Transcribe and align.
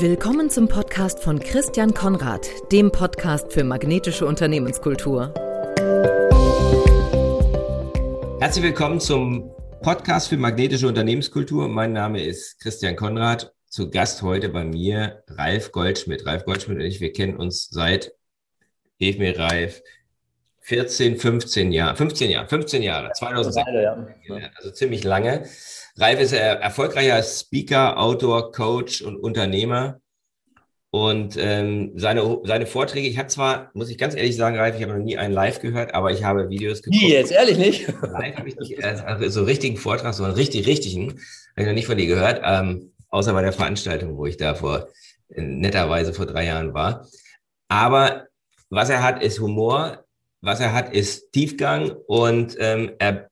Willkommen 0.00 0.48
zum 0.48 0.68
Podcast 0.68 1.24
von 1.24 1.40
Christian 1.40 1.92
Konrad, 1.92 2.48
dem 2.70 2.92
Podcast 2.92 3.52
für 3.52 3.64
magnetische 3.64 4.26
Unternehmenskultur. 4.26 5.34
Herzlich 8.38 8.62
willkommen 8.62 9.00
zum 9.00 9.50
Podcast 9.82 10.28
für 10.28 10.36
magnetische 10.36 10.86
Unternehmenskultur. 10.86 11.66
Mein 11.66 11.92
Name 11.92 12.22
ist 12.22 12.60
Christian 12.60 12.94
Konrad. 12.94 13.52
Zu 13.66 13.90
Gast 13.90 14.22
heute 14.22 14.50
bei 14.50 14.62
mir 14.62 15.24
Ralf 15.26 15.72
Goldschmidt. 15.72 16.24
Ralf 16.24 16.44
Goldschmidt 16.44 16.78
und 16.78 16.84
ich, 16.84 17.00
wir 17.00 17.12
kennen 17.12 17.36
uns 17.36 17.68
seit, 17.68 18.12
hilf 18.98 19.18
mir 19.18 19.36
Ralf, 19.36 19.82
14, 20.60 21.16
15 21.16 21.72
Jahre, 21.72 21.96
15 21.96 22.30
Jahre, 22.30 22.48
15 22.48 22.82
Jahre, 22.82 23.10
2006, 23.14 23.66
ja. 24.28 24.50
also 24.54 24.70
ziemlich 24.70 25.02
lange. 25.02 25.48
Ralf 25.98 26.20
ist 26.20 26.32
erfolgreicher 26.32 27.22
Speaker, 27.22 27.98
Autor, 27.98 28.52
Coach 28.52 29.02
und 29.02 29.16
Unternehmer. 29.16 30.00
Und 30.90 31.36
ähm, 31.36 31.92
seine, 31.96 32.38
seine 32.44 32.66
Vorträge, 32.66 33.08
ich 33.08 33.18
habe 33.18 33.28
zwar, 33.28 33.70
muss 33.74 33.90
ich 33.90 33.98
ganz 33.98 34.14
ehrlich 34.14 34.36
sagen, 34.36 34.56
Ralf, 34.56 34.76
ich 34.76 34.82
habe 34.82 34.96
noch 34.96 35.04
nie 35.04 35.18
einen 35.18 35.34
live 35.34 35.60
gehört, 35.60 35.94
aber 35.94 36.12
ich 36.12 36.24
habe 36.24 36.48
Videos 36.48 36.82
geguckt. 36.82 37.02
Wie 37.02 37.12
jetzt, 37.12 37.32
ehrlich 37.32 37.58
nicht? 37.58 37.88
Live 38.02 38.36
habe 38.36 38.48
ich 38.48 38.56
nicht, 38.56 38.82
also 38.82 39.28
so 39.28 39.42
richtigen 39.44 39.76
Vortrag, 39.76 40.14
so 40.14 40.24
einen 40.24 40.32
richtig, 40.32 40.66
richtigen, 40.66 41.10
habe 41.10 41.18
ich 41.56 41.66
noch 41.66 41.74
nicht 41.74 41.86
von 41.86 41.98
dir 41.98 42.06
gehört, 42.06 42.40
ähm, 42.42 42.92
außer 43.10 43.34
bei 43.34 43.42
der 43.42 43.52
Veranstaltung, 43.52 44.16
wo 44.16 44.24
ich 44.24 44.38
da 44.38 44.54
vor, 44.54 44.88
netterweise 45.28 46.14
vor 46.14 46.24
drei 46.24 46.46
Jahren 46.46 46.72
war. 46.72 47.06
Aber 47.68 48.28
was 48.70 48.88
er 48.88 49.02
hat, 49.02 49.22
ist 49.22 49.40
Humor, 49.40 50.04
was 50.40 50.60
er 50.60 50.72
hat, 50.72 50.94
ist 50.94 51.32
Tiefgang 51.32 51.90
und 52.06 52.56
ähm, 52.58 52.92
er 52.98 53.27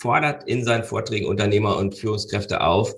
fordert 0.00 0.48
in 0.48 0.64
seinen 0.64 0.84
Vorträgen 0.84 1.26
Unternehmer 1.26 1.76
und 1.76 1.94
Führungskräfte 1.94 2.62
auf, 2.62 2.94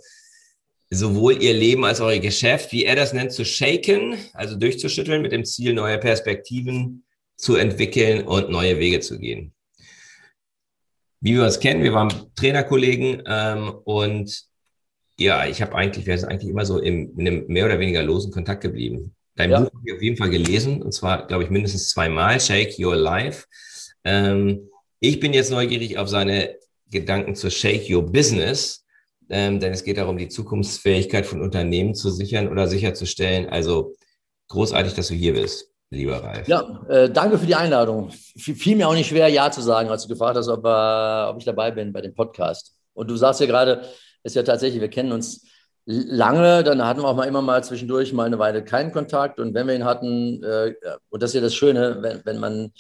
sowohl 0.90 1.42
ihr 1.42 1.54
Leben 1.54 1.84
als 1.84 2.00
auch 2.00 2.10
ihr 2.10 2.20
Geschäft, 2.20 2.70
wie 2.72 2.84
er 2.84 2.96
das 2.96 3.12
nennt, 3.12 3.32
zu 3.32 3.44
shaken, 3.44 4.16
also 4.34 4.56
durchzuschütteln 4.56 5.22
mit 5.22 5.32
dem 5.32 5.44
Ziel, 5.44 5.72
neue 5.72 5.98
Perspektiven 5.98 7.04
zu 7.36 7.56
entwickeln 7.56 8.26
und 8.26 8.50
neue 8.50 8.78
Wege 8.78 9.00
zu 9.00 9.18
gehen. 9.18 9.52
Wie 11.20 11.34
wir 11.34 11.44
uns 11.44 11.60
kennen, 11.60 11.82
wir 11.82 11.92
waren 11.92 12.12
Trainerkollegen 12.36 13.22
ähm, 13.26 13.74
und 13.84 14.44
ja, 15.18 15.46
ich 15.46 15.62
habe 15.62 15.74
eigentlich, 15.74 16.06
wir 16.06 16.18
sind 16.18 16.28
eigentlich 16.28 16.50
immer 16.50 16.66
so 16.66 16.78
im, 16.78 17.18
in 17.18 17.26
einem 17.26 17.46
mehr 17.46 17.66
oder 17.66 17.78
weniger 17.78 18.02
losen 18.02 18.32
Kontakt 18.32 18.60
geblieben. 18.60 19.14
Dein 19.34 19.50
ja. 19.50 19.60
Buch 19.60 19.72
habe 19.72 19.82
ich 19.86 19.94
auf 19.94 20.02
jeden 20.02 20.16
Fall 20.16 20.30
gelesen 20.30 20.82
und 20.82 20.92
zwar, 20.92 21.26
glaube 21.26 21.44
ich, 21.44 21.50
mindestens 21.50 21.88
zweimal, 21.88 22.38
Shake 22.40 22.78
Your 22.78 22.96
Life. 22.96 23.46
Ähm, 24.04 24.68
ich 25.00 25.20
bin 25.20 25.32
jetzt 25.32 25.50
neugierig 25.50 25.98
auf 25.98 26.08
seine 26.08 26.56
Gedanken 26.92 27.34
zu 27.34 27.50
Shake 27.50 27.90
Your 27.90 28.02
Business, 28.04 28.84
ähm, 29.28 29.58
denn 29.58 29.72
es 29.72 29.82
geht 29.82 29.96
darum, 29.96 30.18
die 30.18 30.28
Zukunftsfähigkeit 30.28 31.26
von 31.26 31.40
Unternehmen 31.40 31.94
zu 31.94 32.10
sichern 32.10 32.48
oder 32.48 32.68
sicherzustellen. 32.68 33.48
Also 33.48 33.94
großartig, 34.48 34.94
dass 34.94 35.08
du 35.08 35.14
hier 35.14 35.32
bist, 35.32 35.70
lieber 35.90 36.22
Ralf. 36.22 36.46
Ja, 36.46 36.84
äh, 36.88 37.10
danke 37.10 37.38
für 37.38 37.46
die 37.46 37.54
Einladung. 37.54 38.10
Fiel 38.10 38.76
mir 38.76 38.88
auch 38.88 38.94
nicht 38.94 39.08
schwer, 39.08 39.28
Ja 39.28 39.50
zu 39.50 39.62
sagen, 39.62 39.88
als 39.88 40.02
du 40.02 40.08
gefragt 40.08 40.36
hast, 40.36 40.48
ob, 40.48 40.64
äh, 40.64 41.30
ob 41.30 41.38
ich 41.38 41.44
dabei 41.44 41.70
bin 41.70 41.92
bei 41.92 42.02
dem 42.02 42.14
Podcast. 42.14 42.76
Und 42.94 43.10
du 43.10 43.16
sagst 43.16 43.40
ja 43.40 43.46
gerade, 43.46 43.82
ist 44.22 44.36
ja 44.36 44.42
tatsächlich, 44.42 44.80
wir 44.80 44.90
kennen 44.90 45.12
uns 45.12 45.46
lange, 45.84 46.62
dann 46.62 46.84
hatten 46.84 47.00
wir 47.00 47.08
auch 47.08 47.16
mal 47.16 47.24
immer 47.24 47.42
mal 47.42 47.64
zwischendurch 47.64 48.12
mal 48.12 48.26
eine 48.26 48.38
Weile 48.38 48.62
keinen 48.62 48.92
Kontakt. 48.92 49.40
Und 49.40 49.54
wenn 49.54 49.66
wir 49.66 49.74
ihn 49.74 49.84
hatten, 49.84 50.42
äh, 50.44 50.74
und 51.08 51.22
das 51.22 51.30
ist 51.30 51.34
ja 51.34 51.40
das 51.40 51.54
Schöne, 51.54 51.98
wenn, 52.00 52.24
wenn 52.24 52.38
man 52.38 52.72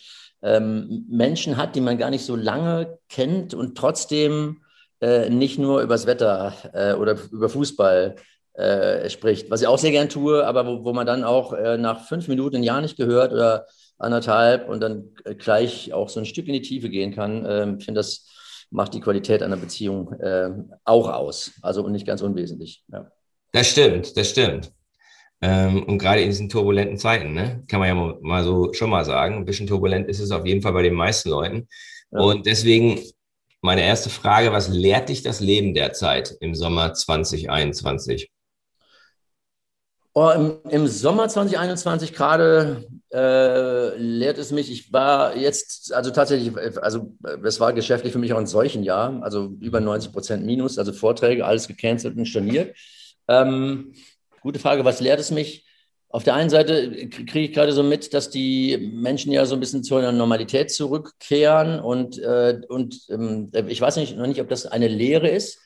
ähm, 0.42 1.06
Menschen 1.08 1.56
hat, 1.56 1.76
die 1.76 1.80
man 1.80 1.98
gar 1.98 2.10
nicht 2.10 2.24
so 2.24 2.36
lange 2.36 2.98
kennt 3.08 3.54
und 3.54 3.76
trotzdem 3.76 4.62
äh, 5.00 5.30
nicht 5.30 5.58
nur 5.58 5.82
übers 5.82 6.06
Wetter 6.06 6.54
äh, 6.72 6.94
oder 6.94 7.16
über 7.30 7.48
Fußball 7.48 8.16
äh, 8.54 9.08
spricht, 9.08 9.50
was 9.50 9.62
ich 9.62 9.66
auch 9.66 9.78
sehr 9.78 9.92
gern 9.92 10.08
tue, 10.08 10.46
aber 10.46 10.66
wo, 10.66 10.84
wo 10.84 10.92
man 10.92 11.06
dann 11.06 11.24
auch 11.24 11.52
äh, 11.52 11.78
nach 11.78 12.06
fünf 12.06 12.28
Minuten 12.28 12.56
ein 12.56 12.62
Jahr 12.62 12.80
nicht 12.80 12.96
gehört 12.96 13.32
oder 13.32 13.66
anderthalb 13.98 14.68
und 14.68 14.80
dann 14.80 15.14
gleich 15.38 15.92
auch 15.92 16.08
so 16.08 16.20
ein 16.20 16.26
Stück 16.26 16.48
in 16.48 16.54
die 16.54 16.62
Tiefe 16.62 16.90
gehen 16.90 17.14
kann. 17.14 17.46
Ähm, 17.48 17.76
ich 17.78 17.84
finde, 17.84 18.00
das 18.00 18.28
macht 18.70 18.94
die 18.94 19.00
Qualität 19.00 19.42
einer 19.42 19.56
Beziehung 19.56 20.12
äh, 20.14 20.50
auch 20.84 21.08
aus. 21.08 21.52
Also 21.62 21.84
und 21.84 21.92
nicht 21.92 22.06
ganz 22.06 22.20
unwesentlich. 22.22 22.82
Ja. 22.92 23.10
Das 23.52 23.68
stimmt, 23.68 24.16
das 24.16 24.30
stimmt. 24.30 24.72
Ähm, 25.44 25.82
und 25.82 25.98
gerade 25.98 26.20
in 26.20 26.28
diesen 26.28 26.48
turbulenten 26.48 26.96
Zeiten, 26.98 27.34
ne, 27.34 27.64
kann 27.68 27.80
man 27.80 27.88
ja 27.88 28.16
mal, 28.20 28.44
so 28.44 28.72
schon 28.72 28.90
mal 28.90 29.04
sagen, 29.04 29.36
ein 29.36 29.44
bisschen 29.44 29.66
turbulent 29.66 30.08
ist 30.08 30.20
es 30.20 30.30
auf 30.30 30.46
jeden 30.46 30.62
Fall 30.62 30.72
bei 30.72 30.82
den 30.82 30.94
meisten 30.94 31.30
Leuten. 31.30 31.68
Ja. 32.12 32.20
Und 32.20 32.46
deswegen 32.46 33.00
meine 33.60 33.82
erste 33.82 34.08
Frage, 34.08 34.52
was 34.52 34.68
lehrt 34.68 35.08
dich 35.08 35.22
das 35.22 35.40
Leben 35.40 35.74
derzeit 35.74 36.36
im 36.40 36.54
Sommer 36.54 36.94
2021? 36.94 38.30
Oh, 40.14 40.30
im, 40.30 40.58
im, 40.68 40.86
Sommer 40.86 41.28
2021 41.28 42.12
gerade 42.12 42.86
äh, 43.12 43.96
lehrt 43.96 44.38
es 44.38 44.52
mich, 44.52 44.70
ich 44.70 44.92
war 44.92 45.36
jetzt, 45.36 45.92
also 45.92 46.10
tatsächlich, 46.10 46.54
also 46.82 47.16
es 47.42 47.60
war 47.60 47.72
geschäftlich 47.72 48.12
für 48.12 48.18
mich 48.18 48.32
auch 48.32 48.38
ein 48.38 48.46
solchen 48.46 48.82
Jahr, 48.82 49.22
also 49.22 49.54
über 49.58 49.80
90 49.80 50.12
Prozent 50.12 50.44
Minus, 50.44 50.78
also 50.78 50.92
Vorträge, 50.92 51.46
alles 51.46 51.66
gecancelt 51.66 52.16
und 52.16 52.26
storniert. 52.26 52.76
Ähm, 53.26 53.94
Gute 54.42 54.58
Frage, 54.58 54.84
was 54.84 55.00
lehrt 55.00 55.20
es 55.20 55.30
mich? 55.30 55.64
Auf 56.08 56.24
der 56.24 56.34
einen 56.34 56.50
Seite 56.50 57.08
kriege 57.08 57.40
ich 57.40 57.52
gerade 57.52 57.72
so 57.72 57.84
mit, 57.84 58.12
dass 58.12 58.28
die 58.28 58.76
Menschen 58.92 59.30
ja 59.32 59.46
so 59.46 59.54
ein 59.54 59.60
bisschen 59.60 59.84
zur 59.84 60.10
Normalität 60.10 60.72
zurückkehren 60.72 61.78
und, 61.78 62.18
äh, 62.18 62.60
und 62.68 63.06
ähm, 63.08 63.52
ich 63.68 63.80
weiß 63.80 63.96
nicht, 63.96 64.16
noch 64.16 64.26
nicht, 64.26 64.40
ob 64.40 64.48
das 64.48 64.66
eine 64.66 64.88
Lehre 64.88 65.28
ist, 65.28 65.60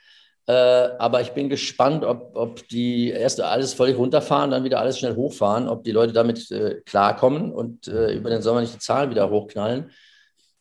äh, 0.47 0.53
aber 0.53 1.23
ich 1.23 1.31
bin 1.31 1.49
gespannt, 1.49 2.05
ob, 2.05 2.37
ob 2.37 2.69
die 2.69 3.09
erst 3.09 3.41
alles 3.41 3.73
völlig 3.73 3.97
runterfahren, 3.97 4.51
dann 4.51 4.63
wieder 4.63 4.79
alles 4.79 4.99
schnell 4.99 5.17
hochfahren, 5.17 5.69
ob 5.69 5.83
die 5.83 5.93
Leute 5.93 6.13
damit 6.13 6.51
äh, 6.51 6.83
klarkommen 6.85 7.53
und 7.53 7.89
äh, 7.89 8.13
über 8.13 8.29
den 8.29 8.43
Sommer 8.43 8.61
nicht 8.61 8.75
die 8.75 8.79
Zahlen 8.79 9.11
wieder 9.11 9.31
hochknallen. 9.31 9.91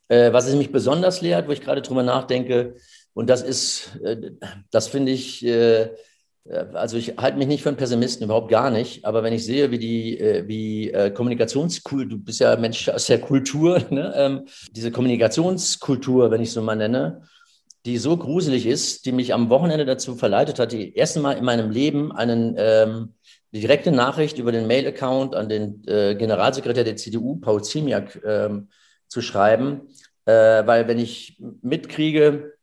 Äh, 0.08 0.32
was 0.32 0.48
es 0.48 0.54
mich 0.54 0.72
besonders 0.72 1.20
lehrt, 1.20 1.48
wo 1.48 1.52
ich 1.52 1.60
gerade 1.60 1.82
drüber 1.82 2.02
nachdenke, 2.02 2.76
und 3.12 3.28
das 3.28 3.42
ist, 3.42 3.94
äh, 4.02 4.32
das 4.70 4.88
finde 4.88 5.12
ich, 5.12 5.46
also 6.74 6.96
ich 6.96 7.16
halte 7.16 7.38
mich 7.38 7.46
nicht 7.46 7.62
für 7.62 7.70
einen 7.70 7.78
Pessimisten, 7.78 8.24
überhaupt 8.24 8.50
gar 8.50 8.70
nicht. 8.70 9.04
Aber 9.04 9.22
wenn 9.22 9.32
ich 9.32 9.44
sehe, 9.44 9.70
wie 9.70 9.78
die, 9.78 10.18
äh, 10.18 10.46
wie 10.46 10.90
äh, 10.90 11.10
Kommunikationskultur, 11.10 12.06
du 12.06 12.18
bist 12.18 12.40
ja 12.40 12.56
Mensch 12.56 12.88
aus 12.88 13.06
der 13.06 13.20
Kultur, 13.20 13.82
ne? 13.90 14.12
ähm, 14.16 14.46
diese 14.70 14.90
Kommunikationskultur, 14.90 16.30
wenn 16.30 16.42
ich 16.42 16.52
so 16.52 16.62
mal 16.62 16.76
nenne, 16.76 17.22
die 17.84 17.98
so 17.98 18.16
gruselig 18.16 18.66
ist, 18.66 19.06
die 19.06 19.12
mich 19.12 19.32
am 19.32 19.48
Wochenende 19.48 19.84
dazu 19.84 20.16
verleitet 20.16 20.58
hat, 20.58 20.72
die 20.72 20.94
erste 20.94 21.20
Mal 21.20 21.34
in 21.34 21.44
meinem 21.44 21.70
Leben 21.70 22.12
einen, 22.12 22.54
ähm, 22.58 23.14
direkte 23.52 23.92
Nachricht 23.92 24.38
über 24.38 24.52
den 24.52 24.66
Mail-Account 24.66 25.34
an 25.34 25.48
den 25.48 25.82
äh, 25.86 26.14
Generalsekretär 26.14 26.84
der 26.84 26.96
CDU, 26.96 27.36
Paul 27.36 27.62
Ziemiak, 27.62 28.20
ähm, 28.24 28.68
zu 29.08 29.22
schreiben. 29.22 29.82
Äh, 30.24 30.66
weil 30.66 30.88
wenn 30.88 30.98
ich 30.98 31.40
mitkriege, 31.62 32.54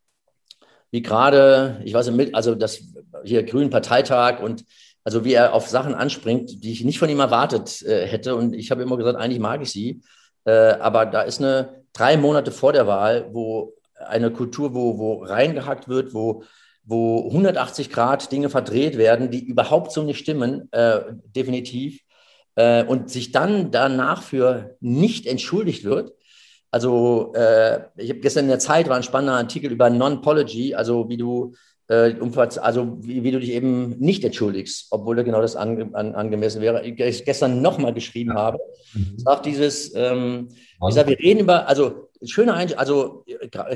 wie 0.91 1.01
gerade, 1.01 1.81
ich 1.83 1.93
weiß 1.93 2.11
nicht, 2.11 2.35
also 2.35 2.53
das 2.53 2.83
hier 3.25 3.44
Grünen 3.44 3.69
Parteitag 3.69 4.41
und 4.41 4.66
also 5.03 5.25
wie 5.25 5.34
er 5.34 5.53
auf 5.53 5.67
Sachen 5.67 5.95
anspringt, 5.95 6.63
die 6.63 6.72
ich 6.72 6.84
nicht 6.85 7.00
von 7.00 7.09
ihm 7.09 7.19
erwartet 7.19 7.81
äh, 7.84 8.07
hätte. 8.07 8.35
Und 8.35 8.53
ich 8.53 8.72
habe 8.72 8.84
immer 8.84 8.97
gesagt, 8.97 9.17
eigentlich 9.19 9.39
mag 9.39 9.61
ich 9.61 9.72
sie. 9.72 10.01
Äh, 10.45 10.51
aber 10.51 11.06
da 11.06 11.22
ist 11.22 11.41
eine 11.41 11.84
drei 11.94 12.17
Monate 12.17 12.51
vor 12.51 12.73
der 12.73 12.88
Wahl, 12.88 13.29
wo 13.31 13.73
eine 13.95 14.31
Kultur, 14.31 14.73
wo, 14.73 14.97
wo 14.97 15.23
reingehackt 15.23 15.88
wird, 15.89 16.13
wo, 16.13 16.44
wo 16.84 17.28
180 17.28 17.89
Grad 17.89 18.31
Dinge 18.31 18.50
verdreht 18.50 18.97
werden, 18.97 19.29
die 19.29 19.44
überhaupt 19.44 19.91
so 19.91 20.03
nicht 20.03 20.19
stimmen, 20.19 20.69
äh, 20.72 21.01
definitiv. 21.35 22.00
Äh, 22.55 22.85
und 22.85 23.09
sich 23.09 23.31
dann 23.31 23.72
danach 23.72 24.22
für 24.22 24.78
nicht 24.79 25.25
entschuldigt 25.25 25.84
wird, 25.84 26.13
also 26.73 27.34
äh, 27.35 27.81
ich 27.97 28.09
habe 28.09 28.19
gestern 28.19 28.45
in 28.45 28.50
der 28.50 28.57
Zeit 28.57 28.90
war 28.90 28.97
ein 28.97 29.03
spannender 29.03 29.35
Artikel 29.35 29.72
über 29.72 29.91
Non-Pology, 29.91 30.73
also 30.73 31.07
wie 31.07 31.17
du 31.17 31.53
also 32.61 32.97
wie, 33.01 33.23
wie, 33.23 33.31
du 33.31 33.40
dich 33.40 33.51
eben 33.51 33.97
nicht 33.99 34.23
entschuldigst, 34.23 34.87
obwohl 34.91 35.16
da 35.16 35.23
genau 35.23 35.41
das 35.41 35.55
ange, 35.55 35.90
an, 35.93 36.16
angemessen 36.16 36.61
wäre. 36.61 36.85
Ich 36.85 37.25
gestern 37.25 37.61
nochmal 37.61 37.93
geschrieben 37.93 38.34
habe, 38.34 38.59
mhm. 38.93 39.17
sagt 39.17 39.45
dieses, 39.45 39.93
ähm, 39.95 40.49
ich 40.87 40.95
sage, 40.95 41.09
wir 41.09 41.19
reden 41.19 41.41
über, 41.41 41.67
also 41.67 42.09
schöner 42.23 42.55
Einsch 42.55 42.73
also 42.75 43.25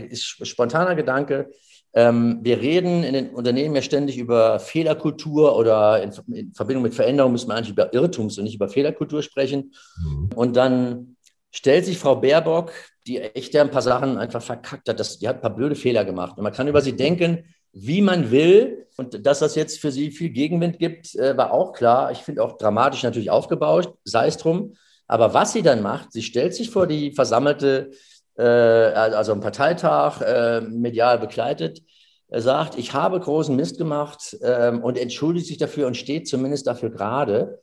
ist 0.10 0.48
spontaner 0.48 0.96
Gedanke, 0.96 1.50
ähm, 1.94 2.40
wir 2.44 2.62
reden 2.62 3.04
in 3.04 3.14
den 3.14 3.30
Unternehmen 3.32 3.76
ja 3.76 3.82
ständig 3.82 4.18
über 4.18 4.60
Fehlerkultur 4.60 5.58
oder 5.58 6.04
in, 6.04 6.12
in 6.34 6.54
Verbindung 6.54 6.84
mit 6.84 6.94
Veränderung 6.94 7.32
müssen 7.32 7.50
wir 7.50 7.56
eigentlich 7.56 7.72
über 7.72 7.94
Irrtums 7.94 8.38
und 8.38 8.44
nicht 8.44 8.56
über 8.56 8.70
Fehlerkultur 8.70 9.24
sprechen. 9.24 9.74
Mhm. 10.04 10.30
Und 10.36 10.56
dann 10.56 11.16
stellt 11.52 11.86
sich 11.86 11.98
Frau 11.98 12.18
Baerbock, 12.18 12.72
die 13.08 13.20
echt 13.20 13.56
ein 13.56 13.72
paar 13.72 13.82
Sachen 13.82 14.18
einfach 14.18 14.42
verkackt 14.42 14.90
hat, 14.90 15.00
das, 15.00 15.18
die 15.18 15.28
hat 15.28 15.38
ein 15.38 15.42
paar 15.42 15.56
blöde 15.56 15.76
Fehler 15.76 16.06
gemacht. 16.06 16.38
Und 16.38 16.44
man 16.44 16.54
kann 16.54 16.68
über 16.68 16.82
sie 16.82 16.96
denken, 16.96 17.46
wie 17.80 18.02
man 18.02 18.32
will. 18.32 18.88
Und 18.98 19.26
dass 19.26 19.40
das 19.40 19.56
jetzt 19.56 19.80
für 19.80 19.92
sie 19.92 20.12
viel 20.12 20.30
Gegenwind 20.30 20.80
gibt, 20.80 21.16
äh, 21.16 21.38
war 21.38 21.52
auch 21.52 21.74
klar. 21.74 22.12
Ich 22.12 22.20
finde 22.20 22.44
auch 22.44 22.58
dramatisch 22.58 23.04
natürlich 23.04 23.30
aufgebaut, 23.30 23.94
sei 24.04 24.28
es 24.28 24.38
drum. 24.38 24.74
Aber 25.08 25.34
was 25.34 25.54
sie 25.54 25.62
dann 25.62 25.82
macht, 25.82 26.12
sie 26.12 26.24
stellt 26.24 26.54
sich 26.54 26.70
vor 26.70 26.88
die 26.88 27.12
versammelte, 27.12 27.92
äh, 28.38 28.44
also 28.44 29.32
einen 29.32 29.42
Parteitag, 29.42 30.22
äh, 30.22 30.62
medial 30.62 31.20
begleitet, 31.20 31.82
sagt, 32.30 32.78
ich 32.78 32.94
habe 32.94 33.20
großen 33.20 33.56
Mist 33.56 33.78
gemacht 33.78 34.38
ähm, 34.42 34.84
und 34.84 34.98
entschuldigt 34.98 35.48
sich 35.48 35.58
dafür 35.58 35.88
und 35.88 35.96
steht 35.96 36.28
zumindest 36.28 36.68
dafür 36.68 36.90
gerade, 36.90 37.62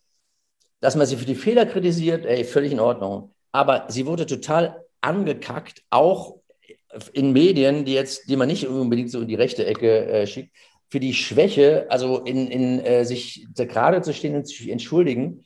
dass 0.81 0.97
man 0.97 1.07
sie 1.07 1.17
für 1.17 1.27
die 1.27 1.35
Fehler 1.35 1.67
kritisiert, 1.67 2.25
ey, 2.25 2.45
völlig 2.45 2.73
in 2.73 2.81
Ordnung. 2.81 3.35
Aber 3.53 3.85
sie 3.89 4.07
wurde 4.07 4.25
total 4.25 4.83
angekackt, 5.03 5.83
auch 5.91 6.37
in 7.13 7.33
Medien, 7.33 7.85
die 7.85 7.95
jetzt, 7.95 8.29
die 8.29 8.37
man 8.37 8.49
nicht 8.49 8.67
unbedingt 8.67 9.11
so 9.11 9.21
in 9.21 9.29
die 9.29 9.35
rechte 9.35 9.67
Ecke 9.67 10.07
äh, 10.07 10.27
schickt, 10.27 10.51
für 10.89 11.01
die 11.01 11.15
Schwäche, 11.15 11.87
also 11.89 12.21
in, 12.21 12.49
in 12.49 12.81
äh, 12.81 13.05
sich 13.05 13.47
gerade 13.57 14.03
zu 14.03 14.13
stehen 14.13 14.37
und 14.37 14.45
zu 14.47 14.71
entschuldigen. 14.71 15.45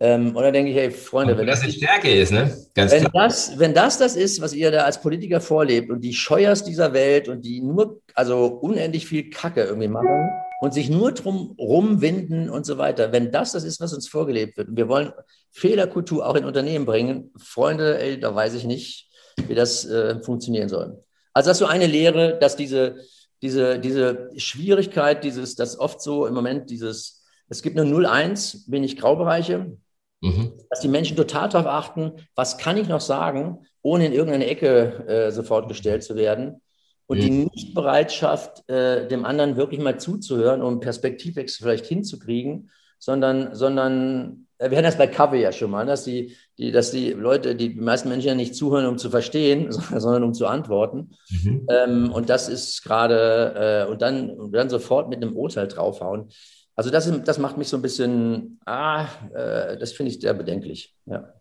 Ähm, 0.00 0.36
und 0.36 0.42
dann 0.42 0.52
denke 0.52 0.70
ich, 0.70 0.76
hey, 0.76 0.90
Freunde, 0.90 1.36
wenn 1.36 1.46
das, 1.46 1.60
das 1.60 1.70
die 1.70 1.76
Stärke 1.76 2.10
ist, 2.10 2.30
ne? 2.30 2.56
Ganz 2.74 2.92
wenn, 2.92 3.04
klar. 3.04 3.24
Das, 3.26 3.58
wenn 3.58 3.74
das 3.74 3.98
das 3.98 4.16
ist, 4.16 4.40
was 4.40 4.54
ihr 4.54 4.70
da 4.70 4.84
als 4.84 5.00
Politiker 5.00 5.40
vorlebt 5.40 5.90
und 5.90 6.00
die 6.00 6.14
Scheuers 6.14 6.62
dieser 6.62 6.92
Welt 6.92 7.28
und 7.28 7.44
die 7.44 7.60
nur, 7.60 8.00
also 8.14 8.46
unendlich 8.46 9.06
viel 9.06 9.30
Kacke 9.30 9.64
irgendwie 9.64 9.88
machen 9.88 10.30
und 10.60 10.72
sich 10.72 10.88
nur 10.88 11.12
drum 11.12 11.54
rumwinden 11.58 12.48
und 12.48 12.64
so 12.64 12.78
weiter, 12.78 13.12
wenn 13.12 13.32
das 13.32 13.52
das 13.52 13.64
ist, 13.64 13.80
was 13.80 13.92
uns 13.92 14.08
vorgelebt 14.08 14.56
wird 14.56 14.68
und 14.68 14.76
wir 14.76 14.88
wollen 14.88 15.12
Fehlerkultur 15.50 16.26
auch 16.26 16.36
in 16.36 16.44
Unternehmen 16.44 16.86
bringen, 16.86 17.32
Freunde, 17.36 18.00
ey, 18.00 18.20
da 18.20 18.34
weiß 18.34 18.54
ich 18.54 18.64
nicht, 18.64 19.07
wie 19.46 19.54
das 19.54 19.84
äh, 19.84 20.20
funktionieren 20.20 20.68
soll. 20.68 21.04
Also 21.32 21.50
das 21.50 21.56
ist 21.56 21.66
so 21.66 21.66
eine 21.66 21.86
Lehre, 21.86 22.38
dass 22.38 22.56
diese, 22.56 22.96
diese, 23.42 23.78
diese 23.78 24.30
Schwierigkeit, 24.36 25.22
dieses, 25.22 25.54
das 25.54 25.78
oft 25.78 26.00
so 26.00 26.26
im 26.26 26.34
Moment 26.34 26.70
dieses, 26.70 27.24
es 27.48 27.62
gibt 27.62 27.76
nur 27.76 27.84
0-1, 27.84 28.70
wenig 28.70 28.96
Graubereiche, 28.96 29.76
Mhm. 30.20 30.52
Dass 30.70 30.80
die 30.80 30.88
Menschen 30.88 31.16
total 31.16 31.48
darauf 31.48 31.66
achten, 31.66 32.12
was 32.34 32.58
kann 32.58 32.76
ich 32.76 32.88
noch 32.88 33.00
sagen, 33.00 33.66
ohne 33.82 34.06
in 34.06 34.12
irgendeine 34.12 34.46
Ecke 34.46 35.06
äh, 35.06 35.30
sofort 35.30 35.68
gestellt 35.68 36.02
zu 36.02 36.16
werden. 36.16 36.60
Und 37.06 37.18
mhm. 37.18 37.22
die 37.22 37.30
Nichtbereitschaft, 37.30 38.68
äh, 38.68 39.06
dem 39.06 39.24
anderen 39.24 39.56
wirklich 39.56 39.80
mal 39.80 39.98
zuzuhören, 39.98 40.62
um 40.62 40.80
Perspektivwechsel 40.80 41.62
vielleicht 41.62 41.86
hinzukriegen, 41.86 42.70
sondern, 42.98 43.54
sondern 43.54 44.46
äh, 44.58 44.70
wir 44.70 44.78
hatten 44.78 44.86
das 44.86 44.98
bei 44.98 45.06
Kaffee 45.06 45.40
ja 45.40 45.52
schon 45.52 45.70
mal, 45.70 45.86
dass 45.86 46.04
die, 46.04 46.36
die, 46.58 46.72
dass 46.72 46.90
die 46.90 47.12
Leute, 47.12 47.54
die 47.54 47.70
meisten 47.70 48.08
Menschen 48.08 48.28
ja 48.28 48.34
nicht 48.34 48.54
zuhören, 48.54 48.86
um 48.86 48.98
zu 48.98 49.10
verstehen, 49.10 49.70
sondern 49.96 50.24
um 50.24 50.34
zu 50.34 50.46
antworten. 50.46 51.10
Mhm. 51.30 51.66
Ähm, 51.70 52.12
und 52.12 52.28
das 52.28 52.48
ist 52.48 52.82
gerade, 52.82 53.86
äh, 53.86 53.90
und, 53.90 54.02
dann, 54.02 54.30
und 54.30 54.52
dann 54.52 54.68
sofort 54.68 55.08
mit 55.08 55.22
einem 55.22 55.36
Urteil 55.36 55.68
draufhauen. 55.68 56.28
Also 56.74 56.90
das, 56.90 57.10
das 57.24 57.38
macht 57.38 57.58
mich 57.58 57.68
so 57.68 57.76
ein 57.76 57.82
bisschen, 57.82 58.60
ah, 58.66 59.06
äh, 59.34 59.76
das 59.78 59.92
finde 59.92 60.12
ich 60.12 60.20
sehr 60.20 60.34
bedenklich. 60.34 60.94
Ja. 61.06 61.32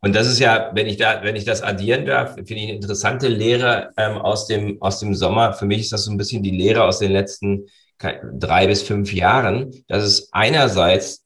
Und 0.00 0.14
das 0.14 0.28
ist 0.28 0.38
ja, 0.38 0.70
wenn 0.74 0.86
ich 0.86 0.96
da, 0.96 1.22
wenn 1.22 1.34
ich 1.34 1.44
das 1.44 1.62
addieren 1.62 2.06
darf, 2.06 2.34
finde 2.34 2.54
ich 2.54 2.62
eine 2.64 2.74
interessante 2.74 3.28
Lehre 3.28 3.90
ähm, 3.96 4.18
aus 4.18 4.46
dem 4.46 4.80
aus 4.80 5.00
dem 5.00 5.14
Sommer. 5.14 5.54
Für 5.54 5.66
mich 5.66 5.80
ist 5.80 5.92
das 5.92 6.04
so 6.04 6.12
ein 6.12 6.16
bisschen 6.16 6.42
die 6.42 6.56
Lehre 6.56 6.84
aus 6.84 7.00
den 7.00 7.10
letzten 7.10 7.66
drei 7.98 8.68
bis 8.68 8.82
fünf 8.82 9.12
Jahren, 9.12 9.72
dass 9.88 10.04
es 10.04 10.32
einerseits 10.32 11.24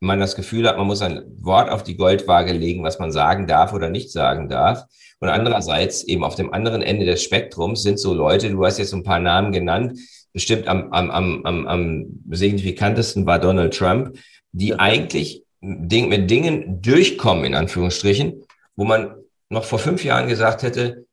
man 0.00 0.18
das 0.18 0.34
Gefühl 0.34 0.66
hat, 0.66 0.78
man 0.78 0.86
muss 0.86 1.02
ein 1.02 1.22
Wort 1.40 1.70
auf 1.70 1.84
die 1.84 1.96
Goldwaage 1.96 2.52
legen, 2.52 2.82
was 2.82 2.98
man 2.98 3.12
sagen 3.12 3.46
darf 3.46 3.72
oder 3.72 3.90
nicht 3.90 4.10
sagen 4.10 4.48
darf. 4.48 4.84
Und 5.20 5.28
andererseits 5.28 6.02
eben 6.04 6.24
auf 6.24 6.34
dem 6.34 6.52
anderen 6.52 6.80
Ende 6.80 7.04
des 7.04 7.22
Spektrums 7.22 7.82
sind 7.82 7.98
so 7.98 8.14
Leute, 8.14 8.50
du 8.50 8.64
hast 8.64 8.78
jetzt 8.78 8.94
ein 8.94 9.02
paar 9.02 9.20
Namen 9.20 9.52
genannt, 9.52 9.98
bestimmt 10.32 10.66
am, 10.66 10.90
am, 10.92 11.10
am, 11.10 11.44
am, 11.44 11.66
am 11.66 12.06
signifikantesten 12.30 13.26
war 13.26 13.38
Donald 13.38 13.76
Trump, 13.76 14.16
die 14.52 14.78
eigentlich 14.78 15.44
Ding, 15.60 16.08
mit 16.08 16.30
Dingen 16.30 16.80
durchkommen, 16.80 17.44
in 17.44 17.54
Anführungsstrichen, 17.54 18.42
wo 18.76 18.84
man 18.84 19.14
noch 19.50 19.64
vor 19.64 19.78
fünf 19.78 20.04
Jahren 20.04 20.28
gesagt 20.28 20.62
hätte, 20.62 21.04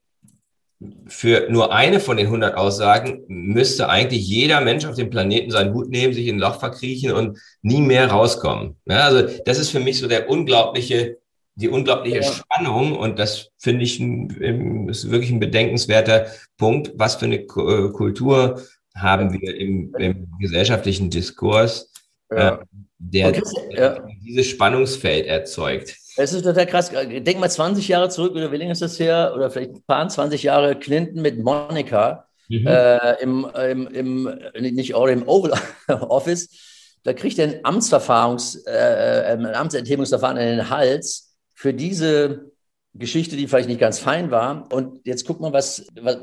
für 1.08 1.48
nur 1.50 1.74
eine 1.74 2.00
von 2.00 2.18
den 2.18 2.28
100 2.28 2.56
Aussagen 2.56 3.24
müsste 3.28 3.90
eigentlich 3.90 4.28
jeder 4.28 4.62
Mensch 4.62 4.86
auf 4.86 4.96
dem 4.96 5.10
Planeten 5.10 5.50
seinen 5.50 5.74
Hut 5.74 5.90
nehmen, 5.90 6.14
sich 6.14 6.28
in 6.28 6.36
ein 6.36 6.40
Loch 6.40 6.60
verkriechen 6.60 7.12
und 7.12 7.40
nie 7.64 7.82
mehr 7.82 8.08
rauskommen. 8.12 8.76
Ja, 8.86 9.06
also 9.06 9.28
das 9.46 9.58
ist 9.58 9.72
für 9.72 9.80
mich 9.80 9.98
so 9.98 10.08
der 10.08 10.30
unglaubliche, 10.30 11.18
die 11.56 11.70
unglaubliche 11.70 12.18
ja. 12.18 12.24
Spannung 12.24 12.96
und 12.96 13.18
das 13.18 13.50
finde 13.58 13.86
ich 13.86 14.00
ein, 14.00 14.88
ist 14.90 15.10
wirklich 15.10 15.32
ein 15.32 15.40
bedenkenswerter 15.40 16.28
Punkt, 16.58 16.92
was 16.96 17.16
für 17.16 17.26
eine 17.26 17.46
Kultur 17.46 18.62
haben 18.96 19.34
wir 19.34 19.56
im, 19.56 19.96
im 19.98 20.28
gesellschaftlichen 20.40 21.10
Diskurs, 21.10 21.92
ja. 22.32 22.56
äh, 22.56 22.58
der, 23.00 23.30
okay, 23.30 24.02
dieses 24.24 24.48
Spannungsfeld 24.48 25.26
erzeugt. 25.26 25.96
Es 26.18 26.34
ist 26.34 26.44
total 26.44 26.66
krass. 26.66 26.90
Denk 26.90 27.40
mal 27.40 27.50
20 27.50 27.88
Jahre 27.88 28.10
zurück, 28.10 28.34
oder 28.34 28.52
wie 28.52 28.58
lange 28.58 28.72
ist 28.72 28.82
das 28.82 29.00
her? 29.00 29.34
Oder 29.36 29.52
vielleicht 29.52 29.72
ein 29.72 29.84
paar 29.84 30.08
20 30.08 30.44
Jahre 30.44 30.76
Clinton 30.76 31.22
mit 31.22 31.44
Monika 31.44 32.26
mhm. 32.50 32.68
äh, 32.68 33.22
im, 33.22 33.48
im, 33.56 33.88
im, 33.88 34.76
nicht 34.76 34.96
auch 34.96 35.08
im 35.08 35.28
Oval 35.28 35.54
Office. 35.88 36.50
Da 37.04 37.14
kriegt 37.14 37.38
er 37.40 37.48
ein 37.48 37.60
Amtsverfahrungs, 37.64 38.56
äh, 38.66 38.72
äh, 38.72 39.34
ein 39.34 39.46
Amtsenthebungsverfahren 39.46 40.38
in 40.38 40.58
den 40.58 40.70
Hals 40.70 41.36
für 41.54 41.74
diese 41.74 42.52
Geschichte, 42.96 43.38
die 43.38 43.48
vielleicht 43.48 43.70
nicht 43.70 43.80
ganz 43.80 44.00
fein 44.00 44.32
war. 44.32 44.68
Und 44.74 45.06
jetzt 45.06 45.26
guck 45.26 45.40
mal, 45.40 45.54
was, 45.54 45.86
was, 46.02 46.18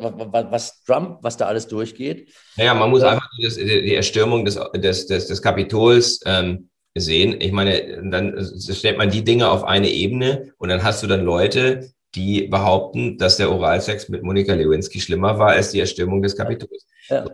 was 0.51 0.83
Trump, 0.85 1.19
was 1.23 1.37
da 1.37 1.47
alles 1.47 1.69
durchgeht. 1.69 2.33
Naja, 2.57 2.75
man 2.75 2.91
muss 2.91 3.03
ja. 3.03 3.11
einfach 3.11 3.29
das, 3.41 3.55
die 3.55 3.95
Erstürmung 3.95 4.45
des, 4.45 4.59
des, 4.75 5.07
des, 5.07 5.29
des 5.29 5.41
Kapitols 5.41 6.21
ähm, 6.27 6.69
sehen. 6.95 7.37
Ich 7.41 7.53
meine, 7.53 8.03
dann 8.11 8.37
stellt 8.59 8.99
man 8.99 9.11
die 9.11 9.25
Dinge 9.25 9.51
auf 9.51 9.65
eine 9.65 9.91
Ebene 9.91 10.53
und 10.59 10.69
dann 10.69 10.83
hast 10.83 11.03
du 11.03 11.07
dann 11.07 11.25
Leute, 11.25 11.91
die 12.15 12.47
behaupten, 12.47 13.19
dass 13.19 13.37
der 13.37 13.51
Oralsex 13.51 14.09
mit 14.09 14.23
Monika 14.23 14.55
Lewinsky 14.55 15.01
schlimmer 15.01 15.39
war 15.39 15.51
als 15.51 15.73
die 15.73 15.81
Erstürmung 15.81 16.23
des 16.23 16.37
Kapitols. 16.37 16.87
Ja. 17.09 17.25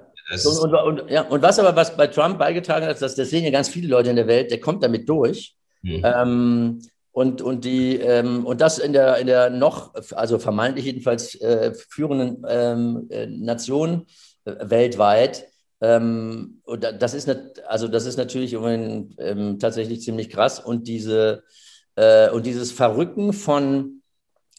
Und, 0.45 0.75
und, 0.75 1.11
ja, 1.11 1.23
und 1.23 1.43
was 1.43 1.59
aber 1.59 1.75
was 1.75 1.97
bei 1.97 2.07
Trump 2.07 2.39
beigetragen 2.39 2.87
hat, 2.87 3.03
das, 3.03 3.17
das 3.17 3.31
sehen 3.31 3.45
ja 3.45 3.51
ganz 3.51 3.69
viele 3.69 3.89
Leute 3.89 4.11
in 4.11 4.17
der 4.17 4.29
Welt, 4.29 4.51
der 4.51 4.61
kommt 4.61 4.83
damit 4.83 5.09
durch. 5.09 5.57
Hm. 5.83 6.03
Ähm, 6.05 6.83
und, 7.13 7.43
und, 7.43 7.65
die, 7.65 7.97
ähm, 7.97 8.47
und 8.47 8.61
das 8.61 8.79
in 8.79 8.93
der, 8.93 9.17
in 9.17 9.27
der 9.27 9.51
noch, 9.51 9.93
also 10.13 10.39
vermeintlich 10.39 10.85
jedenfalls 10.85 11.35
äh, 11.41 11.75
führenden 11.75 12.45
ähm, 12.49 13.09
äh, 13.11 13.27
Nation 13.27 14.07
äh, 14.45 14.53
weltweit. 14.63 15.50
Ähm, 15.81 16.61
und 16.65 16.85
das 16.85 17.15
ist, 17.15 17.29
also 17.67 17.89
das 17.89 18.07
ist 18.07 18.17
natürlich 18.17 18.53
ähm, 18.53 19.59
tatsächlich 19.59 20.03
ziemlich 20.03 20.31
krass. 20.31 20.61
Und, 20.61 20.87
diese, 20.87 21.43
äh, 21.97 22.31
und 22.31 22.47
dieses 22.47 22.71
Verrücken 22.73 23.33
von, 23.33 24.03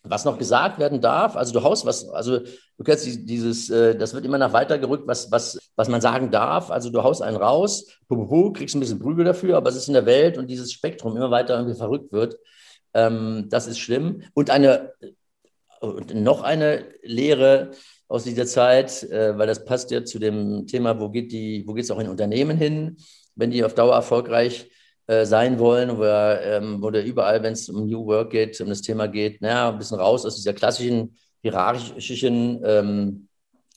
was 0.04 0.26
noch 0.26 0.40
gesagt 0.40 0.80
werden 0.80 1.00
darf, 1.00 1.36
also 1.36 1.54
du 1.54 1.62
haust 1.62 1.86
was, 1.86 2.10
also 2.10 2.40
du 2.40 2.84
kennst 2.84 3.06
dieses, 3.06 3.70
äh, 3.70 3.96
das 3.96 4.16
wird 4.16 4.26
immer 4.26 4.40
nach 4.40 4.54
weiter 4.54 4.80
gerückt, 4.80 5.08
was, 5.08 5.32
was, 5.32 5.60
was 5.76 5.90
man 5.90 6.02
sagen 6.02 6.32
darf. 6.32 6.72
Also 6.72 6.90
du 6.90 7.04
haust 7.04 7.22
einen 7.22 7.38
raus, 7.38 7.86
pu, 8.08 8.52
kriegst 8.52 8.76
ein 8.76 8.80
bisschen 8.80 9.00
Prügel 9.00 9.26
dafür, 9.26 9.58
aber 9.58 9.70
es 9.70 9.76
ist 9.76 9.88
in 9.88 9.94
der 9.94 10.08
Welt 10.08 10.40
und 10.40 10.48
dieses 10.48 10.72
Spektrum 10.72 11.16
immer 11.16 11.30
weiter 11.30 11.56
irgendwie 11.56 11.78
verrückt 11.78 12.12
wird. 12.12 12.38
Ähm, 12.96 13.48
das 13.50 13.68
ist 13.68 13.78
schlimm. 13.78 14.24
Und 14.34 14.50
eine, 14.50 14.94
und 15.82 16.16
noch 16.16 16.42
eine 16.42 16.86
Lehre 17.04 17.72
aus 18.12 18.26
dieser 18.26 18.46
Zeit, 18.46 19.04
äh, 19.04 19.38
weil 19.38 19.48
das 19.48 19.64
passt 19.64 19.90
ja 19.90 20.04
zu 20.04 20.20
dem 20.20 20.68
Thema, 20.68 21.00
wo 21.00 21.10
geht 21.10 21.32
die, 21.32 21.64
wo 21.66 21.74
geht 21.74 21.86
es 21.86 21.92
auch 21.92 22.00
in 22.00 22.10
Unternehmen 22.10 22.58
hin, 22.58 22.98
wenn 23.36 23.52
die 23.52 23.64
auf 23.64 23.74
Dauer 23.74 23.96
erfolgreich 23.96 24.70
äh, 25.08 25.26
sein 25.26 25.60
wollen, 25.60 25.98
wo, 25.98 26.04
ähm, 26.04 26.82
wo 26.82 26.90
überall, 26.90 27.42
wenn 27.42 27.54
es 27.54 27.70
um 27.70 27.88
New 27.88 28.06
Work 28.06 28.32
geht, 28.32 28.60
um 28.60 28.68
das 28.68 28.82
Thema 28.82 29.08
geht, 29.08 29.42
naja, 29.42 29.70
ein 29.70 29.78
bisschen 29.78 29.98
raus 29.98 30.26
aus 30.26 30.36
dieser 30.36 30.54
klassischen 30.54 31.16
hierarchischen, 31.42 32.62
ähm, 32.66 33.28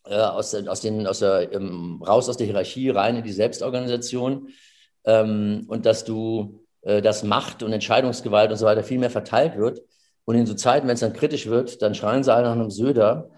äh, 0.05 0.17
aus, 0.17 0.53
aus, 0.53 0.81
den, 0.81 1.07
aus 1.07 1.21
der, 1.21 1.53
ähm, 1.53 2.03
raus 2.05 2.29
aus 2.29 2.37
der 2.37 2.47
Hierarchie, 2.47 2.91
rein 2.91 3.17
in 3.17 3.23
die 3.23 3.33
Selbstorganisation 3.33 4.49
ähm, 5.05 5.65
und 5.69 5.87
dass 5.87 6.05
du, 6.05 6.61
äh, 6.83 7.01
dass 7.01 7.23
Macht 7.23 7.63
und 7.63 7.73
Entscheidungsgewalt 7.73 8.51
und 8.51 8.57
so 8.57 8.67
weiter 8.67 8.83
viel 8.83 8.99
mehr 8.99 9.11
verteilt 9.11 9.57
wird. 9.57 9.81
Und 10.25 10.35
in 10.35 10.47
so 10.47 10.55
Zeiten, 10.55 10.89
wenn 10.89 10.95
es 10.95 11.01
dann 11.01 11.13
kritisch 11.13 11.47
wird, 11.47 11.83
dann 11.83 11.95
schreien 11.95 12.25
sie 12.25 12.35
alle 12.35 12.47
nach 12.47 12.53
einem 12.53 12.71
Söder. 12.71 13.31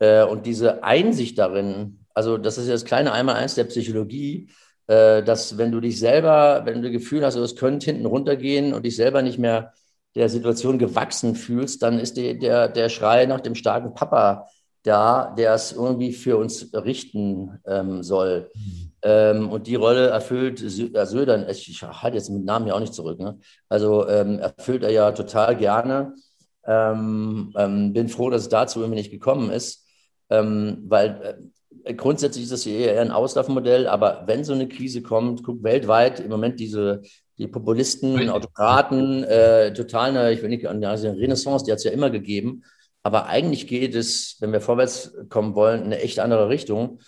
Äh, 0.00 0.24
und 0.24 0.46
diese 0.46 0.82
Einsicht 0.82 1.38
darin, 1.38 2.04
also 2.12 2.36
das 2.36 2.58
ist 2.58 2.66
ja 2.66 2.72
das 2.72 2.84
kleine 2.84 3.12
Einmaleins 3.12 3.54
der 3.54 3.64
Psychologie, 3.64 4.50
äh, 4.88 5.22
dass 5.22 5.56
wenn 5.56 5.70
du 5.70 5.80
dich 5.80 6.00
selber, 6.00 6.62
wenn 6.64 6.82
du 6.82 6.82
das 6.82 6.92
Gefühl 6.92 7.24
hast, 7.24 7.36
es 7.36 7.54
könnte 7.54 7.86
hinten 7.86 8.06
runtergehen 8.06 8.74
und 8.74 8.84
dich 8.84 8.96
selber 8.96 9.22
nicht 9.22 9.38
mehr 9.38 9.72
der 10.16 10.28
Situation 10.28 10.78
gewachsen 10.78 11.36
fühlst, 11.36 11.82
dann 11.82 12.00
ist 12.00 12.16
die, 12.16 12.36
der, 12.38 12.68
der 12.68 12.88
Schrei 12.88 13.26
nach 13.26 13.40
dem 13.40 13.54
starken 13.54 13.94
Papa 13.94 14.48
da, 14.82 15.34
der 15.36 15.54
es 15.54 15.72
irgendwie 15.72 16.12
für 16.12 16.38
uns 16.38 16.70
richten 16.72 17.60
ähm, 17.66 18.02
soll. 18.02 18.50
Mhm. 18.54 18.92
Ähm, 19.02 19.50
und 19.50 19.66
die 19.66 19.76
Rolle 19.76 20.08
erfüllt 20.08 20.58
Söder, 20.58 21.48
ich 21.48 21.82
halte 21.82 22.16
jetzt 22.16 22.30
mit 22.30 22.44
Namen 22.44 22.66
ja 22.66 22.74
auch 22.74 22.80
nicht 22.80 22.94
zurück, 22.94 23.20
ne? 23.20 23.38
also 23.68 24.08
ähm, 24.08 24.38
erfüllt 24.38 24.82
er 24.82 24.90
ja 24.90 25.12
total 25.12 25.56
gerne. 25.56 26.14
Ähm, 26.66 27.54
ähm, 27.56 27.92
bin 27.92 28.08
froh, 28.08 28.28
dass 28.28 28.42
es 28.42 28.48
dazu 28.48 28.80
irgendwie 28.80 28.98
nicht 28.98 29.10
gekommen 29.10 29.50
ist, 29.50 29.86
ähm, 30.30 30.84
weil 30.88 31.38
äh, 31.84 31.94
grundsätzlich 31.94 32.44
ist 32.44 32.52
das 32.52 32.66
eher 32.66 33.00
ein 33.00 33.10
Auslaufmodell, 33.10 33.86
aber 33.86 34.24
wenn 34.26 34.44
so 34.44 34.52
eine 34.52 34.68
Krise 34.68 35.02
kommt, 35.02 35.42
guck 35.44 35.62
weltweit 35.62 36.20
im 36.20 36.30
Moment 36.30 36.60
diese 36.60 37.02
die 37.40 37.48
Populisten, 37.48 38.28
Autokraten, 38.28 39.24
äh, 39.24 39.72
total 39.72 40.10
eine, 40.10 40.32
ich 40.32 40.42
will 40.42 40.50
nicht 40.50 40.68
an 40.68 40.80
die 40.80 40.86
Renaissance, 40.86 41.64
die 41.64 41.72
hat 41.72 41.78
es 41.78 41.84
ja 41.84 41.90
immer 41.90 42.10
gegeben. 42.10 42.62
Aber 43.02 43.26
eigentlich 43.26 43.66
geht 43.66 43.94
es, 43.94 44.36
wenn 44.40 44.52
wir 44.52 44.60
vorwärts 44.60 45.14
kommen 45.30 45.54
wollen, 45.54 45.80
in 45.80 45.86
eine 45.86 46.00
echt 46.00 46.18
andere 46.18 46.50
Richtung. 46.50 47.00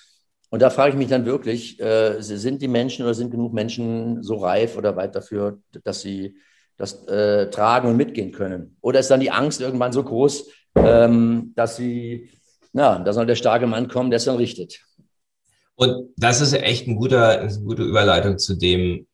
Und 0.49 0.62
da 0.62 0.71
frage 0.71 0.93
ich 0.93 0.97
mich 0.97 1.09
dann 1.09 1.26
wirklich, 1.26 1.79
äh, 1.81 2.21
sind 2.21 2.62
die 2.62 2.69
Menschen 2.69 3.05
oder 3.05 3.12
sind 3.12 3.31
genug 3.31 3.52
Menschen 3.52 4.23
so 4.23 4.37
reif 4.37 4.79
oder 4.79 4.97
weit 4.97 5.14
dafür, 5.14 5.59
dass 5.85 6.00
sie 6.00 6.37
das 6.79 7.07
äh, 7.09 7.50
tragen 7.50 7.88
und 7.88 7.99
mitgehen 7.99 8.33
können? 8.33 8.76
Oder 8.81 9.00
ist 9.00 9.11
dann 9.11 9.21
die 9.21 9.31
Angst 9.31 9.61
irgendwann 9.61 9.93
so 9.93 10.02
groß, 10.02 10.49
ähm, 10.76 11.52
dass 11.57 11.76
sie, 11.76 12.31
na, 12.73 12.99
da 12.99 13.12
soll 13.12 13.26
der 13.26 13.35
starke 13.35 13.67
Mann 13.67 13.88
kommen, 13.88 14.11
der 14.11 14.17
es 14.17 14.25
dann 14.25 14.37
richtet? 14.37 14.81
Und 15.75 16.11
das 16.17 16.41
ist 16.41 16.52
echt 16.52 16.87
ein 16.87 16.97
guter, 16.97 17.41
eine 17.41 17.59
gute 17.61 17.83
Überleitung 17.83 18.38
zu 18.38 18.55
dem, 18.55 19.07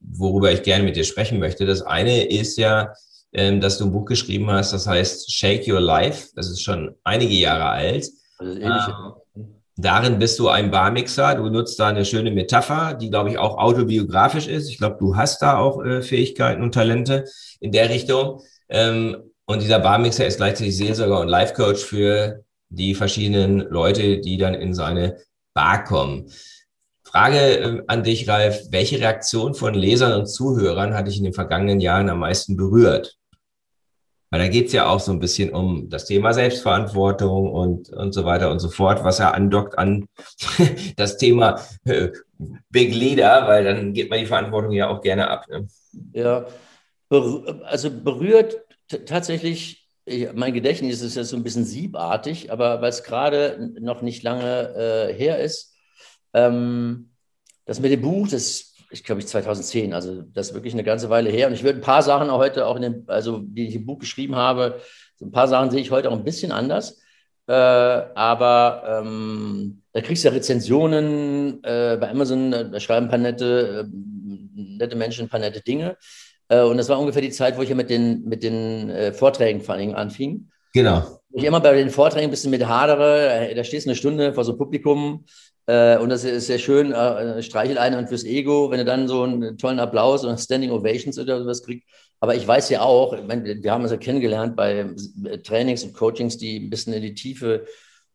worüber 0.00 0.52
ich 0.52 0.62
gerne 0.62 0.84
mit 0.84 0.96
dir 0.96 1.04
sprechen 1.04 1.38
möchte. 1.38 1.66
Das 1.66 1.82
eine 1.82 2.24
ist 2.24 2.56
ja, 2.58 2.92
ähm, 3.32 3.60
dass 3.60 3.78
du 3.78 3.84
ein 3.84 3.92
Buch 3.92 4.04
geschrieben 4.04 4.50
hast, 4.50 4.72
das 4.72 4.86
heißt 4.86 5.32
Shake 5.32 5.68
Your 5.68 5.80
Life. 5.80 6.28
Das 6.34 6.48
ist 6.50 6.62
schon 6.62 6.94
einige 7.04 7.34
Jahre 7.34 7.66
alt. 7.66 8.08
Also 8.38 8.60
ähm, 8.60 9.46
darin 9.76 10.18
bist 10.18 10.38
du 10.38 10.48
ein 10.48 10.70
Barmixer. 10.70 11.34
Du 11.34 11.48
nutzt 11.48 11.78
da 11.78 11.88
eine 11.88 12.04
schöne 12.04 12.30
Metapher, 12.30 12.94
die, 12.94 13.10
glaube 13.10 13.30
ich, 13.30 13.38
auch 13.38 13.58
autobiografisch 13.58 14.48
ist. 14.48 14.68
Ich 14.68 14.78
glaube, 14.78 14.96
du 14.98 15.16
hast 15.16 15.42
da 15.42 15.58
auch 15.58 15.82
äh, 15.84 16.02
Fähigkeiten 16.02 16.62
und 16.62 16.72
Talente 16.72 17.24
in 17.60 17.72
der 17.72 17.90
Richtung. 17.90 18.42
Ähm, 18.68 19.16
und 19.46 19.62
dieser 19.62 19.78
Barmixer 19.78 20.26
ist 20.26 20.38
gleichzeitig 20.38 20.76
Seelsorger 20.76 21.20
und 21.20 21.28
Life 21.28 21.54
Coach 21.54 21.84
für 21.84 22.44
die 22.68 22.94
verschiedenen 22.94 23.60
Leute, 23.60 24.20
die 24.20 24.36
dann 24.36 24.54
in 24.54 24.74
seine 24.74 25.18
Bar 25.54 25.84
kommen. 25.84 26.30
Frage 27.04 27.38
äh, 27.38 27.82
an 27.86 28.02
dich, 28.02 28.28
Ralf. 28.28 28.60
Welche 28.70 28.98
Reaktion 28.98 29.54
von 29.54 29.74
Lesern 29.74 30.12
und 30.12 30.26
Zuhörern 30.26 30.94
hat 30.94 31.06
dich 31.06 31.18
in 31.18 31.24
den 31.24 31.32
vergangenen 31.32 31.80
Jahren 31.80 32.10
am 32.10 32.18
meisten 32.18 32.56
berührt? 32.56 33.16
Weil 34.30 34.40
da 34.40 34.48
geht 34.48 34.66
es 34.66 34.72
ja 34.72 34.86
auch 34.88 34.98
so 34.98 35.12
ein 35.12 35.20
bisschen 35.20 35.50
um 35.50 35.88
das 35.88 36.04
Thema 36.04 36.34
Selbstverantwortung 36.34 37.50
und, 37.50 37.90
und 37.90 38.12
so 38.12 38.24
weiter 38.24 38.50
und 38.50 38.58
so 38.58 38.68
fort, 38.68 39.04
was 39.04 39.18
ja 39.18 39.30
andockt 39.30 39.78
an 39.78 40.08
das 40.96 41.16
Thema 41.16 41.60
äh, 41.84 42.08
Big 42.68 42.92
Leader, 42.92 43.46
weil 43.46 43.64
dann 43.64 43.92
geht 43.92 44.10
man 44.10 44.18
die 44.18 44.26
Verantwortung 44.26 44.72
ja 44.72 44.88
auch 44.88 45.00
gerne 45.00 45.30
ab. 45.30 45.46
Ne? 45.48 45.68
Ja, 46.12 46.44
also 47.08 47.90
berührt 47.90 48.56
tatsächlich, 49.06 49.85
mein 50.34 50.54
Gedächtnis 50.54 51.02
ist 51.02 51.16
ja 51.16 51.24
so 51.24 51.36
ein 51.36 51.42
bisschen 51.42 51.64
siebartig, 51.64 52.52
aber 52.52 52.80
weil 52.80 52.90
es 52.90 53.02
gerade 53.02 53.72
noch 53.80 54.02
nicht 54.02 54.22
lange 54.22 54.74
äh, 54.74 55.14
her 55.14 55.40
ist, 55.40 55.74
ähm, 56.32 57.10
das 57.64 57.80
mit 57.80 57.90
dem 57.90 58.02
Buch, 58.02 58.28
das 58.28 58.74
ich 58.90 59.04
glaube 59.04 59.20
ich 59.20 59.26
2010, 59.26 59.92
also 59.92 60.22
das 60.22 60.48
ist 60.48 60.54
wirklich 60.54 60.72
eine 60.72 60.84
ganze 60.84 61.10
Weile 61.10 61.30
her. 61.30 61.48
Und 61.48 61.54
ich 61.54 61.64
würde 61.64 61.80
ein 61.80 61.82
paar 61.82 62.02
Sachen 62.02 62.30
auch 62.30 62.38
heute 62.38 62.66
auch 62.66 62.76
in 62.76 62.82
dem, 62.82 63.04
also 63.08 63.38
die 63.42 63.68
ich 63.68 63.74
im 63.74 63.86
Buch 63.86 63.98
geschrieben 63.98 64.36
habe, 64.36 64.80
so 65.16 65.26
ein 65.26 65.32
paar 65.32 65.48
Sachen 65.48 65.70
sehe 65.70 65.80
ich 65.80 65.90
heute 65.90 66.10
auch 66.10 66.16
ein 66.16 66.24
bisschen 66.24 66.52
anders. 66.52 67.00
Äh, 67.48 67.52
aber 67.52 69.02
ähm, 69.04 69.82
da 69.92 70.00
kriegst 70.00 70.24
du 70.24 70.28
ja 70.28 70.34
Rezensionen 70.34 71.62
äh, 71.62 71.96
bei 72.00 72.10
Amazon, 72.10 72.50
da 72.50 72.80
schreiben 72.80 73.06
ein 73.06 73.10
paar 73.10 73.18
nette, 73.18 73.86
äh, 73.86 74.78
nette 74.78 74.96
Menschen 74.96 75.26
ein 75.26 75.28
paar 75.28 75.40
nette 75.40 75.60
Dinge. 75.60 75.96
Äh, 76.48 76.62
und 76.62 76.76
das 76.76 76.88
war 76.88 76.98
ungefähr 76.98 77.22
die 77.22 77.30
Zeit, 77.30 77.56
wo 77.56 77.62
ich 77.62 77.68
ja 77.68 77.74
mit 77.74 77.90
den, 77.90 78.24
mit 78.24 78.42
den 78.42 78.90
äh, 78.90 79.12
Vorträgen 79.12 79.60
vor 79.60 79.74
allen 79.74 79.82
Dingen 79.82 79.94
anfing. 79.94 80.48
Genau. 80.72 81.20
Ich 81.32 81.44
immer 81.44 81.60
bei 81.60 81.74
den 81.74 81.90
Vorträgen 81.90 82.28
ein 82.28 82.30
bisschen 82.30 82.50
mit 82.50 82.66
hadere, 82.66 83.52
da 83.54 83.64
stehst 83.64 83.86
du 83.86 83.90
eine 83.90 83.96
Stunde 83.96 84.32
vor 84.32 84.44
so 84.44 84.52
einem 84.52 84.58
Publikum 84.58 85.24
äh, 85.66 85.98
und 85.98 86.08
das 86.08 86.24
ist 86.24 86.46
sehr 86.46 86.58
schön, 86.58 86.92
äh, 86.92 87.42
streichel 87.42 87.78
einen 87.78 87.98
und 87.98 88.08
fürs 88.08 88.24
Ego, 88.24 88.70
wenn 88.70 88.78
du 88.78 88.84
dann 88.84 89.08
so 89.08 89.22
einen 89.22 89.58
tollen 89.58 89.80
Applaus 89.80 90.24
und 90.24 90.38
Standing 90.38 90.70
Ovations 90.70 91.18
oder 91.18 91.40
sowas 91.40 91.62
kriegst. 91.62 91.86
Aber 92.20 92.34
ich 92.34 92.46
weiß 92.46 92.70
ja 92.70 92.80
auch, 92.80 93.12
ich 93.12 93.26
meine, 93.26 93.62
wir 93.62 93.72
haben 93.72 93.82
uns 93.82 93.90
ja 93.90 93.98
kennengelernt 93.98 94.56
bei 94.56 94.86
Trainings 95.44 95.84
und 95.84 95.92
Coachings, 95.92 96.38
die 96.38 96.58
ein 96.58 96.70
bisschen 96.70 96.94
in 96.94 97.02
die 97.02 97.14
Tiefe 97.14 97.66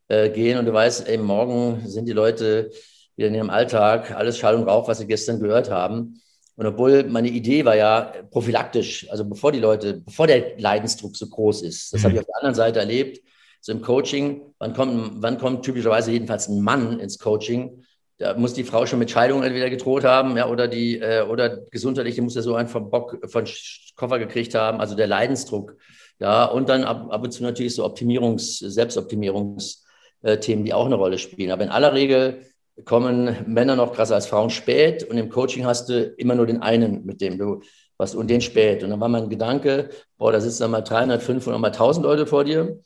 äh, 0.07 0.29
gehen. 0.29 0.57
Und 0.57 0.65
du 0.65 0.73
weißt, 0.73 1.07
ey, 1.07 1.17
morgen 1.17 1.87
sind 1.87 2.07
die 2.07 2.13
Leute 2.13 2.71
wieder 3.15 3.27
in 3.27 3.35
ihrem 3.35 3.49
Alltag, 3.49 4.11
alles 4.11 4.37
Schall 4.37 4.55
und 4.55 4.63
Rauch, 4.63 4.87
was 4.87 4.99
sie 4.99 5.07
gestern 5.07 5.39
gehört 5.39 5.69
haben. 5.69 6.21
Und 6.55 6.65
obwohl 6.65 7.03
meine 7.05 7.29
Idee 7.29 7.65
war 7.65 7.75
ja 7.75 8.13
prophylaktisch, 8.29 9.09
also 9.09 9.25
bevor 9.25 9.51
die 9.51 9.59
Leute, 9.59 10.01
bevor 10.05 10.27
der 10.27 10.59
Leidensdruck 10.59 11.15
so 11.15 11.27
groß 11.27 11.63
ist, 11.63 11.93
das 11.93 12.01
mhm. 12.01 12.05
habe 12.05 12.13
ich 12.13 12.19
auf 12.19 12.25
der 12.25 12.35
anderen 12.37 12.55
Seite 12.55 12.79
erlebt, 12.79 13.21
so 13.61 13.71
im 13.71 13.81
Coaching, 13.81 14.41
wann 14.59 14.73
kommt, 14.73 15.21
wann 15.21 15.37
kommt 15.37 15.63
typischerweise 15.63 16.11
jedenfalls 16.11 16.47
ein 16.47 16.61
Mann 16.61 16.99
ins 16.99 17.19
Coaching? 17.19 17.83
Da 18.17 18.35
muss 18.35 18.53
die 18.53 18.63
Frau 18.63 18.85
schon 18.85 18.99
mit 18.99 19.09
Scheidung 19.09 19.43
entweder 19.43 19.69
gedroht 19.69 20.03
haben, 20.03 20.37
ja, 20.37 20.47
oder 20.47 20.67
die, 20.67 20.99
äh, 20.99 21.23
oder 21.23 21.57
gesundheitlich, 21.71 22.15
die 22.15 22.21
muss 22.21 22.35
ja 22.35 22.41
so 22.41 22.55
einen 22.55 22.67
von 22.67 22.89
Bock, 22.89 23.19
von 23.27 23.45
Koffer 23.95 24.19
gekriegt 24.19 24.55
haben, 24.55 24.79
also 24.79 24.95
der 24.95 25.07
Leidensdruck. 25.07 25.77
Ja, 26.19 26.45
und 26.45 26.69
dann 26.69 26.83
ab, 26.83 27.07
ab 27.09 27.23
und 27.23 27.31
zu 27.31 27.41
natürlich 27.41 27.73
so 27.73 27.83
Optimierungs-, 27.83 28.67
Selbstoptimierungsthemen, 28.67 30.65
die 30.65 30.73
auch 30.73 30.85
eine 30.85 30.95
Rolle 30.95 31.17
spielen. 31.17 31.51
Aber 31.51 31.63
in 31.63 31.69
aller 31.69 31.93
Regel 31.93 32.41
kommen 32.85 33.35
Männer 33.47 33.75
noch 33.75 33.93
krasser 33.93 34.15
als 34.15 34.27
Frauen 34.27 34.49
spät 34.49 35.03
und 35.03 35.17
im 35.17 35.29
Coaching 35.29 35.65
hast 35.65 35.89
du 35.89 36.03
immer 36.17 36.35
nur 36.35 36.45
den 36.45 36.61
einen, 36.61 37.05
mit 37.05 37.21
dem 37.21 37.37
du 37.37 37.61
was 37.97 38.15
und 38.15 38.29
den 38.29 38.41
spät. 38.41 38.83
Und 38.83 38.89
dann 38.89 38.99
war 38.99 39.09
mein 39.09 39.29
Gedanke, 39.29 39.89
boah, 40.17 40.31
da 40.31 40.41
sitzen 40.41 40.63
dann 40.63 40.71
mal 40.71 40.81
300, 40.81 41.21
500, 41.21 41.61
mal 41.61 41.67
1000 41.67 42.05
Leute 42.05 42.25
vor 42.25 42.43
dir 42.43 42.79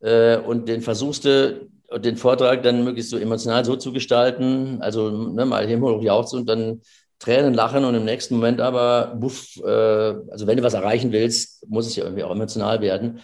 äh, 0.00 0.38
und 0.38 0.68
den 0.68 0.82
versuchst 0.82 1.24
du, 1.24 1.68
den 1.98 2.16
Vortrag 2.16 2.62
dann 2.62 2.84
möglichst 2.84 3.10
so 3.10 3.16
emotional 3.18 3.64
so 3.64 3.76
zu 3.76 3.92
gestalten, 3.92 4.78
also 4.80 5.10
ne, 5.10 5.46
mal 5.46 5.66
Himmel 5.66 5.96
hoch 5.96 6.02
jauchzen 6.02 6.40
und 6.40 6.48
dann 6.48 6.80
Tränen 7.18 7.54
lachen 7.54 7.84
und 7.84 7.94
im 7.94 8.04
nächsten 8.04 8.34
Moment 8.34 8.60
aber, 8.60 9.14
buff, 9.16 9.56
äh, 9.64 9.68
also 9.68 10.46
wenn 10.46 10.56
du 10.56 10.62
was 10.62 10.74
erreichen 10.74 11.12
willst, 11.12 11.66
muss 11.68 11.86
es 11.86 11.96
ja 11.96 12.04
irgendwie 12.04 12.24
auch 12.24 12.32
emotional 12.32 12.80
werden. 12.80 13.20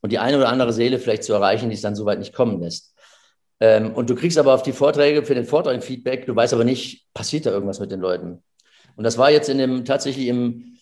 Und 0.00 0.12
die 0.12 0.18
eine 0.18 0.36
oder 0.36 0.48
andere 0.48 0.72
Seele 0.72 0.98
vielleicht 0.98 1.24
zu 1.24 1.32
erreichen, 1.32 1.70
die 1.70 1.74
es 1.74 1.82
dann 1.82 1.94
soweit 1.94 2.18
nicht 2.18 2.34
kommen 2.34 2.60
lässt. 2.60 2.93
Ähm, 3.64 3.94
und 3.94 4.10
du 4.10 4.14
kriegst 4.14 4.36
aber 4.36 4.52
auf 4.52 4.62
die 4.62 4.72
Vorträge 4.72 5.24
für 5.24 5.34
den 5.34 5.46
Vortrag 5.46 5.82
Feedback, 5.82 6.26
du 6.26 6.36
weißt 6.36 6.52
aber 6.52 6.64
nicht, 6.64 7.06
passiert 7.14 7.46
da 7.46 7.50
irgendwas 7.50 7.80
mit 7.80 7.90
den 7.90 8.00
Leuten. 8.00 8.42
Und 8.94 9.04
das 9.04 9.16
war 9.16 9.30
jetzt 9.30 9.48
in 9.48 9.56
dem, 9.56 9.86
tatsächlich 9.86 10.26
im, 10.26 10.76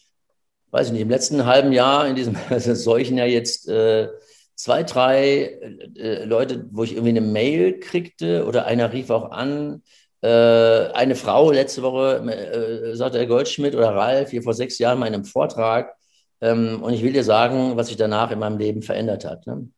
weiß 0.72 0.88
ich 0.88 0.92
nicht, 0.92 1.02
im 1.02 1.10
letzten 1.10 1.46
halben 1.46 1.72
Jahr, 1.72 2.08
in 2.08 2.16
diesem 2.16 2.36
solchen 2.58 3.16
Jahr 3.18 3.28
jetzt, 3.28 3.68
äh, 3.68 4.08
zwei, 4.56 4.82
drei 4.82 5.60
äh, 5.96 6.24
Leute, 6.24 6.66
wo 6.72 6.82
ich 6.82 6.92
irgendwie 6.92 7.10
eine 7.10 7.20
Mail 7.20 7.78
kriegte 7.78 8.46
oder 8.46 8.66
einer 8.66 8.92
rief 8.92 9.10
auch 9.10 9.30
an. 9.30 9.82
Äh, 10.20 10.28
eine 10.28 11.14
Frau 11.14 11.52
letzte 11.52 11.82
Woche 11.82 12.16
äh, 12.28 12.96
sagte 12.96 13.18
Herr 13.18 13.26
Goldschmidt 13.26 13.76
oder 13.76 13.94
Ralf 13.94 14.30
hier 14.30 14.42
vor 14.42 14.54
sechs 14.54 14.78
Jahren 14.78 14.94
in 14.94 15.00
meinem 15.00 15.24
Vortrag. 15.24 15.94
Ähm, 16.40 16.82
und 16.82 16.94
ich 16.94 17.02
will 17.04 17.12
dir 17.12 17.24
sagen, 17.24 17.76
was 17.76 17.88
sich 17.88 17.96
danach 17.96 18.32
in 18.32 18.40
meinem 18.40 18.58
Leben 18.58 18.82
verändert 18.82 19.24
hat. 19.24 19.46
Ne? 19.46 19.68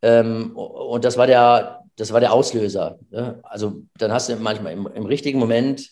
Ähm, 0.00 0.56
und 0.56 1.04
das 1.04 1.18
war 1.18 1.26
der, 1.26 1.83
das 1.96 2.12
war 2.12 2.20
der 2.20 2.32
Auslöser. 2.32 2.98
Ne? 3.10 3.40
Also 3.42 3.82
dann 3.98 4.12
hast 4.12 4.28
du 4.28 4.36
manchmal 4.36 4.72
im, 4.72 4.86
im 4.86 5.06
richtigen 5.06 5.38
Moment 5.38 5.90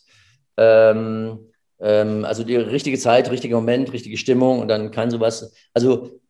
ähm, 0.57 1.39
ähm 1.81 2.25
also 2.25 2.45
die 2.45 2.57
richtige 2.57 2.99
Zeit, 2.99 3.31
richtiger 3.31 3.57
Moment, 3.57 3.93
richtige 3.93 4.17
Stimmung 4.17 4.61
und 4.61 4.69
dann 4.69 4.91
kann 4.91 5.11
sowas. 5.11 5.53
Also 5.75 6.21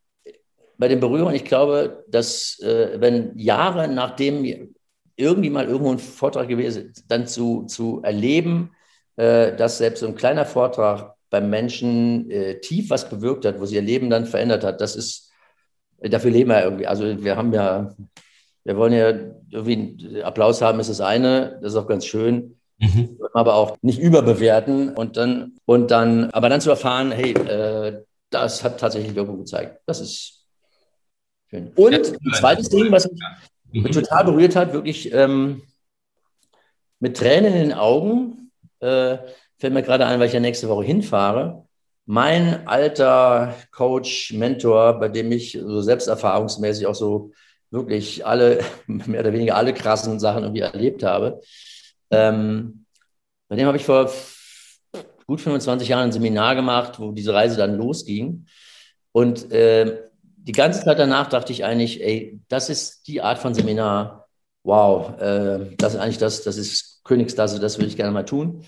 bei 0.79 0.88
den 0.88 1.00
Berührungen, 1.00 1.35
ich 1.35 1.45
glaube, 1.45 2.05
dass 2.09 2.59
äh, 2.61 3.00
wenn 3.00 3.38
Jahre 3.38 3.88
nachdem 3.88 4.75
irgendwie 5.17 5.50
mal 5.50 5.67
irgendwo 5.67 5.93
ein 5.93 5.99
Vortrag 5.99 6.49
gewesen 6.49 6.91
ist, 6.91 7.05
dann 7.09 7.26
zu, 7.26 7.64
zu 7.67 8.00
erleben, 8.02 8.73
äh, 9.17 9.55
dass 9.55 9.79
selbst 9.79 10.00
so 10.00 10.07
ein 10.07 10.14
kleiner 10.14 10.45
Vortrag 10.45 11.14
beim 11.31 11.50
Menschen 11.50 12.31
äh, 12.31 12.61
tief 12.61 12.91
was 12.91 13.09
bewirkt 13.09 13.45
hat, 13.45 13.61
wo 13.61 13.67
sie 13.67 13.76
ihr 13.76 13.83
Leben 13.83 14.11
dann 14.11 14.26
verändert 14.26 14.64
hat, 14.64 14.81
das 14.81 14.97
ist, 14.97 15.31
dafür 16.00 16.31
leben 16.31 16.50
wir 16.50 16.62
irgendwie. 16.62 16.87
Also 16.87 17.23
wir 17.23 17.37
haben 17.37 17.52
ja, 17.52 17.95
wir 18.64 18.76
wollen 18.76 18.92
ja 18.92 19.12
irgendwie 19.50 20.23
Applaus 20.23 20.62
haben, 20.62 20.81
ist 20.81 20.90
das 20.90 21.00
eine, 21.00 21.59
das 21.62 21.73
ist 21.73 21.78
auch 21.78 21.88
ganz 21.88 22.07
schön. 22.07 22.57
Mhm. 22.78 23.19
Aber 23.33 23.54
auch 23.54 23.76
nicht 23.83 24.00
überbewerten 24.00 24.90
und 24.95 25.16
dann, 25.16 25.54
und 25.66 25.90
dann, 25.90 26.31
aber 26.31 26.49
dann 26.49 26.61
zu 26.61 26.71
erfahren, 26.71 27.12
hey, 27.12 27.33
äh, 27.33 28.02
das 28.31 28.64
hat 28.64 28.81
tatsächlich 28.81 29.14
Wirkung 29.14 29.38
gezeigt. 29.38 29.81
Das 29.87 30.00
ist 30.00 30.42
Schön. 31.52 31.71
Und 31.76 31.92
ein 31.92 32.33
zweites 32.33 32.71
Ding, 32.71 32.90
was 32.90 33.11
mich 33.71 33.85
mhm. 33.85 33.92
total 33.92 34.25
berührt 34.25 34.57
hat, 34.57 34.73
wirklich 34.73 35.12
ähm, 35.12 35.62
mit 36.99 37.19
Tränen 37.19 37.52
in 37.52 37.61
den 37.61 37.73
Augen, 37.75 38.50
äh, 38.81 39.19
fällt 39.59 39.75
mir 39.75 39.83
gerade 39.83 40.07
ein, 40.07 40.19
weil 40.19 40.28
ich 40.28 40.33
ja 40.33 40.40
nächste 40.40 40.71
Woche 40.71 40.85
hinfahre. 40.85 41.66
Mein 42.07 42.66
alter 42.66 43.54
Coach, 43.71 44.33
Mentor, 44.33 44.99
bei 44.99 45.09
dem 45.09 45.31
ich 45.31 45.52
so 45.52 45.83
selbsterfahrungsmäßig 45.83 46.87
auch 46.87 46.95
so 46.95 47.33
wirklich 47.73 48.25
alle, 48.25 48.61
mehr 48.87 49.21
oder 49.21 49.33
weniger 49.33 49.57
alle 49.57 49.75
krassen 49.75 50.21
Sachen 50.21 50.45
irgendwie 50.45 50.61
erlebt 50.61 51.02
habe, 51.02 51.41
ähm, 52.11 52.85
bei 53.49 53.57
dem 53.57 53.67
habe 53.67 53.76
ich 53.76 53.85
vor 53.85 54.11
gut 55.26 55.41
25 55.41 55.88
Jahren 55.88 56.05
ein 56.05 56.12
Seminar 56.12 56.55
gemacht, 56.55 56.99
wo 56.99 57.12
diese 57.12 57.35
Reise 57.35 57.57
dann 57.57 57.76
losging. 57.76 58.47
Und 59.12 59.50
äh, 59.50 60.02
die 60.37 60.52
ganze 60.52 60.83
Zeit 60.83 60.99
danach 60.99 61.29
dachte 61.29 61.52
ich 61.52 61.64
eigentlich, 61.64 62.02
ey, 62.02 62.41
das 62.49 62.69
ist 62.69 63.07
die 63.07 63.21
Art 63.21 63.38
von 63.38 63.55
Seminar, 63.55 64.29
wow, 64.64 65.21
äh, 65.21 65.75
das 65.76 65.95
ist 65.95 66.00
eigentlich 66.00 66.19
das, 66.19 66.43
das 66.43 66.57
ist 66.57 67.00
Königsklasse, 67.05 67.61
das 67.61 67.79
würde 67.79 67.88
ich 67.88 67.97
gerne 67.97 68.12
mal 68.12 68.25
tun. 68.25 68.64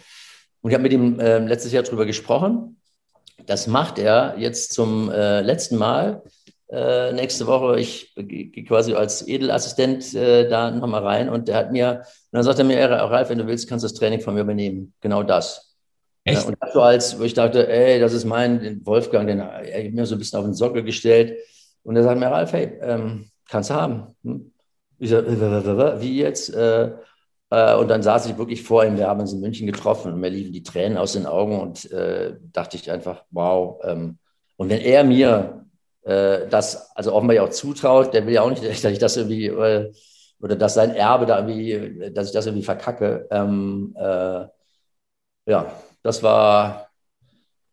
Und 0.60 0.70
ich 0.70 0.74
habe 0.74 0.82
mit 0.82 0.92
ihm 0.92 1.20
äh, 1.20 1.38
letztes 1.38 1.72
Jahr 1.72 1.82
darüber 1.82 2.06
gesprochen. 2.06 2.80
Das 3.46 3.66
macht 3.66 3.98
er 3.98 4.36
jetzt 4.38 4.72
zum 4.72 5.10
äh, 5.10 5.40
letzten 5.40 5.76
Mal 5.76 6.22
äh, 6.70 7.12
nächste 7.12 7.46
Woche, 7.46 7.78
ich 7.78 8.12
gehe 8.16 8.64
quasi 8.64 8.94
als 8.94 9.26
Edelassistent 9.26 10.14
äh, 10.14 10.48
da 10.48 10.70
nochmal 10.70 11.02
rein 11.02 11.28
und 11.28 11.48
der 11.48 11.56
hat 11.56 11.72
mir, 11.72 11.98
und 11.98 12.36
dann 12.36 12.42
sagt 12.42 12.58
er 12.58 12.64
mir, 12.64 12.90
Ralf, 12.90 13.30
wenn 13.30 13.38
du 13.38 13.46
willst, 13.46 13.68
kannst 13.68 13.84
du 13.84 13.88
das 13.88 13.94
Training 13.94 14.20
von 14.20 14.34
mir 14.34 14.40
übernehmen. 14.40 14.94
Genau 15.00 15.22
das. 15.22 15.74
Echt? 16.24 16.42
Ja, 16.42 16.48
und 16.48 16.56
so 16.72 16.80
als, 16.80 17.18
wo 17.18 17.22
ich 17.24 17.34
dachte, 17.34 17.68
ey, 17.68 18.00
das 18.00 18.14
ist 18.14 18.24
mein 18.24 18.80
Wolfgang, 18.84 19.28
den 19.28 19.40
er 19.40 19.90
mir 19.90 20.06
so 20.06 20.14
ein 20.14 20.18
bisschen 20.18 20.38
auf 20.38 20.44
den 20.44 20.54
Sockel 20.54 20.82
gestellt. 20.82 21.38
Und 21.82 21.96
er 21.96 22.02
sagt 22.02 22.18
mir, 22.18 22.28
Ralf, 22.28 22.52
hey, 22.52 22.78
ähm, 22.80 23.30
kannst 23.48 23.68
du 23.70 23.74
haben. 23.74 24.16
Hm? 24.24 24.50
Ich 24.98 25.10
sage, 25.10 26.00
wie 26.00 26.18
jetzt? 26.18 26.54
Äh, 26.54 26.92
äh, 27.50 27.74
und 27.76 27.88
dann 27.88 28.02
saß 28.02 28.26
ich 28.26 28.38
wirklich 28.38 28.62
vor 28.62 28.84
ihm, 28.84 28.96
wir 28.96 29.06
haben 29.06 29.20
uns 29.20 29.32
in 29.32 29.40
München 29.40 29.66
getroffen 29.66 30.12
und 30.12 30.20
mir 30.20 30.30
liefen 30.30 30.52
die 30.52 30.62
Tränen 30.62 30.96
aus 30.96 31.12
den 31.12 31.26
Augen 31.26 31.60
und 31.60 31.90
äh, 31.92 32.36
dachte 32.52 32.76
ich 32.76 32.90
einfach, 32.90 33.24
wow. 33.30 33.80
Ähm, 33.84 34.18
und 34.56 34.70
wenn 34.70 34.80
er 34.80 35.04
mir 35.04 35.63
äh, 36.04 36.46
das, 36.48 36.94
also 36.94 37.12
offenbar 37.12 37.36
ja 37.36 37.42
auch 37.44 37.50
zutraut, 37.50 38.14
der 38.14 38.26
will 38.26 38.34
ja 38.34 38.42
auch 38.42 38.50
nicht, 38.50 38.64
dass 38.84 38.84
ich 38.84 38.98
das 38.98 39.16
irgendwie, 39.16 39.46
äh, 39.46 39.92
oder 40.40 40.56
dass 40.56 40.74
sein 40.74 40.94
Erbe 40.94 41.26
da 41.26 41.38
irgendwie, 41.38 42.10
dass 42.12 42.28
ich 42.28 42.32
das 42.32 42.46
irgendwie 42.46 42.64
verkacke. 42.64 43.26
Ähm, 43.30 43.94
äh, 43.98 44.46
ja, 45.46 45.72
das 46.02 46.22
war, 46.22 46.88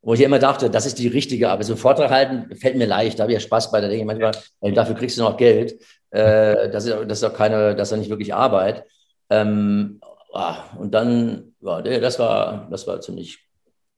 wo 0.01 0.13
ich 0.13 0.21
immer 0.21 0.39
dachte, 0.39 0.69
das 0.69 0.85
ist 0.85 0.99
die 0.99 1.07
richtige 1.07 1.49
Arbeit. 1.49 1.65
So 1.65 1.73
einen 1.73 1.79
Vortrag 1.79 2.11
halten 2.11 2.55
fällt 2.55 2.77
mir 2.77 2.87
leicht, 2.87 3.19
da 3.19 3.23
habe 3.23 3.33
ich 3.33 3.37
ja 3.37 3.41
Spaß 3.41 3.71
bei, 3.71 3.81
da 3.81 3.87
denke 3.87 4.01
ich 4.01 4.19
manchmal, 4.19 4.73
dafür 4.73 4.95
kriegst 4.95 5.17
du 5.17 5.23
noch 5.23 5.37
Geld. 5.37 5.79
Äh, 6.11 6.69
das, 6.69 6.85
ist, 6.85 6.95
das 7.07 7.17
ist 7.19 7.23
auch 7.23 7.33
keine, 7.33 7.75
das 7.75 7.89
ist 7.89 7.91
ja 7.91 7.97
nicht 7.97 8.09
wirklich 8.09 8.33
Arbeit. 8.33 8.85
Ähm, 9.29 10.01
ah, 10.33 10.63
und 10.77 10.93
dann, 10.93 11.55
ja, 11.61 11.81
das 11.81 12.19
war, 12.19 12.67
das 12.69 12.87
war 12.87 13.01
ziemlich, 13.01 13.39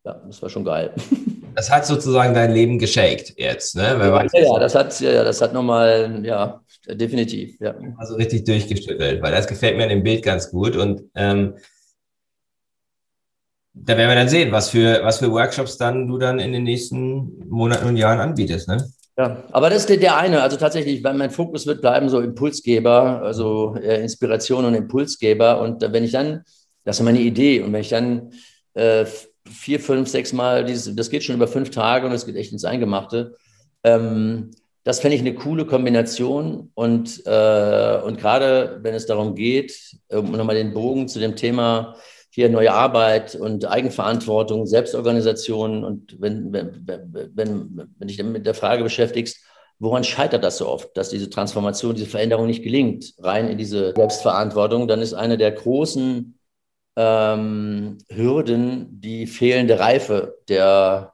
ja, 0.03 0.13
das 0.27 0.41
war 0.41 0.49
schon 0.49 0.65
geil. 0.65 0.93
Das 1.55 1.69
hat 1.69 1.85
sozusagen 1.85 2.33
dein 2.33 2.53
Leben 2.53 2.79
geschakt 2.79 3.33
jetzt, 3.37 3.75
ne? 3.75 3.83
Ja, 3.83 4.23
ja, 4.39 4.59
das 4.59 4.75
hat, 4.75 4.99
ja, 4.99 5.23
das 5.23 5.41
hat 5.41 5.53
nochmal, 5.53 6.21
ja, 6.23 6.61
definitiv, 6.87 7.59
ja. 7.59 7.75
Also 7.97 8.15
richtig 8.15 8.45
durchgeschüttelt, 8.45 9.21
weil 9.21 9.31
das 9.31 9.47
gefällt 9.47 9.77
mir 9.77 9.83
in 9.83 9.89
dem 9.89 10.03
Bild 10.03 10.23
ganz 10.23 10.49
gut 10.51 10.75
und 10.75 11.03
ähm, 11.15 11.55
da 13.73 13.97
werden 13.97 14.09
wir 14.09 14.15
dann 14.15 14.29
sehen, 14.29 14.51
was 14.51 14.69
für, 14.69 15.01
was 15.03 15.19
für 15.19 15.31
Workshops 15.31 15.77
dann 15.77 16.07
du 16.07 16.17
dann 16.17 16.39
in 16.39 16.53
den 16.53 16.63
nächsten 16.63 17.47
Monaten 17.49 17.87
und 17.87 17.97
Jahren 17.97 18.19
anbietest, 18.19 18.67
ne? 18.67 18.85
Ja, 19.17 19.43
aber 19.51 19.69
das 19.69 19.85
ist 19.85 20.01
der, 20.01 20.17
eine. 20.17 20.41
Also 20.41 20.57
tatsächlich, 20.57 21.03
mein 21.03 21.29
Fokus 21.29 21.67
wird 21.67 21.81
bleiben, 21.81 22.09
so 22.09 22.19
Impulsgeber, 22.19 23.21
also 23.21 23.75
äh, 23.75 24.01
Inspiration 24.01 24.65
und 24.65 24.73
Impulsgeber. 24.73 25.61
Und 25.61 25.81
wenn 25.81 26.03
ich 26.03 26.11
dann, 26.11 26.43
das 26.83 26.99
ist 26.99 27.05
meine 27.05 27.19
Idee, 27.19 27.61
und 27.61 27.73
wenn 27.73 27.81
ich 27.81 27.89
dann 27.89 28.31
äh, 28.73 29.05
vier, 29.49 29.79
fünf, 29.79 30.09
sechs 30.09 30.33
Mal, 30.33 30.65
dieses, 30.65 30.95
das 30.95 31.09
geht 31.09 31.23
schon 31.23 31.35
über 31.35 31.47
fünf 31.47 31.69
Tage 31.69 32.05
und 32.05 32.13
es 32.13 32.25
geht 32.25 32.35
echt 32.35 32.51
ins 32.51 32.65
Eingemachte, 32.65 33.35
ähm, 33.83 34.51
das 34.83 34.99
fände 34.99 35.15
ich 35.15 35.21
eine 35.21 35.33
coole 35.33 35.65
Kombination. 35.65 36.71
Und, 36.73 37.25
äh, 37.25 38.01
und 38.03 38.17
gerade 38.19 38.79
wenn 38.81 38.93
es 38.93 39.05
darum 39.05 39.35
geht, 39.35 39.97
um 40.09 40.31
nochmal 40.31 40.55
den 40.55 40.73
Bogen 40.73 41.07
zu 41.07 41.19
dem 41.19 41.35
Thema 41.35 41.95
hier 42.29 42.49
neue 42.49 42.73
Arbeit 42.73 43.35
und 43.35 43.65
Eigenverantwortung, 43.65 44.65
Selbstorganisation. 44.65 45.83
Und 45.83 46.17
wenn, 46.19 46.51
wenn, 46.51 46.85
wenn, 46.85 47.89
wenn 47.97 48.07
dich 48.07 48.21
mit 48.23 48.45
der 48.45 48.55
Frage 48.55 48.83
beschäftigst, 48.83 49.45
woran 49.79 50.03
scheitert 50.03 50.43
das 50.43 50.57
so 50.57 50.67
oft, 50.67 50.95
dass 50.97 51.09
diese 51.09 51.29
Transformation, 51.29 51.95
diese 51.95 52.07
Veränderung 52.07 52.47
nicht 52.47 52.63
gelingt, 52.63 53.13
rein 53.19 53.47
in 53.47 53.57
diese 53.57 53.93
Selbstverantwortung, 53.95 54.87
dann 54.87 55.01
ist 55.01 55.13
eine 55.13 55.37
der 55.37 55.51
großen 55.51 56.37
ähm, 56.95 57.97
Hürden 58.09 59.01
die 59.01 59.27
fehlende 59.27 59.79
Reife 59.79 60.37
der, 60.47 61.13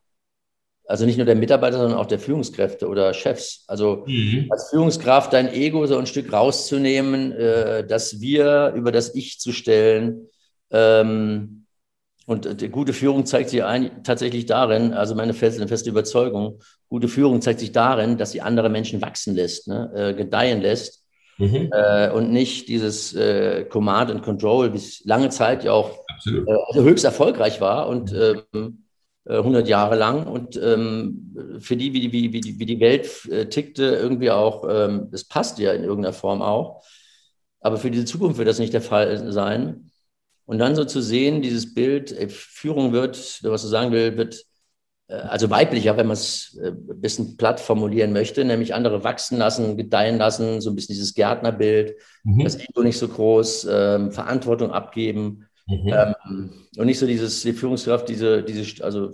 also 0.86 1.06
nicht 1.06 1.18
nur 1.18 1.26
der 1.26 1.36
Mitarbeiter, 1.36 1.78
sondern 1.78 1.98
auch 1.98 2.06
der 2.06 2.20
Führungskräfte 2.20 2.88
oder 2.88 3.14
Chefs. 3.14 3.64
Also 3.68 4.04
mhm. 4.08 4.48
als 4.50 4.70
Führungskraft 4.70 5.34
dein 5.34 5.54
Ego 5.54 5.86
so 5.86 5.98
ein 5.98 6.08
Stück 6.08 6.34
rauszunehmen, 6.34 7.32
äh, 7.32 7.86
dass 7.86 8.20
wir 8.22 8.74
über 8.76 8.92
das 8.92 9.16
Ich 9.16 9.40
zu 9.40 9.52
stellen, 9.52 10.28
ähm, 10.72 11.66
und 12.26 12.62
die 12.62 12.70
gute 12.70 12.94
Führung 12.94 13.26
zeigt 13.26 13.50
sich 13.50 13.64
ein, 13.64 14.04
tatsächlich 14.04 14.46
darin, 14.46 14.94
also 14.94 15.16
meine 15.16 15.34
feste, 15.34 15.68
feste 15.68 15.90
Überzeugung, 15.90 16.60
gute 16.88 17.08
Führung 17.08 17.42
zeigt 17.42 17.60
sich 17.60 17.72
darin, 17.72 18.20
dass 18.20 18.34
sie 18.34 18.42
andere 18.42 18.70
Menschen 18.70 19.02
wachsen 19.02 19.34
lässt, 19.34 19.68
ne, 19.68 19.92
äh, 19.96 20.14
gedeihen 20.14 20.62
lässt 20.62 21.09
mhm. 21.40 21.70
äh, 21.72 22.12
und 22.12 22.32
nicht 22.32 22.68
dieses 22.68 23.16
äh, 23.16 23.66
Command 23.66 24.12
and 24.12 24.24
Control, 24.24 24.72
wie 24.74 24.78
es 24.78 25.04
lange 25.06 25.30
Zeit 25.30 25.64
ja 25.64 25.72
auch 25.72 26.06
äh, 26.28 26.54
also 26.68 26.84
höchst 26.84 27.06
erfolgreich 27.06 27.60
war 27.62 27.88
und 27.88 28.14
ähm, 28.14 28.84
100 29.26 29.66
äh, 29.66 29.70
Jahre 29.70 29.96
lang 29.96 30.28
und 30.28 30.60
ähm, 30.62 31.60
für 31.60 31.78
die, 31.78 31.94
wie 31.94 32.02
die, 32.02 32.12
wie, 32.12 32.34
wie, 32.34 32.60
wie 32.60 32.66
die 32.66 32.80
Welt 32.80 33.26
äh, 33.30 33.46
tickte, 33.46 33.84
irgendwie 33.84 34.32
auch, 34.32 34.66
ähm, 34.70 35.08
das 35.12 35.24
passt 35.24 35.60
ja 35.60 35.74
in 35.74 35.84
irgendeiner 35.84 36.14
Form 36.14 36.42
auch. 36.42 36.84
Aber 37.62 37.78
für 37.78 37.92
diese 37.92 38.06
Zukunft 38.06 38.38
wird 38.38 38.48
das 38.48 38.60
nicht 38.60 38.74
der 38.74 38.82
Fall 38.82 39.32
sein. 39.32 39.92
Und 40.46 40.60
dann 40.60 40.76
so 40.76 40.86
zu 40.86 41.02
sehen, 41.02 41.42
dieses 41.42 41.74
Bild, 41.74 42.12
Führung 42.32 42.92
wird, 42.94 43.44
was 43.44 43.62
du 43.62 43.68
sagen 43.68 43.92
will, 43.92 44.18
wird 44.18 44.46
also 45.14 45.50
weiblicher, 45.50 45.98
wenn 45.98 46.08
man 46.08 46.14
es 46.14 46.60
äh, 46.62 46.68
ein 46.68 47.02
bisschen 47.02 47.36
platt 47.36 47.60
formulieren 47.60 48.14
möchte, 48.14 48.46
nämlich 48.46 48.74
andere 48.74 49.04
wachsen 49.04 49.38
lassen, 49.40 49.76
gedeihen 49.76 50.18
lassen, 50.18 50.62
so 50.62 50.70
ein 50.70 50.76
bisschen 50.76 50.94
dieses 50.94 51.16
Gärtnerbild, 51.16 51.96
mhm. 52.24 52.44
das 52.44 52.60
Ego 52.60 52.84
nicht 52.84 52.98
so 52.98 53.08
groß, 53.08 53.68
ähm, 53.72 54.12
Verantwortung 54.12 54.72
abgeben 54.72 55.48
mhm. 55.68 55.94
ähm, 55.94 56.52
und 56.78 56.86
nicht 56.86 57.00
so 57.00 57.08
dieses, 57.08 57.42
die 57.42 57.54
Führungskraft, 57.54 58.08
diese, 58.08 58.44
diese 58.44 58.84
also 58.84 59.12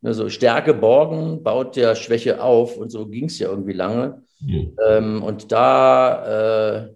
ne, 0.00 0.14
so 0.14 0.28
Stärke 0.28 0.74
borgen, 0.74 1.42
baut 1.44 1.76
der 1.76 1.94
Schwäche 1.94 2.42
auf 2.42 2.76
und 2.76 2.90
so 2.90 3.06
ging 3.06 3.26
es 3.26 3.38
ja 3.38 3.48
irgendwie 3.48 3.72
lange. 3.72 4.22
Mhm. 4.40 4.76
Ähm, 4.84 5.22
und 5.22 5.52
da 5.52 6.86
äh, 6.86 6.88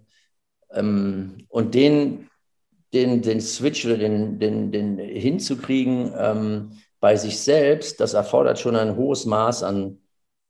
ähm, 0.73 1.37
und 1.47 1.73
den 1.73 2.27
den, 2.93 3.21
den 3.21 3.39
Switch 3.39 3.85
oder 3.85 3.97
den, 3.97 4.37
den, 4.39 4.71
den 4.71 4.97
hinzukriegen 4.97 6.11
ähm, 6.17 6.71
bei 7.01 7.17
sich 7.17 7.39
selbst, 7.39 7.99
das 7.99 8.13
erfordert 8.13 8.59
schon 8.59 8.77
ein 8.77 8.95
hohes 8.95 9.25
Maß 9.25 9.63
an 9.63 9.97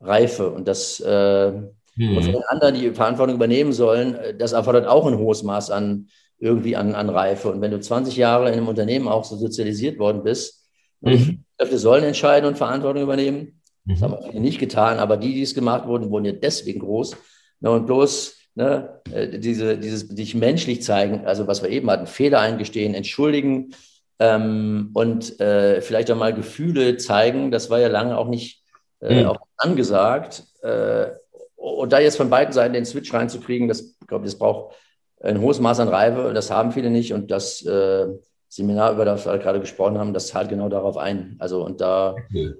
Reife. 0.01 0.51
Und 0.51 0.67
das 0.67 0.99
äh, 0.99 1.51
hm. 1.95 2.17
und 2.17 2.23
von 2.25 2.43
anderen, 2.49 2.75
die 2.75 2.91
Verantwortung 2.91 3.35
übernehmen 3.35 3.73
sollen, 3.73 4.15
äh, 4.15 4.35
das 4.37 4.51
erfordert 4.51 4.85
auch 4.85 5.07
ein 5.07 5.17
hohes 5.17 5.41
Maß 5.41 5.71
an 5.71 6.09
irgendwie 6.37 6.75
an, 6.75 6.93
an 6.93 7.09
Reife. 7.09 7.51
Und 7.51 7.61
wenn 7.61 7.71
du 7.71 7.79
20 7.79 8.17
Jahre 8.17 8.47
in 8.47 8.53
einem 8.53 8.67
Unternehmen 8.67 9.07
auch 9.07 9.23
so 9.23 9.37
sozialisiert 9.37 9.97
worden 9.97 10.23
bist, 10.23 10.65
mhm. 10.99 11.45
Kräfte 11.57 11.77
sollen 11.77 12.03
entscheiden 12.03 12.47
und 12.47 12.57
Verantwortung 12.57 13.03
übernehmen. 13.03 13.61
Das 13.85 13.99
mhm. 13.99 14.03
haben 14.03 14.33
wir 14.33 14.39
nicht 14.41 14.59
getan, 14.59 14.99
aber 14.99 15.17
die, 15.17 15.33
die 15.33 15.43
es 15.43 15.55
gemacht 15.55 15.87
wurden, 15.87 16.09
wurden 16.11 16.25
ja 16.25 16.33
deswegen 16.33 16.81
groß. 16.81 17.15
und 17.61 17.85
bloß 17.85 18.35
ne, 18.55 19.01
äh, 19.13 19.39
diese, 19.39 19.77
dieses 19.77 20.01
sich 20.01 20.35
menschlich 20.35 20.81
zeigen, 20.81 21.25
also 21.25 21.47
was 21.47 21.63
wir 21.63 21.69
eben 21.69 21.89
hatten, 21.89 22.07
Fehler 22.07 22.41
eingestehen, 22.41 22.93
entschuldigen 22.93 23.73
ähm, 24.21 24.91
und 24.93 25.39
äh, 25.39 25.81
vielleicht 25.81 26.11
auch 26.11 26.15
mal 26.15 26.31
Gefühle 26.31 26.97
zeigen, 26.97 27.49
das 27.49 27.71
war 27.71 27.79
ja 27.79 27.87
lange 27.87 28.15
auch 28.15 28.27
nicht 28.27 28.63
äh, 29.01 29.23
mhm. 29.23 29.29
auch 29.29 29.39
angesagt. 29.57 30.43
Äh, 30.61 31.07
und 31.55 31.91
da 31.91 31.99
jetzt 31.99 32.17
von 32.17 32.29
beiden 32.29 32.53
Seiten 32.53 32.75
den 32.75 32.85
Switch 32.85 33.11
reinzukriegen, 33.11 33.67
das 33.67 33.97
glaube 34.07 34.25
ich, 34.25 34.31
das 34.31 34.39
braucht 34.39 34.75
ein 35.21 35.41
hohes 35.41 35.59
Maß 35.59 35.79
an 35.79 35.87
Reife, 35.87 36.33
das 36.35 36.51
haben 36.51 36.71
viele 36.71 36.91
nicht 36.91 37.13
und 37.13 37.31
das 37.31 37.65
äh, 37.65 38.07
Seminar, 38.47 38.91
über 38.91 39.05
das 39.05 39.25
wir 39.25 39.39
gerade 39.39 39.59
gesprochen 39.59 39.97
haben, 39.97 40.13
das 40.13 40.27
zahlt 40.27 40.49
genau 40.49 40.69
darauf 40.69 40.97
ein. 40.97 41.37
Also 41.39 41.65
und 41.65 41.81
da 41.81 42.15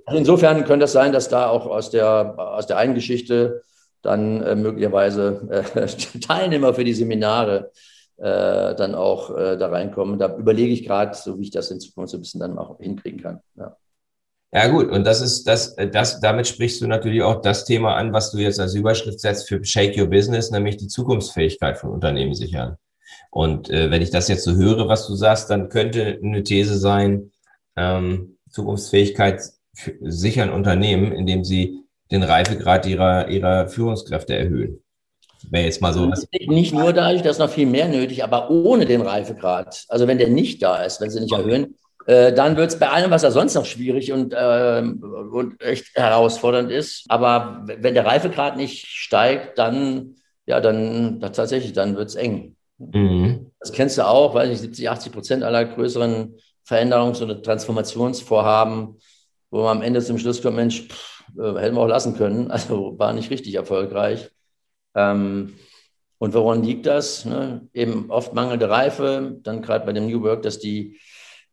also 0.05 0.17
insofern 0.17 0.65
könnte 0.65 0.85
es 0.85 0.93
das 0.93 1.03
sein, 1.03 1.11
dass 1.11 1.29
da 1.29 1.47
auch 1.47 1.67
aus 1.67 1.91
der 1.91 2.39
aus 2.39 2.65
der 2.65 2.77
einen 2.77 2.95
Geschichte 2.95 3.61
dann 4.01 4.41
äh, 4.41 4.55
möglicherweise 4.55 5.63
äh, 5.75 5.85
Teilnehmer 6.21 6.73
für 6.73 6.83
die 6.83 6.93
Seminare 6.93 7.69
äh, 8.21 8.75
dann 8.75 8.93
auch 8.93 9.35
äh, 9.35 9.57
da 9.57 9.69
reinkommen. 9.69 10.19
Da 10.19 10.35
überlege 10.37 10.71
ich 10.71 10.85
gerade, 10.85 11.15
so 11.15 11.39
wie 11.39 11.43
ich 11.43 11.51
das 11.51 11.71
in 11.71 11.79
Zukunft 11.79 12.11
so 12.11 12.17
ein 12.17 12.21
bisschen 12.21 12.39
dann 12.39 12.57
auch 12.57 12.79
hinkriegen 12.79 13.19
kann. 13.19 13.39
Ja. 13.55 13.75
Ja, 14.53 14.67
gut. 14.67 14.91
Und 14.91 15.05
das 15.05 15.21
ist 15.21 15.47
das, 15.47 15.75
das, 15.75 16.19
damit 16.19 16.45
sprichst 16.45 16.81
du 16.81 16.87
natürlich 16.87 17.23
auch 17.23 17.41
das 17.41 17.63
Thema 17.63 17.95
an, 17.95 18.11
was 18.11 18.31
du 18.31 18.37
jetzt 18.37 18.59
als 18.59 18.75
Überschrift 18.75 19.21
setzt 19.21 19.47
für 19.47 19.63
Shake 19.63 19.97
Your 19.97 20.07
Business, 20.07 20.51
nämlich 20.51 20.77
die 20.77 20.87
Zukunftsfähigkeit 20.87 21.77
von 21.77 21.89
Unternehmen 21.89 22.33
sichern. 22.33 22.75
Und 23.31 23.69
äh, 23.69 23.89
wenn 23.89 24.01
ich 24.01 24.11
das 24.11 24.27
jetzt 24.27 24.43
so 24.43 24.55
höre, 24.55 24.89
was 24.89 25.07
du 25.07 25.15
sagst, 25.15 25.49
dann 25.49 25.69
könnte 25.69 26.19
eine 26.21 26.43
These 26.43 26.77
sein, 26.77 27.31
ähm, 27.77 28.37
Zukunftsfähigkeit 28.49 29.41
sichern 30.01 30.49
Unternehmen, 30.49 31.13
indem 31.13 31.45
sie 31.45 31.85
den 32.11 32.23
Reifegrad 32.23 32.85
ihrer, 32.85 33.29
ihrer 33.29 33.69
Führungskräfte 33.69 34.35
erhöhen. 34.35 34.83
Wäre 35.49 35.65
jetzt 35.65 35.81
mal 35.81 35.93
so. 35.93 36.11
Nicht 36.47 36.73
nur 36.73 36.93
dadurch, 36.93 37.21
dass 37.21 37.39
noch 37.39 37.49
viel 37.49 37.65
mehr 37.65 37.87
nötig, 37.87 38.23
aber 38.23 38.49
ohne 38.49 38.85
den 38.85 39.01
Reifegrad. 39.01 39.85
Also 39.89 40.07
wenn 40.07 40.17
der 40.17 40.29
nicht 40.29 40.61
da 40.61 40.83
ist, 40.83 41.01
wenn 41.01 41.09
sie 41.09 41.21
nicht 41.21 41.33
erhöhen, 41.33 41.75
äh, 42.05 42.33
dann 42.33 42.57
wird 42.57 42.71
es 42.71 42.79
bei 42.79 42.89
allem, 42.89 43.11
was 43.11 43.21
da 43.21 43.31
sonst 43.31 43.53
noch 43.55 43.65
schwierig 43.65 44.11
und, 44.11 44.33
äh, 44.33 44.83
und 44.83 45.61
echt 45.61 45.95
herausfordernd 45.95 46.71
ist. 46.71 47.05
Aber 47.09 47.63
wenn 47.65 47.93
der 47.93 48.05
Reifegrad 48.05 48.57
nicht 48.57 48.85
steigt, 48.87 49.57
dann, 49.57 50.15
ja, 50.45 50.59
dann, 50.59 51.19
tatsächlich, 51.21 51.73
dann 51.73 51.95
wird 51.95 52.09
es 52.09 52.15
eng. 52.15 52.55
Mhm. 52.77 53.51
Das 53.59 53.71
kennst 53.71 53.97
du 53.97 54.07
auch, 54.07 54.33
weiß 54.33 54.49
ich, 54.49 54.59
70, 54.59 54.89
80 54.89 55.11
Prozent 55.11 55.43
aller 55.43 55.65
größeren 55.65 56.35
Veränderungs- 56.67 57.21
oder 57.21 57.41
Transformationsvorhaben, 57.41 58.99
wo 59.51 59.63
man 59.63 59.77
am 59.77 59.83
Ende 59.83 60.01
zum 60.01 60.17
Schluss 60.17 60.41
kommt, 60.41 60.55
Mensch, 60.55 60.87
pff, 60.87 61.09
Äh, 61.37 61.59
hätten 61.59 61.75
wir 61.75 61.81
auch 61.81 61.87
lassen 61.87 62.17
können. 62.17 62.51
Also 62.51 62.97
war 62.99 63.13
nicht 63.13 63.29
richtig 63.31 63.55
erfolgreich. 63.55 64.29
Ähm, 64.95 65.53
und 66.17 66.33
woran 66.33 66.63
liegt 66.63 66.85
das? 66.85 67.25
Ne? 67.25 67.67
Eben 67.73 68.11
oft 68.11 68.33
mangelnde 68.33 68.69
Reife, 68.69 69.39
dann 69.41 69.61
gerade 69.61 69.85
bei 69.85 69.93
dem 69.93 70.07
New 70.07 70.21
Work, 70.21 70.43
dass 70.43 70.59
die, 70.59 70.99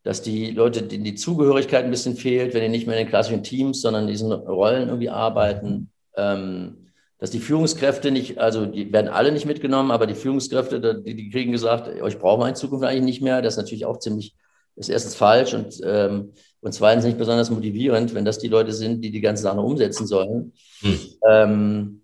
dass 0.03 0.20
die 0.20 0.51
Leute, 0.51 0.83
denen 0.83 1.05
die 1.05 1.14
Zugehörigkeit 1.14 1.85
ein 1.85 1.90
bisschen 1.90 2.16
fehlt, 2.16 2.53
wenn 2.53 2.62
die 2.62 2.68
nicht 2.68 2.87
mehr 2.87 2.98
in 2.98 3.05
den 3.07 3.11
klassischen 3.11 3.42
Teams, 3.42 3.81
sondern 3.81 4.03
in 4.03 4.11
diesen 4.11 4.31
Rollen 4.31 4.88
irgendwie 4.88 5.11
arbeiten. 5.11 5.90
Ähm, 6.16 6.88
dass 7.18 7.31
die 7.31 7.40
Führungskräfte 7.40 8.11
nicht, 8.11 8.38
also 8.38 8.66
die 8.66 8.92
werden 8.92 9.09
alle 9.09 9.33
nicht 9.33 9.46
mitgenommen, 9.46 9.90
aber 9.90 10.07
die 10.07 10.14
Führungskräfte, 10.14 11.03
die, 11.03 11.14
die 11.14 11.31
kriegen 11.31 11.51
gesagt, 11.51 11.88
euch 12.01 12.18
brauchen 12.18 12.40
wir 12.40 12.48
in 12.48 12.55
Zukunft 12.55 12.85
eigentlich 12.85 13.05
nicht 13.05 13.22
mehr. 13.22 13.42
Das 13.42 13.55
ist 13.55 13.59
natürlich 13.59 13.87
auch 13.87 13.98
ziemlich, 13.98 14.37
ist 14.77 14.88
erstens 14.88 15.16
falsch 15.16 15.55
und, 15.55 15.81
ähm, 15.83 16.33
und 16.61 16.72
zweitens 16.72 17.05
nicht 17.05 17.18
besonders 17.18 17.51
motivierend, 17.51 18.14
wenn 18.14 18.24
das 18.24 18.38
die 18.38 18.48
Leute 18.48 18.72
sind, 18.72 19.03
die 19.03 19.11
die 19.11 19.20
ganze 19.20 19.42
Sache 19.42 19.61
umsetzen 19.61 20.07
sollen. 20.07 20.53
Hm. 20.81 20.98
Ähm, 21.29 22.03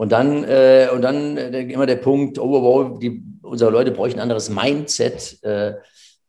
und 0.00 0.12
dann, 0.12 0.44
äh, 0.44 0.88
und 0.94 1.02
dann 1.02 1.36
äh, 1.36 1.60
immer 1.60 1.84
der 1.84 1.96
Punkt, 1.96 2.38
oh, 2.38 2.44
oh, 2.44 2.94
oh 2.94 2.98
die, 2.98 3.22
unsere 3.42 3.70
Leute 3.70 3.90
bräuchten 3.90 4.18
ein 4.18 4.22
anderes 4.22 4.48
Mindset 4.48 5.42
äh, 5.42 5.74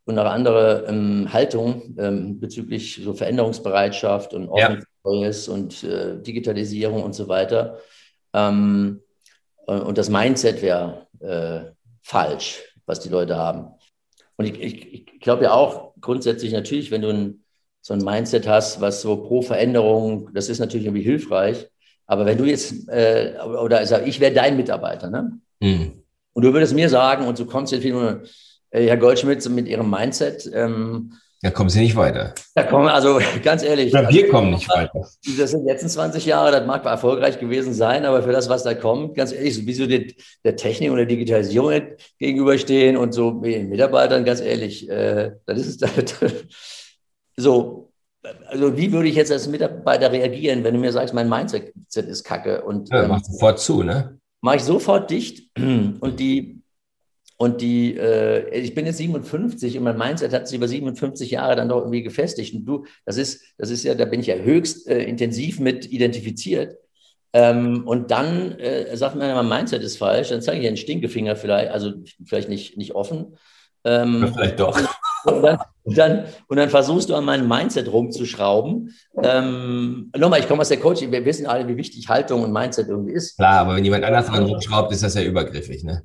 und 0.04 0.20
eine 0.20 0.30
andere 0.30 0.84
ähm, 0.90 1.32
Haltung 1.32 1.96
ähm, 1.98 2.42
bezüglich 2.42 3.00
so 3.02 3.14
Veränderungsbereitschaft 3.14 4.34
und 4.34 4.50
Ordnung 4.50 4.84
ja. 5.24 5.54
und 5.54 5.84
äh, 5.86 6.22
Digitalisierung 6.22 7.02
und 7.02 7.16
so 7.16 7.30
weiter. 7.30 7.78
Ähm, 8.34 9.00
und 9.68 9.98
das 9.98 10.10
Mindset 10.10 10.62
wäre 10.62 11.08
äh, 11.22 11.72
falsch, 12.02 12.76
was 12.86 13.00
die 13.00 13.08
Leute 13.08 13.38
haben. 13.38 13.70
Und 14.36 14.48
ich, 14.48 14.60
ich, 14.60 14.94
ich 14.94 15.20
glaube 15.22 15.46
ja 15.46 15.54
auch 15.54 15.94
grundsätzlich 16.02 16.52
natürlich, 16.52 16.92
wenn 16.92 17.04
du 17.04 17.08
ein, 17.08 17.46
so 17.80 17.94
ein 17.94 18.04
Mindset 18.04 18.50
hast, 18.50 18.82
was 18.82 19.02
so 19.02 19.16
pro 19.16 19.42
Veränderung, 19.42 20.30
das 20.34 20.50
ist 20.50 20.60
natürlich 20.60 20.88
irgendwie 20.88 21.04
hilfreich. 21.04 21.70
Aber 22.12 22.26
wenn 22.26 22.38
du 22.38 22.44
jetzt, 22.44 22.90
äh, 22.90 23.36
oder 23.42 23.78
also 23.78 23.96
ich 24.04 24.20
wäre 24.20 24.34
dein 24.34 24.58
Mitarbeiter, 24.58 25.10
ne? 25.10 25.40
Mhm. 25.62 26.04
Und 26.34 26.44
du 26.44 26.52
würdest 26.52 26.74
mir 26.74 26.90
sagen, 26.90 27.26
und 27.26 27.40
du 27.40 27.46
kommst 27.46 27.72
jetzt 27.72 27.84
wieder, 27.84 28.22
äh, 28.70 28.86
Herr 28.86 28.98
Goldschmidt, 28.98 29.50
mit 29.50 29.66
Ihrem 29.66 29.90
Mindset, 29.90 30.50
ähm, 30.54 31.14
da 31.42 31.52
kommen 31.52 31.70
Sie 31.70 31.80
nicht 31.80 31.96
weiter. 31.96 32.36
Da 32.54 32.64
kommen, 32.64 32.90
also 32.90 33.20
ganz 33.44 33.64
ehrlich. 33.64 33.94
Ja, 33.94 34.02
wir 34.02 34.24
also, 34.24 34.32
kommen 34.32 34.52
nicht 34.52 34.70
weiter. 34.70 35.08
Das 35.40 35.52
sind 35.52 35.64
die 35.64 35.70
letzten 35.72 35.88
20 35.88 36.26
Jahre, 36.26 36.52
das 36.52 36.68
mag 36.68 36.86
erfolgreich 36.86 37.40
gewesen 37.40 37.74
sein, 37.74 38.04
aber 38.04 38.24
für 38.24 38.34
das, 38.34 38.50
was 38.50 38.64
da 38.64 38.74
kommt, 38.74 39.16
ganz 39.16 39.32
ehrlich, 39.32 39.56
so 39.56 39.66
wie 39.66 39.74
so 39.74 39.88
die, 39.88 40.14
der 40.44 40.58
Technik 40.58 40.92
und 40.92 40.98
der 40.98 41.06
Digitalisierung 41.06 41.82
gegenüberstehen 42.20 42.98
und 42.98 43.14
so 43.14 43.32
mit 43.32 43.70
Mitarbeitern, 43.70 44.26
ganz 44.26 44.42
ehrlich, 44.42 44.90
äh, 44.90 45.32
das 45.46 45.60
ist 45.60 45.82
es. 45.82 46.16
so, 47.38 47.91
also 48.48 48.78
wie 48.78 48.92
würde 48.92 49.10
ich 49.10 49.16
jetzt 49.16 49.32
als 49.32 49.48
Mitarbeiter 49.48 50.12
reagieren, 50.12 50.64
wenn 50.64 50.74
du 50.74 50.80
mir 50.80 50.92
sagst, 50.92 51.14
mein 51.14 51.30
Mindset 51.30 51.74
ist 51.96 52.24
kacke? 52.24 52.64
Und, 52.64 52.90
ja, 52.90 53.04
ähm, 53.04 53.10
mach 53.10 53.24
sofort 53.24 53.60
zu, 53.60 53.84
ne? 53.84 54.20
Mache 54.42 54.58
ich 54.58 54.64
sofort 54.64 55.10
dicht 55.10 55.50
und 55.58 56.20
die 56.20 56.62
und 57.42 57.60
die, 57.62 57.98
äh, 57.98 58.56
ich 58.56 58.76
bin 58.76 58.86
jetzt 58.86 58.98
57 58.98 59.76
und 59.76 59.84
mein 59.84 59.98
Mindset 59.98 60.32
hat 60.32 60.48
sich 60.48 60.58
über 60.58 60.68
57 60.68 61.32
Jahre 61.32 61.56
dann 61.56 61.70
doch 61.70 61.80
irgendwie 61.80 62.04
gefestigt. 62.04 62.54
Und 62.54 62.66
du, 62.66 62.86
das 63.04 63.18
ist, 63.18 63.42
das 63.58 63.72
ist 63.72 63.84
ja, 63.84 63.96
da 63.96 64.06
bin 64.06 64.20
ich 64.20 64.28
ja 64.28 64.36
höchst 64.36 64.88
äh, 64.88 65.02
intensiv 65.02 65.60
mit 65.60 65.92
identifiziert. 65.92 66.78
Ähm, 67.34 67.88
und 67.88 68.12
dann 68.12 68.52
äh, 68.60 68.96
sagt 68.96 69.16
man, 69.16 69.34
mein 69.34 69.50
Mindset 69.50 69.82
ist 69.82 69.98
falsch, 69.98 70.30
dann 70.30 70.44
zeige 70.44 70.62
ich 70.62 70.68
einen 70.68 70.78
Stinkefinger 70.78 71.36
vielleicht, 71.36 71.72
also 71.72 71.94
vielleicht 72.24 72.48
nicht, 72.48 72.78
nicht 72.78 72.94
offen. 72.94 73.36
Ähm, 73.86 74.32
vielleicht 74.36 74.60
doch. 74.60 74.80
Und 75.26 75.42
dann, 75.42 75.58
und 75.84 75.98
dann, 75.98 76.26
und 76.48 76.58
dann, 76.58 76.70
versuchst 76.70 77.10
du 77.10 77.16
an 77.16 77.26
meinem 77.26 77.48
Mindset 77.48 77.92
rumzuschrauben. 77.92 78.94
Ähm, 79.24 80.12
nochmal, 80.18 80.40
ich 80.40 80.48
komme 80.48 80.62
aus 80.62 80.70
der 80.70 80.80
Coaching, 80.80 81.12
wir 81.12 81.24
wissen 81.26 81.46
alle, 81.46 81.68
wie 81.68 81.78
wichtig 81.78 82.08
Haltung 82.08 82.44
und 82.44 82.52
Mindset 82.52 82.88
irgendwie 82.88 83.14
ist. 83.14 83.38
Klar, 83.38 83.62
aber 83.62 83.76
wenn 83.76 83.84
jemand 83.84 84.04
anders 84.04 84.28
dran 84.28 84.46
rumschraubt, 84.46 84.92
ist 84.92 85.04
das 85.04 85.16
ja 85.16 85.24
übergriffig, 85.24 85.84
ne? 85.84 86.04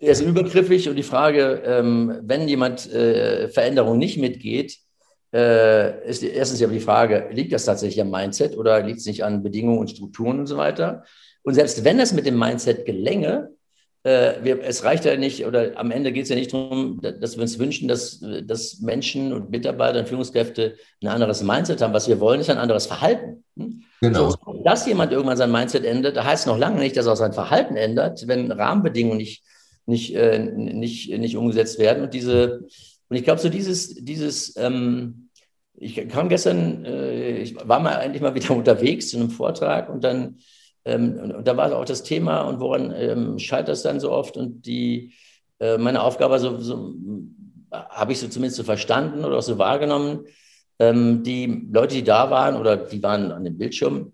Er 0.00 0.10
ist 0.10 0.20
übergriffig 0.20 0.88
und 0.88 0.96
die 0.96 1.04
Frage, 1.04 1.62
ähm, 1.64 2.20
wenn 2.22 2.48
jemand 2.48 2.92
äh, 2.92 3.48
Veränderung 3.48 3.98
nicht 3.98 4.18
mitgeht, 4.18 4.78
äh, 5.32 6.08
ist 6.08 6.22
erstens 6.22 6.60
ja 6.60 6.66
die 6.66 6.80
Frage, 6.80 7.28
liegt 7.30 7.52
das 7.52 7.64
tatsächlich 7.64 8.00
am 8.00 8.10
Mindset 8.10 8.56
oder 8.56 8.82
liegt 8.82 8.98
es 8.98 9.06
nicht 9.06 9.24
an 9.24 9.42
Bedingungen 9.42 9.78
und 9.78 9.90
Strukturen 9.90 10.40
und 10.40 10.46
so 10.46 10.56
weiter? 10.56 11.04
Und 11.42 11.54
selbst 11.54 11.84
wenn 11.84 11.98
das 11.98 12.12
mit 12.12 12.26
dem 12.26 12.38
Mindset 12.38 12.84
gelänge, 12.84 13.50
äh, 14.04 14.34
wir, 14.42 14.62
es 14.62 14.84
reicht 14.84 15.04
ja 15.04 15.16
nicht, 15.16 15.46
oder 15.46 15.72
am 15.76 15.90
Ende 15.90 16.12
geht 16.12 16.24
es 16.24 16.28
ja 16.28 16.36
nicht 16.36 16.52
darum, 16.52 17.00
dass 17.00 17.36
wir 17.36 17.42
uns 17.42 17.58
wünschen, 17.58 17.88
dass, 17.88 18.22
dass 18.44 18.80
Menschen 18.80 19.32
und 19.32 19.50
Mitarbeiter 19.50 20.00
und 20.00 20.08
Führungskräfte 20.08 20.76
ein 21.02 21.08
anderes 21.08 21.42
Mindset 21.42 21.80
haben. 21.80 21.94
Was 21.94 22.08
wir 22.08 22.20
wollen, 22.20 22.40
ist 22.40 22.50
ein 22.50 22.58
anderes 22.58 22.86
Verhalten. 22.86 23.44
Hm? 23.56 23.82
Genau. 24.00 24.30
So, 24.30 24.62
dass 24.64 24.86
jemand 24.86 25.12
irgendwann 25.12 25.36
sein 25.36 25.52
Mindset 25.52 25.84
ändert, 25.84 26.22
heißt 26.22 26.46
noch 26.46 26.58
lange 26.58 26.80
nicht, 26.80 26.96
dass 26.96 27.06
er 27.06 27.12
auch 27.12 27.16
sein 27.16 27.32
Verhalten 27.32 27.76
ändert, 27.76 28.26
wenn 28.26 28.50
Rahmenbedingungen 28.50 29.18
nicht 29.18 29.44
nicht, 29.86 30.14
äh, 30.14 30.38
nicht, 30.38 31.16
nicht 31.18 31.36
umgesetzt 31.36 31.78
werden. 31.78 32.04
Und 32.04 32.14
diese, 32.14 32.66
und 33.08 33.16
ich 33.16 33.24
glaube, 33.24 33.40
so 33.40 33.48
dieses, 33.48 33.94
dieses, 33.94 34.56
ähm, 34.56 35.28
ich 35.74 36.08
kam 36.08 36.28
gestern, 36.28 36.84
äh, 36.84 37.38
ich 37.38 37.56
war 37.56 37.80
mal 37.80 37.96
eigentlich 37.96 38.22
mal 38.22 38.34
wieder 38.34 38.50
unterwegs 38.56 39.10
zu 39.10 39.16
einem 39.16 39.30
Vortrag 39.30 39.88
und 39.88 40.04
dann, 40.04 40.38
ähm, 40.84 41.18
und, 41.18 41.46
da 41.46 41.56
war 41.56 41.74
auch 41.76 41.84
das 41.84 42.02
Thema 42.02 42.42
und 42.42 42.60
woran 42.60 42.92
ähm, 42.94 43.38
scheitert 43.38 43.76
es 43.76 43.82
dann 43.82 44.00
so 44.00 44.10
oft 44.10 44.36
und 44.36 44.66
die, 44.66 45.14
äh, 45.60 45.78
meine 45.78 46.02
Aufgabe, 46.02 46.38
so, 46.38 46.58
so 46.58 46.94
habe 47.70 48.12
ich 48.12 48.20
so 48.20 48.28
zumindest 48.28 48.56
so 48.56 48.64
verstanden 48.64 49.24
oder 49.24 49.38
auch 49.38 49.42
so 49.42 49.58
wahrgenommen, 49.58 50.26
ähm, 50.78 51.22
die 51.22 51.68
Leute, 51.70 51.94
die 51.94 52.04
da 52.04 52.30
waren 52.30 52.56
oder 52.56 52.76
die 52.76 53.02
waren 53.02 53.32
an 53.32 53.44
dem 53.44 53.56
Bildschirm, 53.56 54.12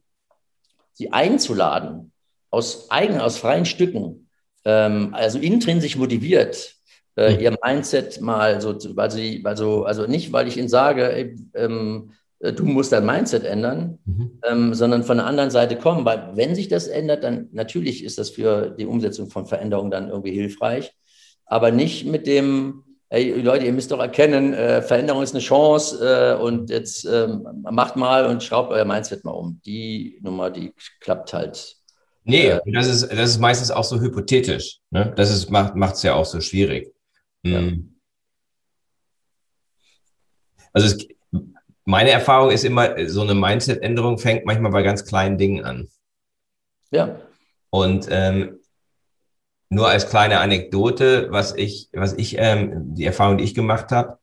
sie 0.92 1.12
einzuladen, 1.12 2.12
aus 2.50 2.90
eigenen, 2.90 3.20
aus 3.20 3.38
freien 3.38 3.64
Stücken, 3.64 4.28
ähm, 4.64 5.14
also 5.14 5.38
intrinsisch 5.38 5.96
motiviert, 5.96 6.74
äh, 7.16 7.34
mhm. 7.34 7.40
ihr 7.40 7.56
Mindset 7.64 8.20
mal 8.20 8.60
so, 8.60 8.76
weil 8.96 9.10
sie, 9.10 9.42
also, 9.44 9.84
also 9.84 10.06
nicht, 10.06 10.32
weil 10.32 10.48
ich 10.48 10.56
ihnen 10.56 10.68
sage, 10.68 11.10
ey, 11.12 11.36
ähm, 11.54 12.12
äh, 12.12 12.14
du 12.40 12.64
musst 12.64 12.92
dein 12.92 13.04
Mindset 13.04 13.44
ändern, 13.44 13.98
mhm. 14.04 14.38
ähm, 14.48 14.74
sondern 14.74 15.02
von 15.02 15.16
der 15.16 15.26
anderen 15.26 15.50
Seite 15.50 15.76
kommen, 15.76 16.04
weil 16.04 16.30
wenn 16.34 16.54
sich 16.54 16.68
das 16.68 16.86
ändert, 16.86 17.24
dann 17.24 17.48
natürlich 17.52 18.04
ist 18.04 18.18
das 18.18 18.30
für 18.30 18.70
die 18.70 18.86
Umsetzung 18.86 19.28
von 19.28 19.46
Veränderungen 19.46 19.90
dann 19.90 20.08
irgendwie 20.08 20.32
hilfreich, 20.32 20.92
aber 21.46 21.70
nicht 21.70 22.06
mit 22.06 22.26
dem, 22.26 22.84
ey 23.08 23.40
Leute, 23.40 23.66
ihr 23.66 23.72
müsst 23.72 23.90
doch 23.90 23.98
erkennen, 23.98 24.54
äh, 24.54 24.82
Veränderung 24.82 25.22
ist 25.22 25.34
eine 25.34 25.42
Chance 25.42 25.98
äh, 26.38 26.40
und 26.40 26.70
jetzt 26.70 27.04
ähm, 27.04 27.46
macht 27.62 27.96
mal 27.96 28.26
und 28.26 28.42
schraubt 28.42 28.72
euer 28.72 28.84
Mindset 28.84 29.24
mal 29.24 29.32
um. 29.32 29.60
Die 29.64 30.20
Nummer, 30.22 30.50
die 30.50 30.72
klappt 31.00 31.32
halt 31.32 31.78
Nee, 32.28 32.48
äh, 32.48 32.60
das 32.66 32.86
ist, 32.86 33.10
das 33.10 33.30
ist 33.30 33.38
meistens 33.38 33.70
auch 33.70 33.84
so 33.84 34.00
hypothetisch. 34.00 34.80
Ne? 34.90 35.12
Das 35.16 35.30
ist, 35.30 35.50
macht 35.50 35.94
es 35.94 36.02
ja 36.02 36.14
auch 36.14 36.26
so 36.26 36.40
schwierig. 36.42 36.92
Ja. 37.42 37.60
Hm. 37.60 37.98
Also 40.74 40.94
es, 40.94 41.08
meine 41.88 42.10
Erfahrung 42.10 42.50
ist 42.50 42.66
immer, 42.66 43.08
so 43.08 43.22
eine 43.22 43.34
Mindset-Änderung 43.34 44.18
fängt 44.18 44.44
manchmal 44.44 44.72
bei 44.72 44.82
ganz 44.82 45.06
kleinen 45.06 45.38
Dingen 45.38 45.64
an. 45.64 45.88
Ja. 46.90 47.18
Und 47.70 48.08
ähm, 48.10 48.58
nur 49.70 49.88
als 49.88 50.10
kleine 50.10 50.40
Anekdote, 50.40 51.28
was 51.30 51.56
ich, 51.56 51.88
was 51.94 52.12
ich, 52.12 52.36
ähm, 52.38 52.94
die 52.94 53.06
Erfahrung, 53.06 53.38
die 53.38 53.44
ich 53.44 53.54
gemacht 53.54 53.90
habe, 53.90 54.18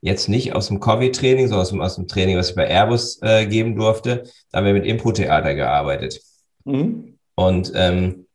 jetzt 0.00 0.30
nicht 0.30 0.54
aus 0.54 0.68
dem 0.68 0.80
Covid-Training, 0.80 1.48
sondern 1.48 1.60
aus 1.60 1.68
dem, 1.68 1.80
aus 1.82 1.96
dem 1.96 2.08
Training, 2.08 2.38
was 2.38 2.48
ich 2.48 2.56
bei 2.56 2.66
Airbus 2.66 3.20
äh, 3.20 3.44
geben 3.44 3.76
durfte, 3.76 4.24
da 4.50 4.58
haben 4.58 4.64
wir 4.64 4.72
mit 4.72 4.86
Impro-Theater 4.86 5.54
gearbeitet. 5.54 6.18
Mhm. 6.64 7.18
Und 7.34 7.72
ähm, 7.74 8.26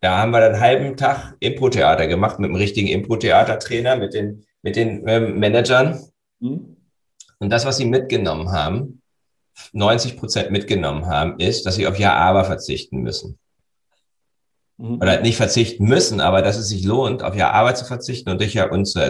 da 0.00 0.16
haben 0.16 0.30
wir 0.30 0.40
dann 0.40 0.54
einen 0.54 0.62
halben 0.62 0.96
Tag 0.96 1.36
Impro-Theater 1.40 2.06
gemacht 2.06 2.38
mit 2.38 2.48
einem 2.48 2.56
richtigen 2.56 2.88
Impro-Theater-Trainer, 2.88 3.96
mit 3.96 4.14
den, 4.14 4.46
mit 4.62 4.76
den 4.76 5.06
ähm, 5.06 5.38
Managern. 5.38 6.00
Mhm. 6.40 6.71
Und 7.42 7.50
das, 7.50 7.64
was 7.64 7.76
sie 7.76 7.86
mitgenommen 7.86 8.52
haben, 8.52 9.02
90 9.72 10.16
Prozent 10.16 10.52
mitgenommen 10.52 11.06
haben, 11.06 11.40
ist, 11.40 11.66
dass 11.66 11.74
sie 11.74 11.88
auf 11.88 11.98
Ja-Aber 11.98 12.44
verzichten 12.44 12.98
müssen. 12.98 13.36
Mhm. 14.76 15.00
Oder 15.00 15.20
nicht 15.22 15.36
verzichten 15.36 15.86
müssen, 15.86 16.20
aber 16.20 16.40
dass 16.42 16.56
es 16.56 16.68
sich 16.68 16.84
lohnt, 16.84 17.24
auf 17.24 17.34
Ja-Aber 17.34 17.74
zu 17.74 17.84
verzichten 17.84 18.30
und 18.30 18.40
durch 18.40 18.54
Ja-Und 18.54 18.84
zu 18.84 19.00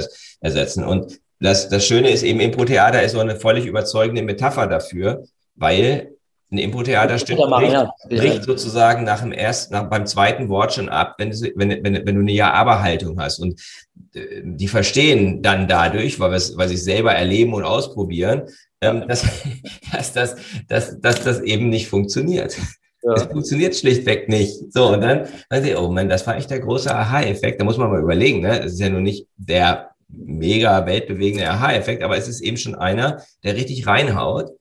ersetzen. 0.41 0.83
Und 0.83 1.21
das, 1.41 1.69
das 1.69 1.87
Schöne 1.87 2.09
ist 2.09 2.23
eben, 2.23 2.41
Impro-Theater 2.41 3.03
ist 3.03 3.13
so 3.13 3.21
eine 3.21 3.37
völlig 3.37 3.67
überzeugende 3.67 4.23
Metapher 4.23 4.67
dafür, 4.67 5.27
weil 5.55 6.15
ein 6.53 6.59
Impro-Theater 6.59 7.15
bricht, 7.15 7.73
ja. 7.73 7.95
bricht 8.09 8.45
sozusagen 8.45 9.05
nach 9.05 9.23
dem 9.23 9.33
ersten, 9.33 9.73
nach, 9.73 9.89
beim 9.89 10.07
zweiten 10.07 10.49
Wort 10.49 10.75
schon 10.75 10.89
ab, 10.89 11.15
wenn, 11.19 11.31
wenn, 11.31 11.83
wenn, 11.83 12.07
wenn 12.07 12.15
du 12.15 12.21
eine 12.21 12.33
Ja-Aber-Haltung 12.33 13.19
hast. 13.19 13.39
Und 13.39 13.61
äh, 14.15 14.43
die 14.45 14.69
verstehen 14.69 15.43
dann 15.43 15.67
dadurch, 15.67 16.21
weil, 16.21 16.31
weil 16.31 16.69
sie 16.69 16.75
es 16.75 16.85
selber 16.85 17.15
erleben 17.15 17.55
und 17.55 17.65
ausprobieren, 17.65 18.43
ähm, 18.83 19.09
dass, 19.09 19.25
dass, 19.93 20.13
dass, 20.13 20.37
dass, 20.69 21.01
dass 21.01 21.25
das 21.25 21.41
eben 21.41 21.71
nicht 21.71 21.89
funktioniert. 21.89 22.57
Ja. 23.03 23.15
Es 23.15 23.25
funktioniert 23.25 23.75
schlichtweg 23.75 24.29
nicht. 24.29 24.73
So, 24.73 24.93
und 24.93 25.01
dann, 25.01 25.27
dann 25.49 25.65
ich, 25.65 25.77
oh 25.77 25.91
man, 25.91 26.09
das 26.09 26.27
war 26.27 26.37
echt 26.37 26.51
der 26.51 26.61
große 26.61 26.95
Aha-Effekt. 26.95 27.61
Da 27.61 27.65
muss 27.65 27.79
man 27.79 27.91
mal 27.91 28.01
überlegen, 28.03 28.43
ne? 28.43 28.61
Es 28.61 28.75
ist 28.75 28.81
ja 28.81 28.91
nur 28.91 29.01
nicht 29.01 29.27
der 29.37 29.91
mega 30.09 30.85
weltbewegende 30.87 31.49
Aha-Effekt, 31.49 32.03
aber 32.03 32.17
es 32.17 32.29
ist 32.29 32.43
eben 32.43 32.59
schon 32.59 32.75
einer, 32.75 33.23
der 33.43 33.57
richtig 33.57 33.87
reinhaut 33.87 34.53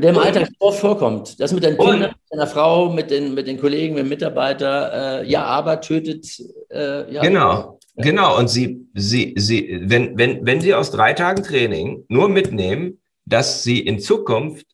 der 0.00 0.10
im 0.10 0.18
Alltag 0.18 0.48
oft 0.58 0.80
vorkommt. 0.80 1.40
Das 1.40 1.52
mit 1.52 1.62
den 1.62 1.76
Kindern, 1.76 2.00
mit 2.00 2.12
deiner 2.30 2.46
Frau, 2.46 2.90
mit 2.90 3.10
den, 3.10 3.34
mit 3.34 3.46
den 3.46 3.60
Kollegen, 3.60 3.94
mit 3.94 4.04
den 4.04 4.08
Mitarbeitern, 4.08 5.24
äh, 5.24 5.28
ja, 5.28 5.44
aber 5.44 5.80
tötet. 5.80 6.26
Äh, 6.70 7.12
ja. 7.12 7.22
Genau, 7.22 7.78
genau. 7.96 8.38
Und 8.38 8.48
sie, 8.48 8.86
sie, 8.94 9.34
sie, 9.36 9.80
wenn, 9.84 10.16
wenn, 10.18 10.44
wenn 10.46 10.60
Sie 10.60 10.74
aus 10.74 10.90
drei 10.90 11.12
Tagen 11.12 11.42
Training 11.42 12.04
nur 12.08 12.28
mitnehmen, 12.28 13.00
dass 13.24 13.62
Sie 13.62 13.80
in 13.80 14.00
Zukunft 14.00 14.66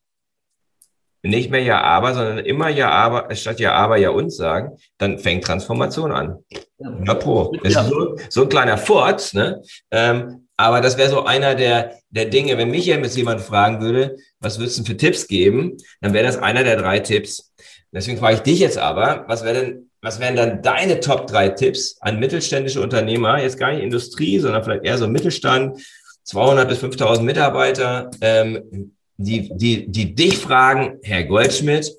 nicht 1.23 1.51
mehr 1.51 1.61
ja 1.61 1.81
aber, 1.81 2.13
sondern 2.13 2.39
immer 2.39 2.69
ja 2.69 2.89
aber, 2.89 3.33
statt 3.35 3.59
ja 3.59 3.73
aber 3.73 3.97
ja 3.97 4.09
uns 4.09 4.37
sagen, 4.37 4.77
dann 4.97 5.19
fängt 5.19 5.43
Transformation 5.43 6.11
an. 6.11 6.37
Ja, 6.79 7.13
pro. 7.15 7.53
Das 7.63 7.73
ja. 7.73 7.81
ist 7.81 7.89
so, 7.89 8.15
so 8.29 8.41
ein 8.43 8.49
kleiner 8.49 8.77
Furz, 8.77 9.33
ne? 9.33 9.61
Ähm, 9.91 10.46
aber 10.57 10.81
das 10.81 10.97
wäre 10.97 11.09
so 11.09 11.23
einer 11.23 11.53
der, 11.53 11.99
der 12.09 12.25
Dinge, 12.25 12.57
wenn 12.57 12.71
mich 12.71 12.87
jetzt 12.87 13.15
jemand 13.15 13.41
fragen 13.41 13.79
würde, 13.79 14.17
was 14.39 14.57
würdest 14.57 14.79
du 14.79 14.83
für 14.83 14.97
Tipps 14.97 15.27
geben, 15.27 15.77
dann 16.01 16.13
wäre 16.13 16.25
das 16.25 16.37
einer 16.37 16.63
der 16.63 16.77
drei 16.77 16.99
Tipps. 16.99 17.53
Deswegen 17.91 18.17
frage 18.17 18.35
ich 18.35 18.41
dich 18.41 18.59
jetzt 18.59 18.77
aber, 18.77 19.25
was 19.27 19.43
wäre 19.43 19.61
denn, 19.61 19.91
was 20.01 20.19
wären 20.19 20.35
dann 20.35 20.61
deine 20.61 20.99
Top 20.99 21.27
drei 21.27 21.49
Tipps 21.49 21.97
an 22.01 22.19
mittelständische 22.19 22.81
Unternehmer, 22.81 23.41
jetzt 23.41 23.57
gar 23.57 23.71
nicht 23.71 23.83
Industrie, 23.83 24.39
sondern 24.39 24.63
vielleicht 24.63 24.83
eher 24.83 24.97
so 24.97 25.07
Mittelstand, 25.07 25.79
200 26.23 26.67
bis 26.67 26.79
5000 26.79 27.25
Mitarbeiter, 27.25 28.11
ähm, 28.21 28.93
die, 29.17 29.49
die, 29.55 29.87
die 29.87 30.13
dich 30.13 30.37
fragen, 30.37 30.99
Herr 31.03 31.23
Goldschmidt, 31.23 31.91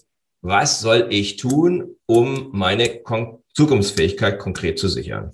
was 0.43 0.81
soll 0.81 1.07
ich 1.11 1.37
tun, 1.37 1.97
um 2.07 2.51
meine 2.53 3.01
Kon 3.03 3.43
Zukunftsfähigkeit 3.55 4.39
konkret 4.39 4.79
zu 4.79 4.89
sichern? 4.89 5.33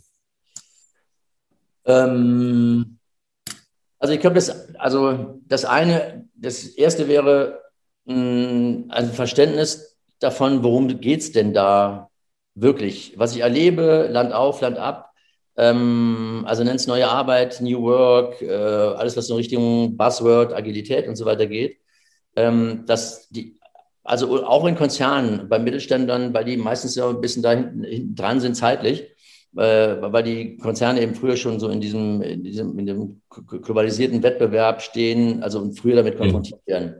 Ähm, 1.84 2.93
also 4.04 4.12
ich 4.12 4.20
glaube, 4.20 4.34
das, 4.34 4.74
also 4.78 5.40
das 5.48 5.64
eine, 5.64 6.28
das 6.34 6.66
erste 6.66 7.08
wäre 7.08 7.62
mh, 8.04 8.14
mm, 8.14 8.90
ein 8.90 9.12
Verständnis 9.12 9.96
davon, 10.20 10.62
worum 10.62 11.00
geht 11.00 11.20
es 11.20 11.32
denn 11.32 11.54
da 11.54 12.10
wirklich? 12.54 13.14
Was 13.16 13.34
ich 13.34 13.40
erlebe, 13.40 14.08
Land 14.10 14.34
auf, 14.34 14.60
Land 14.60 14.76
ab, 14.76 15.10
ähm, 15.56 16.44
also 16.46 16.64
nennt 16.64 16.80
es 16.80 16.86
neue 16.86 17.08
Arbeit, 17.08 17.62
New 17.62 17.80
Work, 17.80 18.42
äh, 18.42 18.52
alles, 18.52 19.16
was 19.16 19.30
in 19.30 19.36
Richtung 19.36 19.96
Buzzword, 19.96 20.52
Agilität 20.52 21.08
und 21.08 21.16
so 21.16 21.24
weiter 21.24 21.46
geht. 21.46 21.78
Ähm, 22.36 22.84
dass 22.84 23.30
die, 23.30 23.58
also 24.02 24.44
auch 24.44 24.66
in 24.66 24.76
Konzernen, 24.76 25.48
bei 25.48 25.58
Mittelständlern, 25.58 26.34
weil 26.34 26.44
die 26.44 26.58
meistens 26.58 26.94
ja 26.94 27.08
ein 27.08 27.22
bisschen 27.22 27.42
da 27.42 27.52
hinten, 27.52 27.84
hinten 27.84 28.14
dran 28.14 28.38
sind 28.40 28.54
zeitlich, 28.54 29.13
weil 29.56 30.22
die 30.22 30.56
Konzerne 30.56 31.00
eben 31.00 31.14
früher 31.14 31.36
schon 31.36 31.60
so 31.60 31.68
in 31.68 31.80
diesem, 31.80 32.22
in 32.22 32.42
diesem, 32.42 32.78
in 32.78 32.86
dem 32.86 33.22
globalisierten 33.28 34.22
Wettbewerb 34.22 34.82
stehen, 34.82 35.42
also 35.42 35.70
früher 35.72 35.96
damit 35.96 36.16
konfrontiert 36.16 36.60
mhm. 36.66 36.72
werden. 36.72 36.94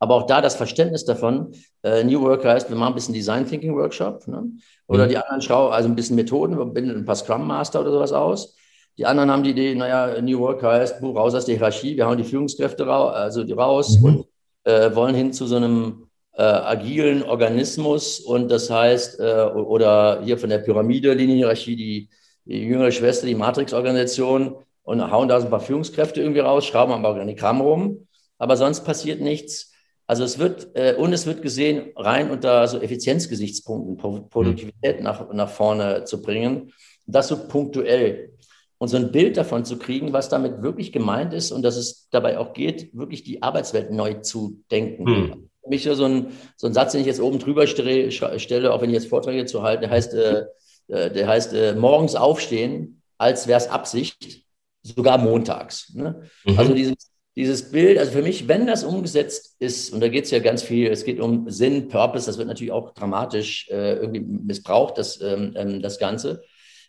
Aber 0.00 0.14
auch 0.14 0.26
da 0.26 0.40
das 0.40 0.54
Verständnis 0.54 1.04
davon, 1.04 1.52
äh, 1.82 2.04
New 2.04 2.20
Work 2.22 2.44
heißt, 2.44 2.68
wir 2.68 2.76
machen 2.76 2.92
ein 2.92 2.94
bisschen 2.94 3.14
Design 3.14 3.46
Thinking 3.46 3.74
Workshop. 3.74 4.26
Ne? 4.28 4.44
Oder 4.86 5.06
mhm. 5.06 5.08
die 5.10 5.16
anderen 5.16 5.42
schauen 5.42 5.72
also 5.72 5.88
ein 5.88 5.96
bisschen 5.96 6.16
Methoden, 6.16 6.56
wir 6.56 6.66
bilden 6.66 6.96
ein 6.96 7.04
paar 7.04 7.16
Scrum 7.16 7.46
Master 7.46 7.80
oder 7.80 7.90
sowas 7.90 8.12
aus. 8.12 8.56
Die 8.96 9.06
anderen 9.06 9.30
haben 9.30 9.44
die 9.44 9.50
Idee, 9.50 9.74
naja, 9.74 10.20
New 10.20 10.40
Work 10.40 10.62
heißt, 10.62 11.02
raus 11.02 11.34
aus 11.34 11.44
der 11.44 11.56
Hierarchie, 11.56 11.96
wir 11.96 12.06
hauen 12.06 12.18
die 12.18 12.24
Führungskräfte 12.24 12.86
raus, 12.86 13.14
also 13.14 13.44
die 13.44 13.52
raus 13.52 13.98
mhm. 13.98 14.04
und 14.04 14.26
äh, 14.64 14.94
wollen 14.94 15.14
hin 15.14 15.32
zu 15.32 15.46
so 15.46 15.56
einem 15.56 16.07
äh, 16.38 16.42
agilen 16.42 17.24
Organismus. 17.24 18.20
Und 18.20 18.48
das 18.48 18.70
heißt, 18.70 19.18
äh, 19.18 19.50
oder 19.52 20.22
hier 20.22 20.38
von 20.38 20.48
der 20.48 20.58
Pyramide, 20.58 21.12
Linienhierarchie, 21.12 21.74
die, 21.74 22.08
die 22.44 22.62
jüngere 22.62 22.92
Schwester, 22.92 23.26
die 23.26 23.34
Matrix-Organisation 23.34 24.54
und 24.84 25.10
hauen 25.10 25.28
da 25.28 25.40
so 25.40 25.48
ein 25.48 25.50
paar 25.50 25.60
Führungskräfte 25.60 26.20
irgendwie 26.20 26.40
raus, 26.40 26.64
schrauben 26.64 26.92
am 26.92 27.04
Organigramm 27.04 27.60
rum. 27.60 28.06
Aber 28.38 28.56
sonst 28.56 28.84
passiert 28.84 29.20
nichts. 29.20 29.72
Also 30.06 30.22
es 30.22 30.38
wird, 30.38 30.68
äh, 30.74 30.94
und 30.96 31.12
es 31.12 31.26
wird 31.26 31.42
gesehen, 31.42 31.90
rein 31.96 32.30
unter 32.30 32.68
so 32.68 32.80
Effizienzgesichtspunkten, 32.80 34.28
Produktivität 34.30 34.98
mhm. 34.98 35.04
nach, 35.04 35.32
nach 35.32 35.50
vorne 35.50 36.04
zu 36.04 36.22
bringen. 36.22 36.72
Das 37.06 37.26
so 37.26 37.48
punktuell. 37.48 38.32
Und 38.78 38.86
so 38.86 38.96
ein 38.96 39.10
Bild 39.10 39.36
davon 39.36 39.64
zu 39.64 39.76
kriegen, 39.76 40.12
was 40.12 40.28
damit 40.28 40.62
wirklich 40.62 40.92
gemeint 40.92 41.34
ist 41.34 41.50
und 41.50 41.62
dass 41.62 41.76
es 41.76 42.08
dabei 42.12 42.38
auch 42.38 42.52
geht, 42.52 42.96
wirklich 42.96 43.24
die 43.24 43.42
Arbeitswelt 43.42 43.90
neu 43.90 44.14
zu 44.14 44.62
denken. 44.70 45.02
Mhm. 45.04 45.47
Mich 45.68 45.84
so 45.84 46.04
ein, 46.04 46.28
so 46.56 46.66
ein 46.66 46.74
Satz, 46.74 46.92
den 46.92 47.00
ich 47.00 47.06
jetzt 47.06 47.20
oben 47.20 47.38
drüber 47.38 47.66
stelle, 47.66 48.72
auch 48.72 48.80
wenn 48.80 48.90
ich 48.90 48.94
jetzt 48.94 49.08
Vorträge 49.08 49.46
zu 49.46 49.62
halte, 49.62 49.82
der 49.82 49.90
heißt, 49.90 50.14
äh, 50.14 50.44
äh, 50.88 51.10
der 51.10 51.26
heißt 51.26 51.52
äh, 51.52 51.74
morgens 51.74 52.14
aufstehen, 52.14 53.02
als 53.18 53.46
wäre 53.46 53.58
es 53.58 53.68
Absicht, 53.68 54.44
sogar 54.82 55.18
montags. 55.18 55.92
Ne? 55.94 56.22
Mhm. 56.44 56.58
Also 56.58 56.74
dieses, 56.74 56.94
dieses 57.36 57.70
Bild, 57.70 57.98
also 57.98 58.12
für 58.12 58.22
mich, 58.22 58.48
wenn 58.48 58.66
das 58.66 58.84
umgesetzt 58.84 59.56
ist, 59.58 59.92
und 59.92 60.00
da 60.00 60.08
geht 60.08 60.24
es 60.24 60.30
ja 60.30 60.40
ganz 60.40 60.62
viel, 60.62 60.88
es 60.88 61.04
geht 61.04 61.20
um 61.20 61.50
Sinn, 61.50 61.88
Purpose, 61.88 62.26
das 62.26 62.38
wird 62.38 62.48
natürlich 62.48 62.72
auch 62.72 62.94
dramatisch 62.94 63.68
äh, 63.70 63.94
irgendwie 63.94 64.20
missbraucht, 64.20 64.98
das, 64.98 65.20
ähm, 65.20 65.52
ähm, 65.56 65.82
das 65.82 65.98
Ganze. 65.98 66.42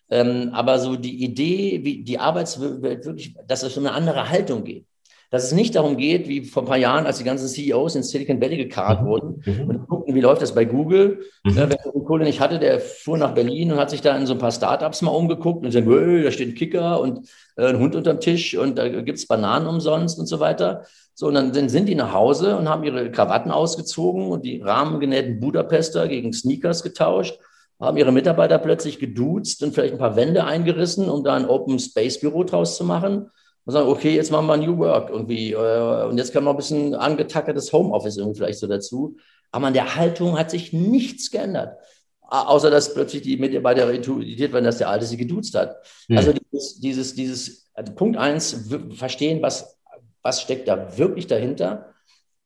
Ähm, 0.10 0.50
aber 0.54 0.80
so 0.80 0.96
die 0.96 1.24
Idee, 1.24 1.82
wie 1.84 2.04
die 2.04 2.18
Arbeitswelt 2.18 3.06
wirklich, 3.06 3.36
dass 3.48 3.62
es 3.62 3.78
um 3.78 3.86
eine 3.86 3.96
andere 3.96 4.30
Haltung 4.30 4.64
geht. 4.64 4.88
Dass 5.32 5.44
es 5.44 5.52
nicht 5.52 5.76
darum 5.76 5.98
geht, 5.98 6.28
wie 6.28 6.44
vor 6.44 6.64
ein 6.64 6.68
paar 6.68 6.78
Jahren, 6.78 7.06
als 7.06 7.20
die 7.20 7.24
ganzen 7.24 7.48
CEOs 7.48 7.96
in 7.96 8.04
Silicon 8.04 8.42
Valley 8.42 8.58
gekarrt 8.58 9.04
mhm. 9.04 9.06
wurden 9.06 9.44
mhm. 9.46 9.70
und 9.70 9.88
guckten, 9.88 10.16
wie 10.16 10.22
läuft 10.22 10.42
das 10.42 10.56
bei 10.56 10.66
Google. 10.66 11.20
Mhm. 11.44 11.58
Ja, 11.58 11.70
wer 11.70 11.78
die 11.78 12.04
Kohle 12.04 12.26
nicht 12.26 12.40
hatte, 12.40 12.58
der 12.58 12.80
fuhr 12.80 13.18
nach 13.18 13.36
Berlin 13.36 13.72
und 13.72 13.78
hat 13.78 13.92
sich 13.92 14.02
da 14.02 14.18
in 14.18 14.26
so 14.26 14.34
ein 14.34 14.40
paar 14.40 14.52
Startups 14.52 15.02
mal 15.04 15.12
umgeguckt 15.12 15.64
und 15.64 15.72
sagt, 15.72 15.88
da 15.88 16.32
steht 16.32 16.50
ein 16.50 16.56
Kicker 16.56 17.00
und 17.00 17.30
äh, 17.58 17.68
ein 17.68 17.80
Hund 17.80 17.96
unterm 17.96 18.20
Tisch 18.20 18.58
und 18.58 18.78
da 18.78 18.88
gibt 18.88 19.20
es 19.20 19.28
Bananen 19.28 19.68
umsonst 19.68 20.18
und 20.18 20.26
so 20.26 20.40
weiter. 20.40 20.86
So, 21.14 21.28
und 21.28 21.36
dann, 21.36 21.54
dann 21.54 21.70
sind 21.70 21.88
die 21.88 21.96
nach 21.96 22.14
Hause 22.14 22.58
und 22.58 22.68
haben 22.68 22.84
ihre 22.84 23.12
Krawatten 23.12 23.52
ausgezogen 23.52 24.30
und 24.30 24.46
die 24.46 24.62
rahmengenähten 24.62 25.40
Budapester 25.40 26.08
gegen 26.08 26.34
Sneakers 26.34 26.82
getauscht 26.82 27.40
haben 27.80 27.98
ihre 27.98 28.12
Mitarbeiter 28.12 28.58
plötzlich 28.58 29.00
geduzt 29.00 29.64
und 29.64 29.74
vielleicht 29.74 29.94
ein 29.94 30.00
paar 30.00 30.16
Wände 30.16 30.44
eingerissen, 30.44 31.10
um 31.10 31.24
da 31.24 31.36
ein 31.36 31.48
Open 31.48 31.80
Space 31.80 32.20
Büro 32.20 32.44
draus 32.44 32.76
zu 32.76 32.84
machen. 32.84 33.32
Und 33.66 33.74
sagen, 33.74 33.90
okay, 33.90 34.16
jetzt 34.16 34.32
machen 34.32 34.48
wir 34.48 34.58
New 34.58 34.78
Work 34.78 35.10
irgendwie. 35.10 35.52
Äh, 35.52 36.06
und 36.08 36.18
jetzt 36.18 36.34
kann 36.34 36.44
man 36.44 36.54
ein 36.54 36.58
bisschen 36.58 36.96
angetackertes 36.96 37.72
Homeoffice 37.72 38.18
irgendwie 38.18 38.38
vielleicht 38.38 38.60
so 38.60 38.68
dazu. 38.68 39.18
Aber 39.52 39.68
an 39.68 39.74
der 39.74 39.96
Haltung 39.96 40.38
hat 40.38 40.52
sich 40.52 40.74
nichts 40.74 41.32
geändert. 41.32 41.78
Außer 42.22 42.70
dass 42.70 42.94
plötzlich 42.94 43.24
die 43.24 43.38
Mitarbeiter 43.38 43.92
irritiert 43.92 44.54
werden, 44.54 44.66
dass 44.66 44.78
der 44.78 44.90
Alte 44.90 45.06
sie 45.06 45.18
geduzt 45.18 45.56
hat. 45.56 45.78
Mhm. 46.08 46.18
Also 46.18 46.34
dieses, 46.34 46.80
dieses, 46.80 47.16
dieses 47.16 47.70
also 47.74 47.94
Punkt 47.94 48.18
eins, 48.18 48.68
verstehen, 48.94 49.42
was, 49.42 49.78
was 50.22 50.42
steckt 50.42 50.68
da 50.68 50.98
wirklich 50.98 51.28
dahinter 51.28 51.90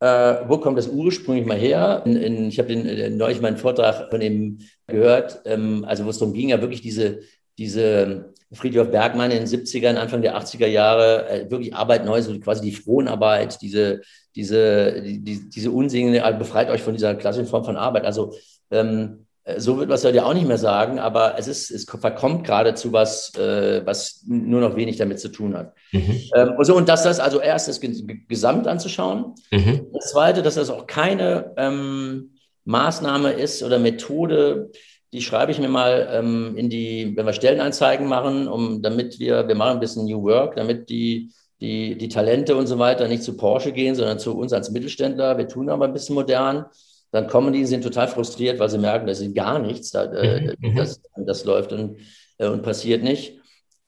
äh, 0.03 0.49
wo 0.49 0.57
kommt 0.57 0.77
das 0.77 0.89
ursprünglich 0.89 1.45
mal 1.45 1.57
her? 1.57 2.03
In, 2.05 2.17
in, 2.17 2.47
ich 2.49 2.59
habe 2.59 2.73
äh, 2.73 3.09
neulich 3.09 3.39
meinen 3.39 3.55
Vortrag 3.55 4.09
von 4.09 4.19
ihm 4.19 4.59
gehört, 4.85 5.41
ähm, 5.45 5.85
also 5.87 6.03
wo 6.03 6.09
es 6.09 6.19
darum 6.19 6.33
ging, 6.33 6.49
ja 6.49 6.59
wirklich 6.59 6.81
diese, 6.81 7.21
diese 7.57 8.32
Friedrich 8.53 8.89
Bergmann 8.89 9.31
in 9.31 9.45
den 9.45 9.47
70ern, 9.47 9.95
Anfang 9.95 10.21
der 10.21 10.37
80er 10.37 10.67
Jahre, 10.67 11.29
äh, 11.29 11.51
wirklich 11.51 11.75
Arbeit 11.75 12.05
neu, 12.05 12.21
so 12.21 12.37
quasi 12.39 12.61
die 12.61 12.75
Fronarbeit, 12.75 13.61
diese, 13.61 14.01
diese, 14.35 15.01
die, 15.01 15.49
diese 15.49 15.71
Unsingen, 15.71 16.21
also 16.21 16.39
befreit 16.39 16.69
euch 16.69 16.81
von 16.81 16.93
dieser 16.93 17.15
klassischen 17.15 17.47
Form 17.47 17.65
von 17.65 17.77
Arbeit. 17.77 18.05
Also 18.05 18.33
ähm, 18.71 19.25
äh, 19.43 19.59
so 19.59 19.77
wird 19.77 19.89
man 19.89 19.95
es 19.95 20.05
heute 20.05 20.25
auch 20.25 20.33
nicht 20.33 20.47
mehr 20.47 20.57
sagen, 20.57 20.99
aber 20.99 21.35
es 21.37 21.47
ist, 21.47 21.71
es 21.71 21.85
verkommt 21.85 22.45
gerade 22.45 22.73
zu 22.75 22.93
was, 22.93 23.33
äh, 23.35 23.85
was 23.85 24.23
nur 24.25 24.61
noch 24.61 24.75
wenig 24.75 24.97
damit 24.97 25.19
zu 25.19 25.29
tun 25.29 25.55
hat. 25.55 25.73
Mhm. 25.91 26.21
Ähm, 26.35 26.53
und 26.57 26.65
so, 26.65 26.75
und 26.75 26.87
dass 26.89 27.03
das 27.03 27.19
also 27.19 27.39
erst 27.39 27.67
das 27.67 27.79
Gesamt 28.27 28.67
anzuschauen. 28.67 29.33
Mhm. 29.51 29.87
Das 29.93 30.11
zweite, 30.11 30.41
dass 30.41 30.55
das 30.55 30.69
auch 30.69 30.87
keine 30.87 31.53
ähm, 31.57 32.35
Maßnahme 32.65 33.33
ist 33.33 33.63
oder 33.63 33.79
Methode, 33.79 34.71
die 35.13 35.21
schreibe 35.21 35.51
ich 35.51 35.59
mir 35.59 35.69
mal 35.69 36.09
ähm, 36.11 36.57
in 36.57 36.69
die, 36.69 37.13
wenn 37.15 37.25
wir 37.25 37.33
Stellenanzeigen 37.33 38.07
machen, 38.07 38.47
um, 38.47 38.81
damit 38.81 39.19
wir, 39.19 39.47
wir 39.47 39.55
machen 39.55 39.73
ein 39.73 39.79
bisschen 39.79 40.05
New 40.05 40.23
Work, 40.23 40.55
damit 40.57 40.89
die, 40.89 41.31
die, 41.61 41.97
die 41.97 42.09
Talente 42.09 42.55
und 42.55 42.67
so 42.67 42.79
weiter 42.79 43.07
nicht 43.07 43.23
zu 43.23 43.37
Porsche 43.37 43.71
gehen, 43.71 43.95
sondern 43.95 44.19
zu 44.19 44.35
uns 44.35 44.51
als 44.51 44.71
Mittelständler. 44.71 45.37
Wir 45.37 45.47
tun 45.47 45.69
aber 45.69 45.85
ein 45.85 45.93
bisschen 45.93 46.15
modern 46.15 46.65
dann 47.13 47.27
kommen 47.27 47.53
die, 47.53 47.63
sind 47.65 47.83
total 47.83 48.07
frustriert, 48.07 48.59
weil 48.59 48.69
sie 48.69 48.79
merken, 48.79 49.05
dass 49.05 49.19
sie 49.19 49.33
gar 49.33 49.59
nichts, 49.59 49.91
da, 49.91 50.05
äh, 50.05 50.55
mhm. 50.59 50.71
mhm. 50.71 50.75
das, 50.75 50.99
das 51.15 51.45
läuft 51.45 51.71
und, 51.71 51.97
äh, 52.39 52.47
und 52.47 52.63
passiert 52.63 53.03
nicht. 53.03 53.39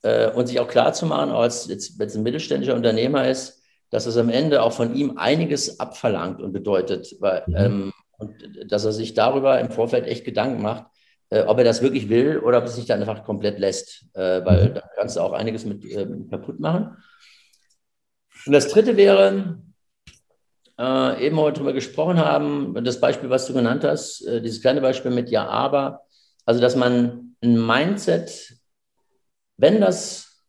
Äh, 0.02 0.30
und 0.30 0.46
sich 0.46 0.60
auch 0.60 0.68
klar 0.68 0.92
zu 0.92 1.06
machen, 1.06 1.32
auch 1.32 1.40
als 1.40 1.66
jetzt, 1.66 1.98
wenn 1.98 2.06
es 2.06 2.14
ein 2.14 2.22
mittelständischer 2.22 2.76
Unternehmer 2.76 3.28
ist, 3.28 3.60
dass 3.90 4.06
es 4.06 4.16
am 4.16 4.28
Ende 4.28 4.62
auch 4.62 4.72
von 4.72 4.94
ihm 4.94 5.18
einiges 5.18 5.80
abverlangt 5.80 6.40
und 6.40 6.52
bedeutet, 6.52 7.16
weil, 7.18 7.42
mhm. 7.48 7.56
ähm, 7.56 7.92
und 8.18 8.32
dass 8.68 8.84
er 8.84 8.92
sich 8.92 9.14
darüber 9.14 9.58
im 9.58 9.72
Vorfeld 9.72 10.06
echt 10.06 10.24
Gedanken 10.24 10.62
macht, 10.62 10.84
äh, 11.30 11.42
ob 11.42 11.58
er 11.58 11.64
das 11.64 11.82
wirklich 11.82 12.08
will 12.08 12.38
oder 12.38 12.58
ob 12.58 12.64
es 12.64 12.76
sich 12.76 12.86
dann 12.86 13.00
einfach 13.00 13.24
komplett 13.24 13.58
lässt, 13.58 14.06
äh, 14.14 14.44
weil 14.44 14.70
mhm. 14.70 14.74
da 14.74 14.82
kannst 14.96 15.16
du 15.16 15.20
auch 15.20 15.32
einiges 15.32 15.64
mit 15.64 15.84
ähm, 15.84 16.28
kaputt 16.30 16.60
machen. 16.60 16.96
Und 18.46 18.52
das 18.52 18.68
dritte 18.68 18.96
wäre, 18.96 19.58
äh, 20.78 21.26
eben 21.26 21.38
heute 21.38 21.58
drüber 21.58 21.72
gesprochen 21.72 22.18
haben, 22.18 22.74
das 22.84 23.00
Beispiel, 23.00 23.30
was 23.30 23.46
du 23.46 23.54
genannt 23.54 23.82
hast, 23.84 24.24
äh, 24.26 24.40
dieses 24.40 24.60
kleine 24.60 24.80
Beispiel 24.80 25.10
mit 25.10 25.30
Ja, 25.30 25.46
aber, 25.48 26.02
also 26.44 26.60
dass 26.60 26.76
man 26.76 27.34
ein 27.42 27.66
Mindset, 27.66 28.54
wenn 29.56 29.80
das 29.80 30.44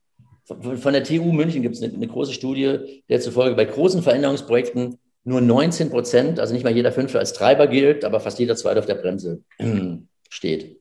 von 0.45 0.93
der 0.93 1.03
TU 1.03 1.31
München 1.33 1.61
gibt 1.61 1.75
es 1.75 1.83
eine, 1.83 1.93
eine, 1.93 2.07
große 2.07 2.33
Studie, 2.33 3.03
der 3.09 3.19
zufolge 3.19 3.55
bei 3.55 3.65
großen 3.65 4.01
Veränderungsprojekten 4.01 4.97
nur 5.25 5.41
19 5.41 5.89
Prozent, 5.89 6.39
also 6.39 6.53
nicht 6.53 6.63
mal 6.63 6.73
jeder 6.73 6.93
Fünfte 6.93 7.19
als 7.19 7.33
Treiber 7.33 7.67
gilt, 7.67 8.05
aber 8.05 8.21
fast 8.21 8.39
jeder 8.39 8.55
Zweite 8.55 8.79
auf 8.79 8.85
der 8.85 8.95
Bremse 8.95 9.41
steht. 10.37 10.79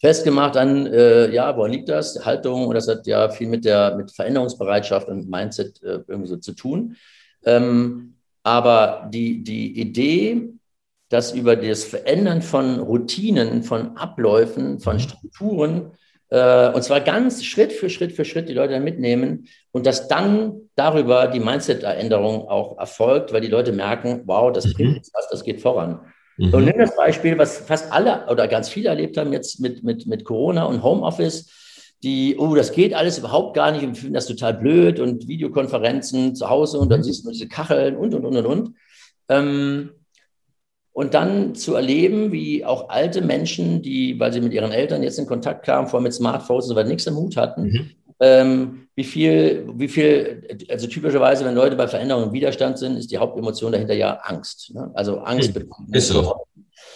Festgemacht 0.00 0.56
an, 0.56 0.86
äh, 0.86 1.30
ja, 1.32 1.56
woran 1.56 1.72
liegt 1.72 1.88
das? 1.88 2.24
Haltung, 2.24 2.66
und 2.66 2.74
das 2.74 2.88
hat 2.88 3.06
ja 3.06 3.30
viel 3.30 3.48
mit 3.48 3.64
der 3.64 3.96
mit 3.96 4.12
Veränderungsbereitschaft 4.12 5.08
und 5.08 5.30
Mindset 5.30 5.82
äh, 5.82 6.00
irgendwie 6.06 6.28
so 6.28 6.36
zu 6.36 6.52
tun. 6.52 6.96
Ähm, 7.44 8.16
aber 8.42 9.08
die, 9.12 9.42
die 9.42 9.80
Idee, 9.80 10.50
dass 11.08 11.32
über 11.32 11.56
das 11.56 11.84
Verändern 11.84 12.42
von 12.42 12.80
Routinen, 12.80 13.62
von 13.62 13.96
Abläufen, 13.96 14.78
von 14.78 15.00
Strukturen, 15.00 15.92
äh, 16.28 16.68
und 16.68 16.82
zwar 16.82 17.00
ganz 17.00 17.42
Schritt 17.42 17.72
für 17.72 17.88
Schritt 17.88 18.12
für 18.12 18.26
Schritt 18.26 18.48
die 18.48 18.54
Leute 18.54 18.78
mitnehmen 18.80 19.48
und 19.72 19.86
dass 19.86 20.08
dann 20.08 20.68
darüber 20.74 21.28
die 21.28 21.40
Mindset-Änderung 21.40 22.48
auch 22.48 22.78
erfolgt, 22.78 23.32
weil 23.32 23.40
die 23.40 23.48
Leute 23.48 23.72
merken, 23.72 24.22
wow, 24.26 24.52
das 24.52 24.70
bringt 24.74 24.96
mhm. 24.96 25.10
was, 25.14 25.30
das 25.30 25.44
geht 25.44 25.62
voran. 25.62 26.00
Mhm. 26.36 26.54
Und 26.54 26.64
nimm 26.64 26.78
das 26.78 26.96
Beispiel, 26.96 27.38
was 27.38 27.58
fast 27.58 27.92
alle 27.92 28.26
oder 28.28 28.48
ganz 28.48 28.68
viele 28.68 28.88
erlebt 28.88 29.16
haben 29.16 29.32
jetzt 29.32 29.60
mit, 29.60 29.84
mit, 29.84 30.06
mit 30.06 30.24
Corona 30.24 30.64
und 30.64 30.82
Homeoffice 30.82 31.50
die, 32.04 32.36
oh, 32.38 32.54
das 32.54 32.72
geht 32.72 32.94
alles 32.94 33.18
überhaupt 33.18 33.54
gar 33.54 33.72
nicht 33.72 33.82
und 33.82 33.96
finden 33.96 34.14
das 34.14 34.26
total 34.26 34.54
blöd 34.54 35.00
und 35.00 35.26
Videokonferenzen 35.26 36.34
zu 36.34 36.50
Hause 36.50 36.78
und 36.78 36.90
dann 36.90 37.00
mhm. 37.00 37.04
siehst 37.04 37.24
du 37.24 37.30
diese 37.30 37.48
Kacheln 37.48 37.96
und, 37.96 38.14
und, 38.14 38.26
und, 38.26 38.36
und, 38.36 38.46
und. 38.46 38.74
Ähm, 39.28 39.90
und 40.92 41.14
dann 41.14 41.56
zu 41.56 41.74
erleben, 41.74 42.30
wie 42.30 42.64
auch 42.64 42.88
alte 42.88 43.20
Menschen, 43.20 43.82
die, 43.82 44.20
weil 44.20 44.32
sie 44.32 44.40
mit 44.40 44.52
ihren 44.52 44.70
Eltern 44.70 45.02
jetzt 45.02 45.18
in 45.18 45.26
Kontakt 45.26 45.64
kamen, 45.64 45.88
vorher 45.88 46.04
mit 46.04 46.14
Smartphones, 46.14 46.70
aber 46.70 46.84
nichts 46.84 47.08
am 47.08 47.16
Hut 47.16 47.36
hatten, 47.36 47.62
mhm. 47.64 47.90
Ähm, 48.20 48.88
wie 48.94 49.04
viel, 49.04 49.66
wie 49.74 49.88
viel, 49.88 50.46
also 50.68 50.86
typischerweise, 50.86 51.44
wenn 51.44 51.54
Leute 51.54 51.76
bei 51.76 51.88
Veränderungen 51.88 52.28
im 52.28 52.32
Widerstand 52.32 52.78
sind, 52.78 52.96
ist 52.96 53.10
die 53.10 53.18
Hauptemotion 53.18 53.72
dahinter 53.72 53.94
ja 53.94 54.20
Angst. 54.22 54.72
Ne? 54.74 54.90
Also 54.94 55.18
Angst. 55.18 55.54
Mhm. 55.54 55.94
Ist 55.94 56.08
so. 56.08 56.46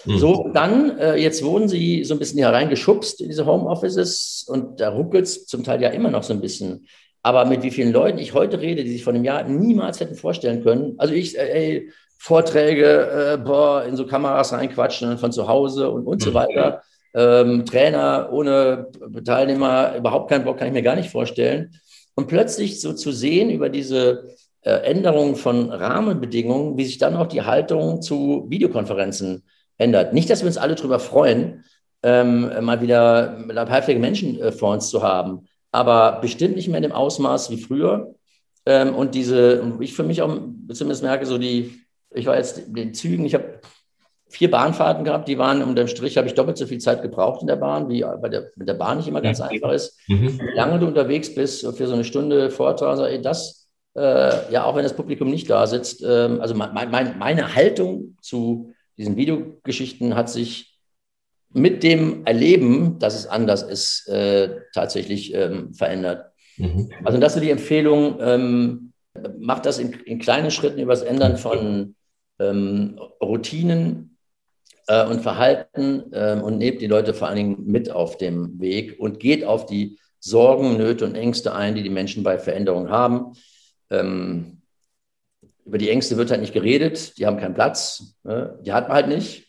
Mhm. 0.05 0.19
So, 0.19 0.51
dann, 0.55 0.97
äh, 0.99 1.17
jetzt 1.17 1.43
wurden 1.43 1.69
sie 1.69 2.05
so 2.05 2.15
ein 2.15 2.19
bisschen 2.19 2.39
hier 2.39 2.49
reingeschubst 2.49 3.21
in 3.21 3.29
diese 3.29 3.47
Homeoffices 3.47 4.47
und 4.49 4.81
da 4.81 4.91
ruckelt 4.91 5.25
es 5.25 5.47
zum 5.47 5.65
Teil 5.65 5.83
ja 5.83 5.89
immer 5.89 6.11
noch 6.11 6.23
so 6.23 6.33
ein 6.33 6.41
bisschen. 6.41 6.87
Aber 7.23 7.45
mit 7.45 7.63
wie 7.63 7.71
vielen 7.73 7.93
Leuten 7.93 8.19
ich 8.19 8.33
heute 8.33 8.61
rede, 8.61 8.85
die 8.85 8.93
sich 8.93 9.03
vor 9.03 9.13
einem 9.13 9.25
Jahr 9.25 9.43
niemals 9.45 9.99
hätten 9.99 10.15
vorstellen 10.15 10.63
können. 10.63 10.95
Also 10.99 11.15
ich, 11.15 11.37
äh, 11.37 11.51
ey, 11.51 11.93
Vorträge, 12.17 13.35
äh, 13.35 13.39
boah, 13.39 13.85
in 13.85 13.97
so 13.97 14.07
Kameras 14.07 14.53
reinquatschen 14.53 15.19
von 15.19 15.33
zu 15.33 15.49
Hause 15.49 15.91
und, 15.91 16.07
und 16.07 16.23
so 16.23 16.31
mhm. 16.31 16.35
weiter. 16.35 16.83
Ähm, 17.15 17.65
Trainer 17.65 18.29
ohne 18.33 18.89
Teilnehmer, 19.25 19.97
überhaupt 19.97 20.31
keinen 20.31 20.45
Bock, 20.45 20.59
kann 20.59 20.69
ich 20.69 20.75
mir 20.75 20.83
gar 20.83 20.97
nicht 20.97 21.11
vorstellen. 21.11 21.75
Und 22.15 22.27
plötzlich 22.27 22.81
so 22.81 22.93
zu 22.93 23.13
sehen 23.13 23.51
über 23.51 23.69
diese 23.69 24.37
äh, 24.63 24.71
Änderung 24.71 25.37
von 25.37 25.71
Rahmenbedingungen, 25.71 26.77
wie 26.77 26.85
sich 26.85 26.99
dann 26.99 27.17
auch 27.17 27.27
die 27.27 27.43
Haltung 27.43 28.03
zu 28.03 28.47
Videokonferenzen 28.49 29.45
ändert. 29.79 30.13
Nicht, 30.13 30.29
dass 30.29 30.43
wir 30.43 30.49
uns 30.49 30.59
alle 30.59 30.75
darüber 30.75 30.99
freuen, 30.99 31.65
ähm, 32.03 32.51
mal 32.65 32.81
wieder 32.81 33.45
halbfähige 33.71 34.01
Menschen 34.01 34.41
äh, 34.41 34.53
vor 34.53 34.73
uns 34.73 34.91
zu 34.91 35.03
haben, 35.03 35.47
aber 35.73 36.21
bestimmt 36.21 36.57
nicht 36.57 36.69
mehr 36.69 36.79
in 36.79 36.83
dem 36.83 36.93
Ausmaß 36.93 37.51
wie 37.51 37.59
früher. 37.59 38.15
Ähm, 38.67 38.95
und 38.95 39.15
diese, 39.15 39.75
ich 39.81 39.95
für 39.95 40.03
mich 40.03 40.23
auch 40.23 40.39
zumindest 40.73 41.03
merke, 41.03 41.27
so 41.27 41.39
die, 41.39 41.81
ich 42.15 42.27
war 42.27 42.37
jetzt 42.37 42.63
den 42.67 42.95
Zügen, 42.95 43.25
ich 43.25 43.35
habe 43.35 43.61
vier 44.29 44.51
Bahnfahrten 44.51 45.05
gehabt, 45.05 45.29
die 45.29 45.39
waren 45.39 45.63
unter 45.63 45.85
dem 45.85 45.89
Strich, 45.89 46.17
habe 46.17 46.27
ich 46.27 46.35
doppelt 46.35 46.59
so 46.59 46.67
viel 46.67 46.79
Zeit 46.79 47.03
gebraucht 47.03 47.41
in 47.41 47.47
der 47.47 47.57
Bahn, 47.57 47.89
wie 47.89 48.05
bei 48.21 48.29
der, 48.29 48.51
mit 48.57 48.69
der 48.69 48.75
Bahn 48.75 48.99
nicht 48.99 49.09
immer 49.09 49.23
ganz 49.23 49.41
einfach 49.41 49.73
ist. 49.73 49.99
Mhm. 50.07 50.39
Wie 50.39 50.57
lange 50.57 50.79
du 50.79 50.87
unterwegs 50.87 51.35
bist 51.35 51.67
für 51.77 51.87
so 51.87 51.95
eine 51.95 52.05
Stunde 52.05 52.51
Vortrag, 52.51 52.99
ey, 52.99 53.23
das, 53.23 53.69
äh, 53.97 54.53
ja, 54.53 54.65
auch 54.65 54.77
wenn 54.77 54.83
das 54.83 54.95
Publikum 54.95 55.31
nicht 55.31 55.49
da 55.49 55.67
sitzt, 55.67 56.03
äh, 56.03 56.07
also 56.41 56.55
mein, 56.55 56.91
mein, 56.91 57.19
meine 57.19 57.55
Haltung 57.55 58.17
zu 58.21 58.73
diesen 58.99 59.17
Videogeschichten 59.17 60.15
hat 60.15 60.29
sich 60.29 60.79
mit 61.51 61.83
dem 61.83 62.27
Erleben, 62.27 62.99
dass 62.99 63.15
es 63.15 63.27
anders 63.27 63.63
ist, 63.63 64.09
äh, 64.09 64.61
tatsächlich 64.75 65.33
ähm, 65.35 65.73
verändert. 65.73 66.33
Mhm. 66.59 66.91
Also 67.05 67.19
das 67.19 67.37
ist 67.37 67.43
die 67.43 67.51
Empfehlung, 67.51 68.19
ähm, 68.21 68.93
macht 69.39 69.65
das 69.65 69.79
in, 69.79 69.93
in, 69.93 70.19
kleinen 70.19 70.51
Schritten 70.51 70.81
über 70.81 70.93
das 70.93 71.03
Ändern 71.03 71.37
von 71.37 71.95
ähm, 72.39 73.01
Routinen 73.23 74.18
äh, 74.89 75.05
und 75.05 75.21
Verhalten 75.21 76.11
ähm, 76.13 76.43
und 76.43 76.59
nehmt 76.59 76.81
die 76.81 76.87
Leute 76.87 77.15
vor 77.15 77.29
allen 77.29 77.37
Dingen 77.37 77.67
mit 77.67 77.91
auf 77.91 78.17
dem 78.17 78.59
Weg 78.61 78.99
und 78.99 79.21
geht 79.21 79.45
auf 79.45 79.67
die 79.67 79.99
Sorgen, 80.19 80.77
Nöte 80.77 81.05
und 81.05 81.15
Ängste 81.15 81.55
ein, 81.55 81.77
die 81.77 81.83
die 81.83 81.91
Menschen 81.91 82.25
bei 82.25 82.39
Veränderungen 82.39 82.91
haben. 82.91 83.35
Ähm, 83.91 84.63
über 85.65 85.79
die 85.79 85.91
Ängste 85.91 86.17
wird 86.17 86.31
halt 86.31 86.41
nicht 86.41 86.55
geredet, 86.55 87.19
die 87.19 87.27
haben 87.27 87.39
keinen 87.39 87.55
Platz, 87.55 88.17
ne? 88.25 88.59
die 88.63 88.73
hat 88.73 88.89
man 88.89 88.97
halt 88.97 89.09
nicht. 89.09 89.47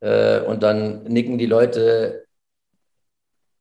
Äh, 0.00 0.40
und 0.40 0.62
dann 0.62 1.04
nicken 1.04 1.38
die 1.38 1.46
Leute 1.46 2.24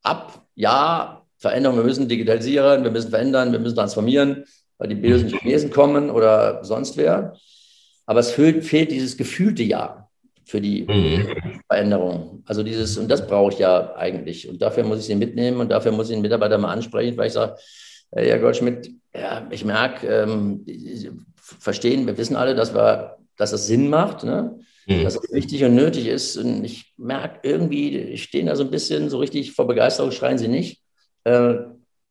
ab, 0.02 0.48
ja, 0.56 1.26
Veränderungen, 1.38 1.82
wir 1.82 1.86
müssen 1.86 2.08
digitalisieren, 2.08 2.84
wir 2.84 2.92
müssen 2.92 3.12
verändern, 3.12 3.52
wir 3.52 3.60
müssen 3.60 3.76
transformieren, 3.76 4.46
weil 4.78 4.88
die 4.88 4.96
bösen 4.96 5.30
Chinesen 5.30 5.72
kommen 5.72 6.10
oder 6.10 6.64
sonst 6.64 6.98
wer. 6.98 7.36
Aber 8.06 8.22
es 8.22 8.32
fehlt, 8.32 8.64
fehlt 8.66 8.92
dieses 8.92 9.18
gefühlte 9.18 9.64
Ja 9.64 10.09
für 10.50 10.60
die 10.60 10.84
mhm. 10.84 11.62
Veränderung. 11.68 12.44
Also 12.46 12.64
dieses, 12.64 12.98
und 12.98 13.10
das 13.10 13.28
brauche 13.28 13.54
ich 13.54 13.60
ja 13.60 13.96
eigentlich. 13.96 14.50
Und 14.50 14.62
dafür 14.62 14.84
muss 14.84 15.00
ich 15.00 15.06
sie 15.06 15.16
mitnehmen 15.16 15.60
und 15.60 15.70
dafür 15.70 15.92
muss 15.92 16.10
ich 16.10 16.16
den 16.16 16.24
Mitarbeiter 16.24 16.58
mal 16.58 16.74
ansprechen, 16.74 17.16
weil 17.18 17.28
ich 17.28 17.34
sage, 17.34 17.56
Herr 18.12 18.40
Goldschmidt, 18.40 18.92
ja, 19.14 19.48
ich 19.52 19.64
merke, 19.64 20.08
ähm, 20.08 20.66
verstehen, 21.38 22.08
wir 22.08 22.18
wissen 22.18 22.36
alle, 22.36 22.56
dass, 22.56 22.74
wir, 22.74 23.18
dass 23.38 23.52
das 23.52 23.68
Sinn 23.68 23.90
macht, 23.90 24.24
ne? 24.24 24.60
mhm. 24.88 25.04
dass 25.04 25.16
es 25.16 25.32
wichtig 25.32 25.64
und 25.64 25.76
nötig 25.76 26.08
ist. 26.08 26.36
Und 26.38 26.64
ich 26.64 26.94
merke 26.98 27.48
irgendwie, 27.48 28.18
stehen 28.18 28.48
da 28.48 28.56
so 28.56 28.64
ein 28.64 28.72
bisschen 28.72 29.10
so 29.10 29.20
richtig 29.20 29.52
vor 29.52 29.68
Begeisterung, 29.68 30.12
schreien 30.12 30.40
sie 30.40 30.48
nicht. 30.48 30.82
Äh, 31.26 31.58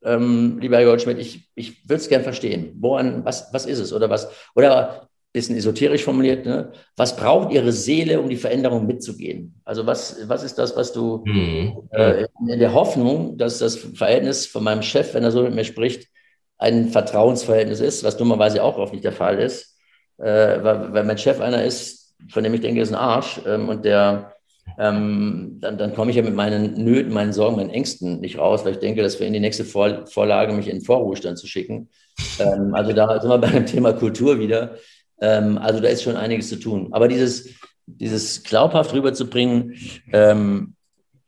ähm, 0.05 0.59
lieber 0.61 0.77
Herr 0.77 0.85
Goldschmidt, 0.85 1.19
ich, 1.19 1.51
ich 1.57 1.89
würde 1.89 2.01
es 2.01 2.09
gern 2.09 2.23
verstehen. 2.23 2.77
Woran, 2.79 3.25
was, 3.25 3.53
was 3.53 3.67
ist 3.67 3.81
es? 3.81 3.93
Oder 3.93 4.09
was, 4.09 4.29
oder 4.55 5.09
bisschen 5.33 5.57
esoterisch 5.57 6.05
formuliert, 6.05 6.47
ne? 6.47 6.73
was 6.97 7.17
braucht 7.17 7.53
Ihre 7.53 7.73
Seele, 7.73 8.21
um 8.21 8.29
die 8.29 8.37
Veränderung 8.37 8.87
mitzugehen? 8.87 9.61
Also 9.65 9.87
was, 9.87 10.17
was 10.27 10.43
ist 10.43 10.59
das, 10.59 10.77
was 10.77 10.93
du 10.93 11.23
mhm. 11.27 11.89
äh, 11.91 12.27
in 12.49 12.59
der 12.59 12.73
Hoffnung, 12.73 13.37
dass 13.37 13.59
das 13.59 13.77
Verhältnis 13.77 14.47
von 14.47 14.65
meinem 14.65 14.83
Chef, 14.83 15.15
wenn 15.15 15.25
er 15.25 15.31
so 15.31 15.43
mit 15.43 15.55
mir 15.55 15.65
spricht, 15.65 16.09
ein 16.57 16.89
Vertrauensverhältnis 16.89 17.81
ist, 17.81 18.05
was 18.05 18.17
dummerweise 18.17 18.63
auch 18.63 18.79
oft 18.79 18.93
nicht 18.93 19.05
der 19.05 19.13
Fall 19.13 19.39
ist, 19.39 19.79
äh, 20.19 20.25
weil, 20.63 20.93
weil, 20.93 21.05
mein 21.05 21.19
Chef 21.19 21.41
einer 21.41 21.63
ist, 21.63 22.17
von 22.31 22.43
dem 22.43 22.55
ich 22.55 22.61
denke, 22.61 22.81
ist 22.81 22.89
ein 22.89 22.97
Arsch 22.97 23.41
ähm, 23.47 23.69
und 23.69 23.85
der 23.85 24.33
ähm, 24.79 25.59
dann, 25.61 25.79
dann 25.79 25.95
komme 25.95 26.11
ich 26.11 26.17
ja 26.17 26.23
mit 26.23 26.35
meinen 26.35 26.85
Nöten, 26.85 27.13
meinen 27.13 27.33
Sorgen, 27.33 27.57
meinen 27.57 27.71
Ängsten 27.71 28.21
nicht 28.21 28.39
raus, 28.39 28.65
weil 28.65 28.73
ich 28.73 28.79
denke, 28.79 29.03
das 29.03 29.19
wäre 29.19 29.27
in 29.27 29.33
die 29.33 29.41
nächste 29.41 29.65
Vor 29.65 30.07
Vorlage, 30.07 30.53
mich 30.53 30.69
in 30.69 30.79
den 30.79 30.85
Vorruhestand 30.85 31.39
zu 31.39 31.47
schicken. 31.47 31.89
Ähm, 32.39 32.75
also 32.75 32.93
da 32.93 33.21
sind 33.21 33.31
wir 33.31 33.39
bei 33.39 33.51
dem 33.51 33.67
Thema 33.67 33.93
Kultur 33.93 34.39
wieder. 34.39 34.77
Ähm, 35.21 35.59
also 35.59 35.81
da 35.81 35.89
ist 35.89 36.03
schon 36.03 36.17
einiges 36.17 36.49
zu 36.49 36.57
tun. 36.57 36.89
Aber 36.93 37.09
dieses, 37.09 37.49
dieses 37.87 38.43
glaubhaft 38.43 38.93
rüberzubringen, 38.93 39.75
ähm, 40.13 40.75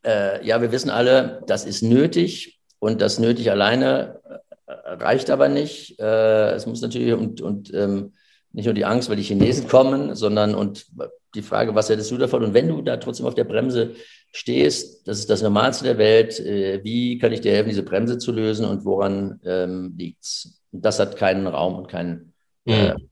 äh, 0.05 0.45
ja, 0.47 0.61
wir 0.61 0.73
wissen 0.73 0.91
alle, 0.91 1.43
das 1.47 1.65
ist 1.65 1.83
nötig 1.83 2.61
und 2.79 3.01
das 3.01 3.19
nötig 3.19 3.51
alleine 3.51 4.21
äh, 4.67 4.73
reicht 4.75 5.31
aber 5.31 5.49
nicht. 5.49 5.99
Äh, 6.01 6.53
es 6.53 6.67
muss 6.67 6.81
natürlich 6.81 7.13
und, 7.13 7.41
und 7.41 7.73
ähm, 7.75 8.13
nicht 8.53 8.65
nur 8.65 8.75
die 8.75 8.85
Angst, 8.85 9.09
weil 9.09 9.17
die 9.17 9.23
Chinesen 9.23 9.69
kommen, 9.69 10.15
sondern 10.15 10.55
und 10.55 10.87
die 11.35 11.43
Frage, 11.43 11.75
was 11.75 11.89
hättest 11.89 12.11
du 12.11 12.17
davon? 12.17 12.43
Und 12.43 12.55
wenn 12.55 12.69
du 12.69 12.83
da 12.83 12.97
trotzdem 12.97 13.27
auf 13.27 13.35
der 13.35 13.45
Bremse 13.45 13.95
stehst, 14.33 15.07
das 15.07 15.19
ist 15.19 15.31
das 15.31 15.43
Normalste 15.43 15.85
der 15.85 15.99
Welt, 15.99 16.41
äh, 16.41 16.83
wie 16.83 17.19
kann 17.19 17.33
ich 17.33 17.41
dir 17.41 17.53
helfen, 17.53 17.69
diese 17.69 17.83
Bremse 17.83 18.19
zu 18.19 18.33
lösen 18.33 18.65
und 18.65 18.85
woran 18.85 19.41
ähm, 19.45 19.95
liegt 19.97 20.25
es? 20.25 20.61
Das 20.73 20.99
hat 20.99 21.17
keinen 21.17 21.47
Raum 21.47 21.77
und 21.77 21.89
keinen. 21.89 22.33
Äh, 22.67 22.95
mhm. 22.95 23.09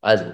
Also, 0.00 0.24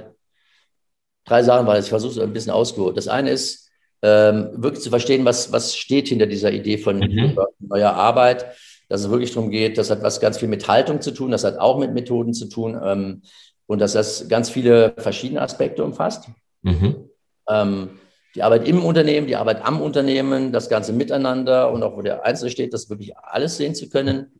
drei 1.24 1.42
Sachen, 1.42 1.66
weil 1.66 1.82
ich 1.82 1.88
versuche 1.88 2.12
es 2.12 2.18
ein 2.18 2.32
bisschen 2.32 2.52
ausgeholt. 2.52 2.96
Das 2.96 3.08
eine 3.08 3.30
ist, 3.30 3.66
ähm, 4.02 4.50
wirklich 4.52 4.82
zu 4.82 4.90
verstehen, 4.90 5.24
was, 5.24 5.52
was 5.52 5.76
steht 5.76 6.08
hinter 6.08 6.26
dieser 6.26 6.52
Idee 6.52 6.78
von 6.78 6.98
mhm. 6.98 7.36
neuer 7.58 7.92
Arbeit, 7.92 8.46
dass 8.88 9.00
es 9.00 9.10
wirklich 9.10 9.32
darum 9.32 9.50
geht, 9.50 9.78
das 9.78 9.90
hat 9.90 10.02
was 10.02 10.20
ganz 10.20 10.38
viel 10.38 10.48
mit 10.48 10.68
Haltung 10.68 11.00
zu 11.00 11.12
tun, 11.12 11.30
das 11.30 11.44
hat 11.44 11.58
auch 11.58 11.78
mit 11.78 11.92
Methoden 11.92 12.34
zu 12.34 12.46
tun 12.46 12.78
ähm, 12.82 13.22
und 13.66 13.80
dass 13.80 13.94
das 13.94 14.28
ganz 14.28 14.50
viele 14.50 14.94
verschiedene 14.98 15.40
Aspekte 15.40 15.82
umfasst. 15.82 16.28
Mhm. 16.62 17.08
Ähm, 17.48 17.90
die 18.34 18.42
Arbeit 18.42 18.68
im 18.68 18.84
Unternehmen, 18.84 19.26
die 19.26 19.36
Arbeit 19.36 19.64
am 19.64 19.80
Unternehmen, 19.80 20.52
das 20.52 20.68
ganze 20.68 20.92
Miteinander 20.92 21.72
und 21.72 21.82
auch 21.82 21.96
wo 21.96 22.02
der 22.02 22.24
Einzelne 22.24 22.50
steht, 22.50 22.74
das 22.74 22.90
wirklich 22.90 23.16
alles 23.16 23.56
sehen 23.56 23.74
zu 23.74 23.88
können. 23.88 24.38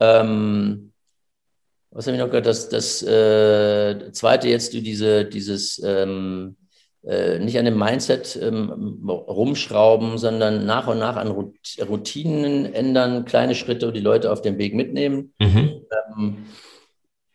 Ähm, 0.00 0.93
was 1.94 2.06
habe 2.06 2.16
ich 2.16 2.22
noch 2.22 2.28
gehört? 2.28 2.46
Das, 2.46 2.68
das 2.68 3.02
äh, 3.02 4.10
zweite 4.12 4.48
jetzt, 4.48 4.74
du 4.74 4.82
diese, 4.82 5.24
dieses 5.24 5.80
ähm, 5.84 6.56
äh, 7.06 7.38
nicht 7.38 7.56
an 7.58 7.64
dem 7.64 7.78
Mindset 7.78 8.36
ähm, 8.42 9.00
rumschrauben, 9.06 10.18
sondern 10.18 10.66
nach 10.66 10.88
und 10.88 10.98
nach 10.98 11.16
an 11.16 11.28
Routinen 11.28 12.74
ändern, 12.74 13.24
kleine 13.24 13.54
Schritte 13.54 13.86
und 13.86 13.94
die 13.94 14.00
Leute 14.00 14.32
auf 14.32 14.42
dem 14.42 14.58
Weg 14.58 14.74
mitnehmen. 14.74 15.32
Mhm. 15.38 15.82
Ähm, 16.16 16.36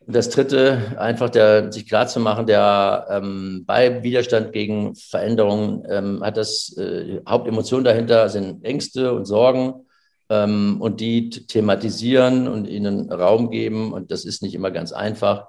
das 0.05 0.29
dritte, 0.29 0.97
einfach 0.97 1.29
der, 1.29 1.71
sich 1.71 1.87
klarzumachen, 1.87 2.47
der 2.47 3.05
ähm, 3.11 3.63
bei 3.65 4.03
Widerstand 4.03 4.51
gegen 4.51 4.95
Veränderungen 4.95 5.83
ähm, 5.87 6.21
hat 6.23 6.35
das 6.35 6.75
äh, 6.77 7.21
Hauptemotion 7.27 7.83
dahinter 7.83 8.27
sind 8.27 8.65
Ängste 8.65 9.13
und 9.13 9.25
Sorgen 9.25 9.85
ähm, 10.29 10.77
und 10.79 11.01
die 11.01 11.29
thematisieren 11.29 12.47
und 12.47 12.65
ihnen 12.67 13.11
Raum 13.11 13.49
geben. 13.49 13.93
Und 13.93 14.11
das 14.11 14.25
ist 14.25 14.41
nicht 14.41 14.53
immer 14.53 14.71
ganz 14.71 14.91
einfach. 14.91 15.47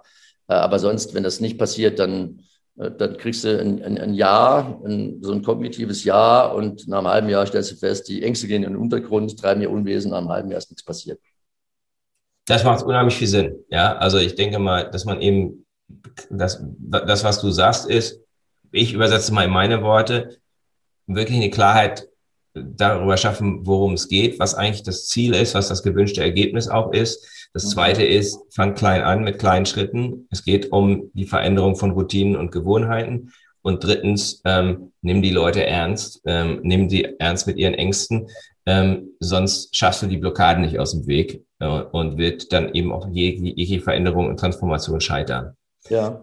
Äh, 0.48 0.54
aber 0.54 0.78
sonst, 0.78 1.14
wenn 1.14 1.22
das 1.22 1.40
nicht 1.40 1.58
passiert, 1.58 1.98
dann, 1.98 2.42
äh, 2.78 2.90
dann 2.90 3.16
kriegst 3.18 3.44
du 3.44 3.60
ein, 3.60 3.82
ein, 3.82 3.98
ein 3.98 4.14
Jahr, 4.14 4.80
ein, 4.84 5.22
so 5.22 5.32
ein 5.32 5.42
kognitives 5.42 6.04
Jahr 6.04 6.54
und 6.54 6.88
nach 6.88 6.98
einem 6.98 7.08
halben 7.08 7.28
Jahr 7.28 7.46
stellst 7.46 7.72
du 7.72 7.76
fest, 7.76 8.08
die 8.08 8.22
Ängste 8.22 8.48
gehen 8.48 8.64
in 8.64 8.72
den 8.72 8.80
Untergrund, 8.80 9.38
treiben 9.38 9.62
ihr 9.62 9.70
Unwesen, 9.70 10.10
nach 10.10 10.18
einem 10.18 10.30
halben 10.30 10.50
Jahr 10.50 10.58
ist 10.58 10.70
nichts 10.70 10.84
passiert. 10.84 11.20
Das 12.46 12.64
macht 12.64 12.82
unheimlich 12.82 13.14
viel 13.14 13.28
Sinn. 13.28 13.64
Ja, 13.68 13.96
also 13.96 14.18
ich 14.18 14.34
denke 14.34 14.58
mal, 14.58 14.90
dass 14.90 15.04
man 15.04 15.20
eben 15.20 15.66
das, 16.30 16.64
das, 16.78 17.22
was 17.22 17.40
du 17.40 17.50
sagst, 17.50 17.88
ist, 17.88 18.20
ich 18.72 18.92
übersetze 18.92 19.32
mal 19.32 19.44
in 19.44 19.50
meine 19.50 19.82
Worte, 19.82 20.38
wirklich 21.06 21.36
eine 21.36 21.50
Klarheit 21.50 22.09
darüber 22.64 23.16
schaffen, 23.16 23.66
worum 23.66 23.94
es 23.94 24.08
geht, 24.08 24.38
was 24.38 24.54
eigentlich 24.54 24.82
das 24.82 25.06
Ziel 25.06 25.34
ist, 25.34 25.54
was 25.54 25.68
das 25.68 25.82
gewünschte 25.82 26.22
Ergebnis 26.22 26.68
auch 26.68 26.92
ist. 26.92 27.26
Das 27.52 27.64
mhm. 27.64 27.68
zweite 27.68 28.04
ist, 28.04 28.38
fang 28.54 28.74
klein 28.74 29.02
an 29.02 29.24
mit 29.24 29.38
kleinen 29.38 29.66
Schritten. 29.66 30.26
Es 30.30 30.44
geht 30.44 30.72
um 30.72 31.10
die 31.14 31.26
Veränderung 31.26 31.76
von 31.76 31.90
Routinen 31.92 32.36
und 32.36 32.52
Gewohnheiten. 32.52 33.32
Und 33.62 33.84
drittens, 33.84 34.40
ähm, 34.44 34.92
nimm 35.02 35.20
die 35.20 35.30
Leute 35.30 35.66
ernst, 35.66 36.22
ähm, 36.24 36.60
nimm 36.62 36.88
die 36.88 37.04
ernst 37.18 37.46
mit 37.46 37.58
ihren 37.58 37.74
Ängsten, 37.74 38.26
ähm, 38.66 39.10
sonst 39.20 39.76
schaffst 39.76 40.02
du 40.02 40.06
die 40.06 40.16
Blockaden 40.16 40.62
nicht 40.62 40.78
aus 40.78 40.92
dem 40.92 41.06
Weg 41.06 41.42
äh, 41.58 41.66
und 41.66 42.16
wird 42.16 42.52
dann 42.52 42.72
eben 42.74 42.92
auch 42.92 43.08
jegliche 43.10 43.80
Veränderung 43.80 44.28
und 44.28 44.38
Transformation 44.38 45.00
scheitern. 45.00 45.56
Ja. 45.88 46.22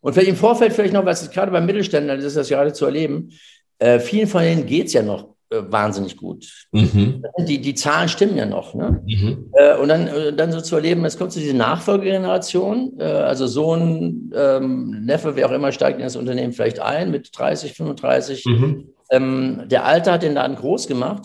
Und 0.00 0.14
vielleicht 0.14 0.30
im 0.30 0.36
Vorfeld 0.36 0.72
vielleicht 0.72 0.94
noch, 0.94 1.04
was 1.04 1.30
gerade 1.30 1.52
beim 1.52 1.66
Mittelständler, 1.66 2.16
das 2.16 2.24
ist 2.24 2.36
das 2.36 2.48
gerade 2.48 2.72
zu 2.72 2.86
erleben, 2.86 3.32
äh, 3.78 3.98
vielen 4.00 4.26
von 4.26 4.42
denen 4.42 4.66
geht 4.66 4.86
es 4.86 4.92
ja 4.92 5.02
noch 5.02 5.31
wahnsinnig 5.52 6.16
gut. 6.16 6.66
Mhm. 6.72 7.24
Die, 7.46 7.60
die 7.60 7.74
Zahlen 7.74 8.08
stimmen 8.08 8.36
ja 8.36 8.46
noch. 8.46 8.74
Ne? 8.74 9.02
Mhm. 9.06 9.50
Äh, 9.54 9.76
und 9.76 9.88
dann, 9.88 10.08
äh, 10.08 10.32
dann 10.32 10.52
so 10.52 10.60
zu 10.60 10.76
erleben, 10.76 11.04
es 11.04 11.18
kommt 11.18 11.32
zu 11.32 11.40
dieser 11.40 11.54
Nachfolgegeneration, 11.54 12.98
äh, 12.98 13.04
also 13.04 13.46
Sohn, 13.46 14.32
ähm, 14.34 15.04
Neffe, 15.04 15.36
wer 15.36 15.48
auch 15.48 15.52
immer, 15.52 15.72
steigt 15.72 15.98
in 15.98 16.04
das 16.04 16.16
Unternehmen 16.16 16.52
vielleicht 16.52 16.80
ein 16.80 17.10
mit 17.10 17.36
30, 17.36 17.74
35. 17.74 18.44
Mhm. 18.46 18.88
Ähm, 19.10 19.62
der 19.66 19.84
Alte 19.84 20.12
hat 20.12 20.22
den 20.22 20.34
Laden 20.34 20.56
groß 20.56 20.86
gemacht, 20.86 21.24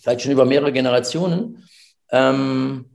vielleicht 0.00 0.22
schon 0.22 0.32
über 0.32 0.44
mehrere 0.44 0.72
Generationen. 0.72 1.64
Ähm, 2.10 2.86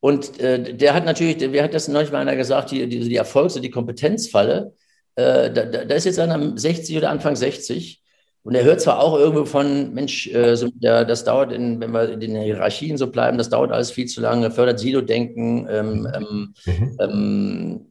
und 0.00 0.38
äh, 0.38 0.74
der 0.74 0.94
hat 0.94 1.04
natürlich, 1.04 1.38
wer 1.40 1.64
hat 1.64 1.74
das 1.74 1.88
neulich 1.88 2.12
mal 2.12 2.20
einer 2.20 2.36
gesagt, 2.36 2.70
die, 2.70 2.88
die, 2.88 3.00
die 3.00 3.16
Erfolgs- 3.16 3.56
und 3.56 3.62
die 3.62 3.70
Kompetenzfalle, 3.70 4.72
äh, 5.16 5.50
da, 5.50 5.64
da, 5.64 5.94
ist 5.94 6.04
jetzt 6.04 6.18
einer 6.18 6.56
60 6.56 6.96
oder 6.96 7.10
Anfang 7.10 7.34
60 7.34 8.02
und 8.46 8.54
er 8.54 8.62
hört 8.62 8.80
zwar 8.80 9.00
auch 9.00 9.18
irgendwo 9.18 9.44
von, 9.44 9.92
Mensch, 9.92 10.28
äh, 10.28 10.54
so, 10.54 10.68
ja, 10.78 11.02
das 11.02 11.24
dauert, 11.24 11.50
in, 11.50 11.80
wenn 11.80 11.90
wir 11.90 12.10
in 12.10 12.20
den 12.20 12.36
Hierarchien 12.36 12.96
so 12.96 13.08
bleiben, 13.08 13.38
das 13.38 13.50
dauert 13.50 13.72
alles 13.72 13.90
viel 13.90 14.06
zu 14.06 14.20
lange, 14.20 14.52
fördert 14.52 14.78
Silo-Denken 14.78 15.66
ähm, 15.68 16.08
ähm, 16.14 16.54
mhm. 16.64 16.96
ähm, 17.00 17.86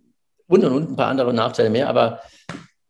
und, 0.48 0.64
und, 0.64 0.72
und 0.72 0.92
ein 0.92 0.96
paar 0.96 1.08
andere 1.08 1.34
Nachteile 1.34 1.70
mehr. 1.70 1.90
Aber 1.90 2.22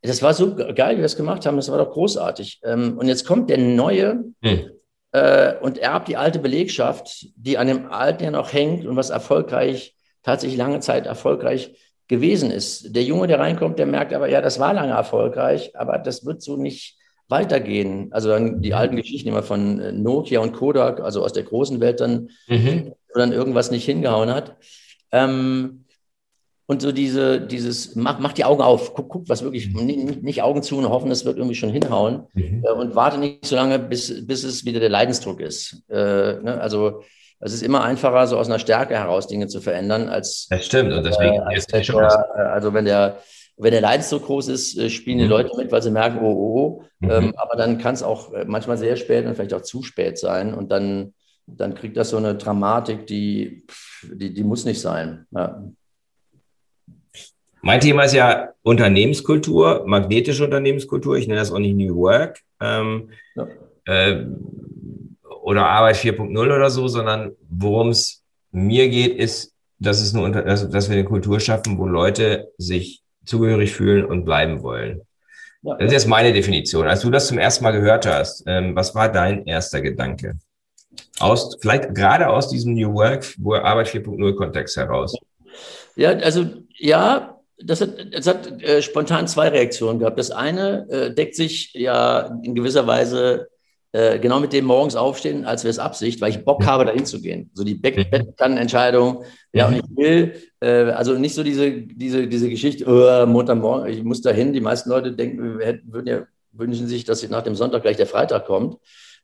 das 0.03 0.21
war 0.21 0.35
so 0.35 0.55
geil, 0.55 0.91
wie 0.91 0.97
wir 0.97 1.03
das 1.03 1.17
gemacht 1.17 1.47
haben, 1.47 1.55
das 1.55 1.71
war 1.71 1.79
doch 1.79 1.89
großartig. 1.89 2.59
Ähm, 2.63 2.99
und 2.99 3.07
jetzt 3.07 3.25
kommt 3.25 3.49
der 3.49 3.57
Neue 3.57 4.25
mhm. 4.41 4.69
äh, 5.13 5.55
und 5.55 5.79
erbt 5.79 6.07
die 6.07 6.17
alte 6.17 6.37
Belegschaft, 6.37 7.29
die 7.35 7.57
an 7.57 7.65
dem 7.65 7.87
Alten 7.87 8.25
ja 8.25 8.29
noch 8.29 8.53
hängt 8.53 8.85
und 8.85 8.95
was 8.95 9.09
erfolgreich, 9.09 9.95
tatsächlich 10.21 10.59
lange 10.59 10.81
Zeit 10.81 11.07
erfolgreich 11.07 11.75
gewesen 12.07 12.51
ist. 12.51 12.95
Der 12.95 13.01
Junge, 13.01 13.25
der 13.25 13.39
reinkommt, 13.39 13.79
der 13.79 13.87
merkt 13.87 14.13
aber, 14.13 14.29
ja, 14.29 14.39
das 14.41 14.59
war 14.59 14.75
lange 14.75 14.93
erfolgreich, 14.93 15.75
aber 15.75 15.97
das 15.97 16.27
wird 16.27 16.43
so 16.43 16.57
nicht 16.57 16.99
weitergehen. 17.27 18.09
Also 18.11 18.29
dann 18.29 18.61
die 18.61 18.73
alten 18.73 18.95
Geschichten 18.95 19.29
immer 19.29 19.43
von 19.43 19.79
äh, 19.79 19.91
Nokia 19.91 20.39
und 20.39 20.53
Kodak, 20.53 21.01
also 21.01 21.23
aus 21.23 21.33
der 21.33 21.43
großen 21.43 21.79
Welt 21.79 21.99
dann, 21.99 22.29
mhm. 22.47 22.93
wo 23.13 23.19
dann 23.19 23.31
irgendwas 23.31 23.71
nicht 23.71 23.85
hingehauen 23.85 24.29
hat. 24.29 24.57
Ähm, 25.11 25.85
und 26.67 26.81
so 26.81 26.91
diese, 26.91 27.39
dieses, 27.41 27.95
mach, 27.95 28.17
mach 28.19 28.33
die 28.33 28.43
Augen 28.43 28.61
auf, 28.61 28.95
guck, 28.95 29.09
guck 29.09 29.29
was 29.29 29.43
wirklich, 29.43 29.71
nicht, 29.73 30.23
nicht 30.23 30.41
Augen 30.41 30.63
zu 30.63 30.77
und 30.77 30.89
hoffen, 30.89 31.11
es 31.11 31.23
wird 31.23 31.37
irgendwie 31.37 31.55
schon 31.55 31.69
hinhauen. 31.69 32.23
Mhm. 32.33 32.63
Äh, 32.65 32.71
und 32.71 32.95
warte 32.95 33.19
nicht 33.19 33.45
so 33.45 33.55
lange, 33.55 33.77
bis, 33.79 34.25
bis 34.25 34.43
es 34.43 34.65
wieder 34.65 34.79
der 34.79 34.89
Leidensdruck 34.89 35.41
ist. 35.41 35.83
Äh, 35.89 35.95
ne? 36.41 36.59
Also 36.59 37.03
es 37.39 37.53
ist 37.53 37.61
immer 37.61 37.83
einfacher, 37.83 38.25
so 38.27 38.37
aus 38.37 38.47
einer 38.47 38.59
Stärke 38.59 38.95
heraus 38.95 39.27
Dinge 39.27 39.47
zu 39.47 39.61
verändern, 39.61 40.09
als. 40.09 40.47
Das 40.49 40.65
stimmt, 40.65 40.93
und 40.93 41.03
deswegen 41.03 41.41
äh, 41.47 41.57
ist 41.57 41.71
der, 41.71 42.51
Also 42.51 42.73
wenn 42.73 42.85
der, 42.85 43.19
wenn 43.57 43.71
der 43.71 43.81
Leidensdruck 43.81 44.25
groß 44.25 44.49
ist, 44.49 44.77
äh, 44.77 44.89
spielen 44.89 45.17
die 45.17 45.25
mhm. 45.25 45.29
Leute 45.29 45.57
mit, 45.57 45.71
weil 45.71 45.81
sie 45.81 45.91
merken, 45.91 46.19
oh, 46.21 46.31
oh, 46.31 46.59
oh. 46.59 46.83
Mhm. 46.99 47.11
Ähm, 47.11 47.33
aber 47.37 47.55
dann 47.55 47.77
kann 47.77 47.93
es 47.93 48.03
auch 48.03 48.33
äh, 48.33 48.45
manchmal 48.45 48.77
sehr 48.77 48.95
spät 48.95 49.25
und 49.25 49.35
vielleicht 49.35 49.53
auch 49.53 49.61
zu 49.61 49.83
spät 49.83 50.17
sein. 50.17 50.53
Und 50.53 50.71
dann, 50.71 51.13
dann 51.45 51.75
kriegt 51.75 51.95
das 51.97 52.09
so 52.09 52.17
eine 52.17 52.35
Dramatik, 52.35 53.07
die, 53.07 53.65
die, 54.03 54.33
die 54.33 54.43
muss 54.43 54.65
nicht 54.65 54.81
sein. 54.81 55.25
Ja. 55.31 55.63
Mein 57.61 57.79
Thema 57.79 58.03
ist 58.03 58.13
ja 58.13 58.49
Unternehmenskultur, 58.61 59.83
magnetische 59.87 60.43
Unternehmenskultur. 60.43 61.15
Ich 61.15 61.27
nenne 61.27 61.39
das 61.39 61.51
auch 61.51 61.59
nicht 61.59 61.75
New 61.75 61.95
Work 61.95 62.41
ähm, 62.61 63.09
ja. 63.35 63.47
äh, 63.85 64.25
oder 65.41 65.65
Arbeit 65.65 65.95
4.0 65.95 66.37
oder 66.37 66.69
so, 66.69 66.87
sondern 66.87 67.31
worum 67.49 67.89
es 67.89 68.23
mir 68.51 68.89
geht, 68.89 69.17
ist, 69.17 69.53
dass, 69.79 70.01
es 70.01 70.13
eine, 70.13 70.43
dass, 70.43 70.69
dass 70.69 70.89
wir 70.89 70.97
eine 70.97 71.05
Kultur 71.05 71.39
schaffen, 71.39 71.77
wo 71.77 71.85
Leute 71.85 72.51
sich 72.57 73.01
zugehörig 73.25 73.73
fühlen 73.73 74.05
und 74.05 74.25
bleiben 74.25 74.63
wollen. 74.63 75.01
Ja. 75.61 75.75
Das 75.75 75.87
ist 75.87 75.93
jetzt 75.93 76.07
meine 76.07 76.31
Definition. 76.31 76.87
Als 76.87 77.01
du 77.01 77.09
das 77.09 77.27
zum 77.27 77.37
ersten 77.37 77.63
Mal 77.63 77.71
gehört 77.71 78.05
hast, 78.05 78.43
ähm, 78.45 78.75
was 78.75 78.93
war 78.93 79.11
dein 79.11 79.45
erster 79.45 79.81
Gedanke? 79.81 80.37
Aus, 81.19 81.57
vielleicht 81.59 81.95
gerade 81.95 82.29
aus 82.29 82.49
diesem 82.49 82.73
New 82.73 82.93
Work, 82.93 83.25
wo 83.39 83.55
Arbeit 83.55 83.87
4.0 83.87 84.35
Kontext 84.35 84.77
heraus. 84.77 85.15
Ja, 85.95 86.11
also 86.11 86.45
ja, 86.77 87.39
das 87.57 87.81
hat, 87.81 88.13
das 88.13 88.27
hat 88.27 88.61
äh, 88.61 88.81
spontan 88.81 89.27
zwei 89.27 89.47
Reaktionen 89.47 89.99
gehabt. 89.99 90.19
Das 90.19 90.31
eine 90.31 90.87
äh, 90.89 91.13
deckt 91.13 91.35
sich 91.35 91.73
ja 91.73 92.37
in 92.43 92.53
gewisser 92.53 92.85
Weise 92.85 93.47
äh, 93.95 94.19
genau 94.19 94.41
mit 94.41 94.51
dem 94.51 94.65
morgens 94.65 94.97
aufstehen, 94.97 95.45
als 95.45 95.63
wäre 95.63 95.71
es 95.71 95.79
Absicht, 95.79 96.19
weil 96.19 96.31
ich 96.31 96.43
Bock 96.43 96.65
habe, 96.65 96.83
dahin 96.83 97.05
zu 97.05 97.21
gehen. 97.21 97.49
So 97.53 97.63
die 97.63 97.75
Bettkannenentscheidung, 97.75 99.23
ja, 99.53 99.67
und 99.67 99.75
ich 99.75 99.83
will, 99.95 100.33
äh, 100.59 100.91
also 100.91 101.13
nicht 101.13 101.33
so 101.33 101.43
diese, 101.43 101.71
diese, 101.71 102.27
diese 102.27 102.49
Geschichte, 102.49 102.83
oh, 102.87 103.25
Montagmorgen, 103.25 103.89
ich 103.89 104.03
muss 104.03 104.21
dahin. 104.21 104.51
Die 104.51 104.59
meisten 104.59 104.89
Leute 104.89 105.13
denken, 105.13 105.61
hätten, 105.61 105.93
würden 105.93 106.07
ja 106.07 106.27
wünschen 106.51 106.87
sich, 106.87 107.05
dass 107.05 107.27
nach 107.29 107.43
dem 107.43 107.55
Sonntag 107.55 107.83
gleich 107.83 107.95
der 107.95 108.05
Freitag 108.05 108.45
kommt, 108.45 108.77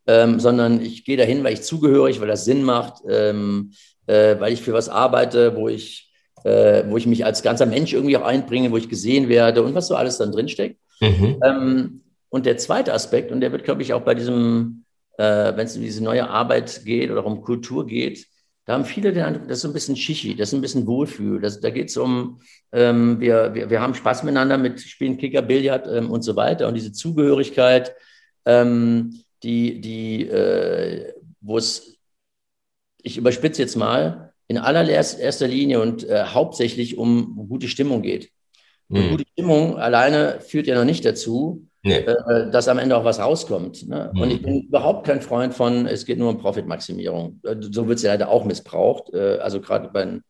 ähm, 0.07 0.39
sondern 0.39 0.81
ich 0.81 1.03
gehe 1.03 1.17
dahin, 1.17 1.43
weil 1.43 1.53
ich 1.53 1.63
zugehörig, 1.63 2.21
weil 2.21 2.27
das 2.29 2.45
Sinn 2.45 2.63
macht, 2.63 3.03
ähm, 3.09 3.73
äh, 4.07 4.39
weil 4.39 4.53
ich 4.53 4.61
für 4.61 4.73
was 4.73 4.87
arbeite, 4.87 5.55
wo 5.55 5.67
ich, 5.67 6.11
äh, 6.45 6.83
wo 6.87 6.95
ich 6.95 7.07
mich 7.07 7.25
als 7.25 7.43
ganzer 7.43 7.65
Mensch 7.65 7.91
irgendwie 7.91 8.15
auch 8.15 8.23
einbringe, 8.23 8.71
wo 8.71 8.77
ich 8.77 8.87
gesehen 8.87 9.27
werde 9.27 9.63
und 9.63 9.75
was 9.75 9.87
so 9.87 9.95
alles 9.95 10.17
dann 10.17 10.31
drinsteckt. 10.31 10.79
Mhm. 11.01 11.39
Ähm, 11.43 12.01
und 12.31 12.45
der 12.45 12.57
zweite 12.57 12.93
Aspekt, 12.93 13.31
und 13.31 13.41
der 13.41 13.51
wird, 13.51 13.65
glaube 13.65 13.81
ich, 13.81 13.93
auch 13.93 14.01
bei 14.01 14.15
diesem, 14.15 14.85
äh, 15.17 15.55
wenn 15.55 15.65
es 15.67 15.75
um 15.75 15.83
diese 15.83 16.01
neue 16.01 16.29
Arbeit 16.29 16.85
geht 16.85 17.11
oder 17.11 17.25
um 17.25 17.41
Kultur 17.41 17.85
geht, 17.85 18.25
da 18.65 18.73
haben 18.73 18.85
viele 18.85 19.11
den 19.11 19.23
Eindruck, 19.23 19.49
das 19.49 19.57
ist 19.57 19.63
so 19.63 19.67
ein 19.67 19.73
bisschen 19.73 19.97
Shishi, 19.97 20.35
das 20.35 20.49
ist 20.49 20.53
ein 20.53 20.61
bisschen 20.61 20.87
Wohlfühl. 20.87 21.41
Das, 21.41 21.59
da 21.59 21.71
geht 21.71 21.89
es 21.89 21.97
um, 21.97 22.39
ähm, 22.71 23.19
wir, 23.19 23.53
wir, 23.53 23.69
wir 23.69 23.81
haben 23.81 23.93
Spaß 23.93 24.23
miteinander 24.23 24.57
mit 24.57 24.79
Spielen 24.79 25.17
Kicker, 25.17 25.41
Billard 25.41 25.87
ähm, 25.87 26.09
und 26.09 26.21
so 26.21 26.37
weiter. 26.37 26.69
Und 26.69 26.75
diese 26.75 26.93
Zugehörigkeit, 26.93 27.93
ähm, 28.45 29.23
die, 29.43 29.81
die, 29.81 30.25
äh, 30.25 31.13
wo 31.41 31.57
es, 31.57 31.97
ich 33.01 33.17
überspitze 33.17 33.61
jetzt 33.61 33.75
mal, 33.75 34.31
in 34.47 34.57
allererster 34.57 35.47
Linie 35.47 35.81
und 35.81 36.07
äh, 36.07 36.23
hauptsächlich 36.25 36.97
um 36.97 37.47
gute 37.49 37.67
Stimmung 37.67 38.01
geht. 38.01 38.31
Mhm. 38.87 39.09
Gute 39.09 39.25
Stimmung 39.33 39.77
alleine 39.79 40.39
führt 40.39 40.67
ja 40.67 40.75
noch 40.75 40.85
nicht 40.85 41.03
dazu, 41.03 41.67
nee. 41.83 41.97
äh, 41.97 42.49
dass 42.51 42.67
am 42.67 42.79
Ende 42.79 42.95
auch 42.95 43.05
was 43.05 43.19
rauskommt. 43.19 43.87
Ne? 43.87 44.11
Mhm. 44.13 44.21
Und 44.21 44.31
ich 44.31 44.41
bin 44.41 44.61
überhaupt 44.63 45.05
kein 45.05 45.21
Freund 45.21 45.53
von, 45.53 45.87
es 45.87 46.05
geht 46.05 46.17
nur 46.17 46.29
um 46.29 46.37
Profitmaximierung. 46.37 47.39
Äh, 47.43 47.55
so 47.59 47.87
wird 47.87 47.97
es 47.97 48.03
ja 48.03 48.11
leider 48.11 48.29
auch 48.29 48.45
missbraucht. 48.45 49.13
Äh, 49.13 49.37
also 49.37 49.61
gerade 49.61 49.89
bei 49.89 50.05
den 50.05 50.23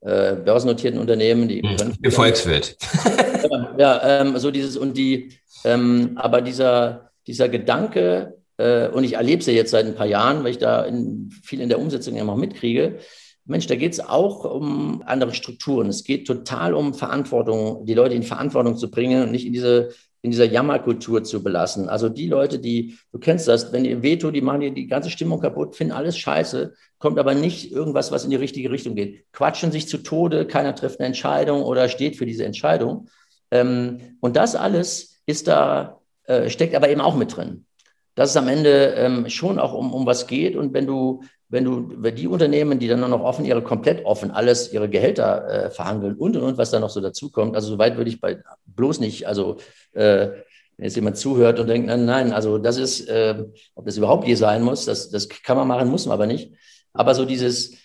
äh, 0.00 0.34
börsennotierten 0.36 1.00
Unternehmen, 1.00 1.48
die 1.48 1.62
mhm. 1.62 1.96
Gefolgswirt. 2.00 2.76
ja, 3.50 3.74
ja 3.78 4.20
ähm, 4.20 4.36
so 4.38 4.50
dieses 4.50 4.76
und 4.76 4.96
die, 4.96 5.32
ähm, 5.64 6.12
aber 6.16 6.40
dieser, 6.42 7.10
dieser 7.26 7.48
Gedanke, 7.48 8.34
äh, 8.58 8.88
und 8.88 9.04
ich 9.04 9.14
erlebe 9.14 9.40
es 9.40 9.46
ja 9.46 9.52
jetzt 9.52 9.70
seit 9.70 9.86
ein 9.86 9.94
paar 9.94 10.06
Jahren, 10.06 10.44
weil 10.44 10.52
ich 10.52 10.58
da 10.58 10.84
in, 10.84 11.30
viel 11.42 11.60
in 11.60 11.68
der 11.68 11.78
Umsetzung 11.78 12.16
ja 12.16 12.24
noch 12.24 12.36
mitkriege, 12.36 12.98
Mensch, 13.46 13.66
da 13.66 13.74
geht 13.76 13.92
es 13.92 14.00
auch 14.00 14.44
um 14.44 15.02
andere 15.04 15.34
Strukturen. 15.34 15.88
Es 15.88 16.04
geht 16.04 16.26
total 16.26 16.72
um 16.72 16.94
Verantwortung, 16.94 17.84
die 17.84 17.92
Leute 17.92 18.14
in 18.14 18.22
Verantwortung 18.22 18.76
zu 18.76 18.90
bringen 18.90 19.22
und 19.22 19.32
nicht 19.32 19.44
in 19.44 19.52
diese 19.52 19.90
in 20.24 20.30
dieser 20.30 20.46
Jammerkultur 20.46 21.22
zu 21.22 21.42
belassen. 21.42 21.90
Also 21.90 22.08
die 22.08 22.28
Leute, 22.28 22.58
die, 22.58 22.96
du 23.12 23.18
kennst 23.18 23.46
das, 23.46 23.74
wenn 23.74 23.84
die 23.84 24.02
Veto, 24.02 24.30
die 24.30 24.40
machen 24.40 24.60
dir 24.60 24.70
die 24.70 24.86
ganze 24.86 25.10
Stimmung 25.10 25.38
kaputt, 25.38 25.76
finden 25.76 25.92
alles 25.92 26.16
scheiße, 26.16 26.72
kommt 26.98 27.18
aber 27.18 27.34
nicht 27.34 27.70
irgendwas, 27.70 28.10
was 28.10 28.24
in 28.24 28.30
die 28.30 28.36
richtige 28.36 28.70
Richtung 28.70 28.94
geht. 28.94 29.26
Quatschen 29.32 29.70
sich 29.70 29.86
zu 29.86 29.98
Tode, 29.98 30.46
keiner 30.46 30.74
trifft 30.74 30.98
eine 30.98 31.08
Entscheidung 31.08 31.62
oder 31.62 31.90
steht 31.90 32.16
für 32.16 32.24
diese 32.24 32.46
Entscheidung. 32.46 33.08
Ähm, 33.50 34.16
und 34.20 34.36
das 34.36 34.56
alles 34.56 35.20
ist 35.26 35.46
da, 35.46 36.00
äh, 36.22 36.48
steckt 36.48 36.74
aber 36.74 36.88
eben 36.88 37.02
auch 37.02 37.16
mit 37.16 37.36
drin. 37.36 37.66
Dass 38.14 38.30
es 38.30 38.36
am 38.38 38.48
Ende 38.48 38.94
ähm, 38.96 39.28
schon 39.28 39.58
auch 39.58 39.74
um, 39.74 39.92
um 39.92 40.06
was 40.06 40.26
geht. 40.26 40.56
Und 40.56 40.72
wenn 40.72 40.86
du, 40.86 41.22
wenn 41.54 41.64
du, 41.64 41.88
wenn 41.98 42.16
die 42.16 42.26
Unternehmen, 42.26 42.80
die 42.80 42.88
dann 42.88 42.98
nur 42.98 43.08
noch 43.08 43.22
offen, 43.22 43.44
ihre 43.44 43.62
komplett 43.62 44.04
offen, 44.04 44.32
alles, 44.32 44.72
ihre 44.72 44.90
Gehälter 44.90 45.48
äh, 45.48 45.70
verhandeln 45.70 46.16
und 46.16 46.36
und 46.36 46.42
und, 46.42 46.58
was 46.58 46.72
da 46.72 46.80
noch 46.80 46.90
so 46.90 47.00
dazukommt, 47.00 47.54
also 47.54 47.68
soweit 47.68 47.96
würde 47.96 48.10
ich 48.10 48.20
bei 48.20 48.42
bloß 48.66 48.98
nicht, 48.98 49.28
also 49.28 49.58
äh, 49.92 50.30
wenn 50.76 50.84
jetzt 50.84 50.96
jemand 50.96 51.16
zuhört 51.16 51.60
und 51.60 51.68
denkt, 51.68 51.86
nein, 51.86 52.04
nein, 52.04 52.32
also 52.32 52.58
das 52.58 52.76
ist, 52.76 53.08
äh, 53.08 53.44
ob 53.76 53.86
das 53.86 53.96
überhaupt 53.96 54.26
je 54.26 54.34
sein 54.34 54.62
muss, 54.64 54.84
das, 54.84 55.10
das 55.10 55.28
kann 55.28 55.56
man 55.56 55.68
machen, 55.68 55.88
muss 55.88 56.06
man 56.06 56.14
aber 56.14 56.26
nicht. 56.26 56.52
Aber 56.92 57.14
so 57.14 57.24
dieses, 57.24 57.76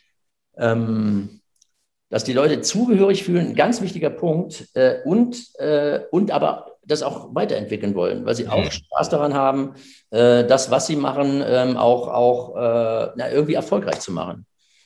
ähm, 0.58 1.39
dass 2.10 2.24
die 2.24 2.34
Leute 2.34 2.62
zugehörig 2.62 3.24
fühlen, 3.24 3.50
ein 3.50 3.56
ganz 3.56 3.82
wichtiger 3.82 4.10
Punkt 4.10 4.68
äh, 4.74 4.98
und, 5.06 5.38
äh, 5.60 6.02
und 6.12 6.32
aber 6.32 6.78
das 6.84 7.04
auch 7.04 7.36
weiterentwickeln 7.36 7.94
wollen, 7.94 8.26
weil 8.26 8.36
sie 8.36 8.48
auch 8.48 8.64
mhm. 8.64 8.72
Spaß 8.72 9.10
daran 9.10 9.36
haben, 9.36 9.76
äh, 10.10 10.44
das, 10.44 10.72
was 10.72 10.88
sie 10.88 10.96
machen, 10.96 11.44
ähm, 11.46 11.78
auch, 11.78 12.08
auch 12.08 12.56
äh, 12.56 13.12
na, 13.16 13.32
irgendwie 13.32 13.54
erfolgreich 13.54 14.00
zu 14.00 14.12
machen. 14.12 14.46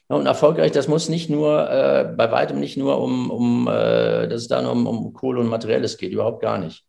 Ja, 0.10 0.18
und 0.18 0.26
erfolgreich, 0.26 0.74
das 0.74 0.90
muss 0.90 1.08
nicht 1.08 1.30
nur, 1.30 1.70
äh, 1.70 2.14
bei 2.16 2.30
weitem 2.30 2.60
nicht 2.60 2.76
nur 2.76 3.02
um, 3.02 3.32
um 3.32 3.68
äh, 3.70 4.28
dass 4.28 4.42
es 4.42 4.48
dann 4.50 4.66
um, 4.66 4.86
um 4.86 5.14
Kohle 5.14 5.40
und 5.40 5.48
Materielles 5.48 5.98
geht, 5.98 6.12
überhaupt 6.12 6.42
gar 6.42 6.58
nicht. 6.58 6.84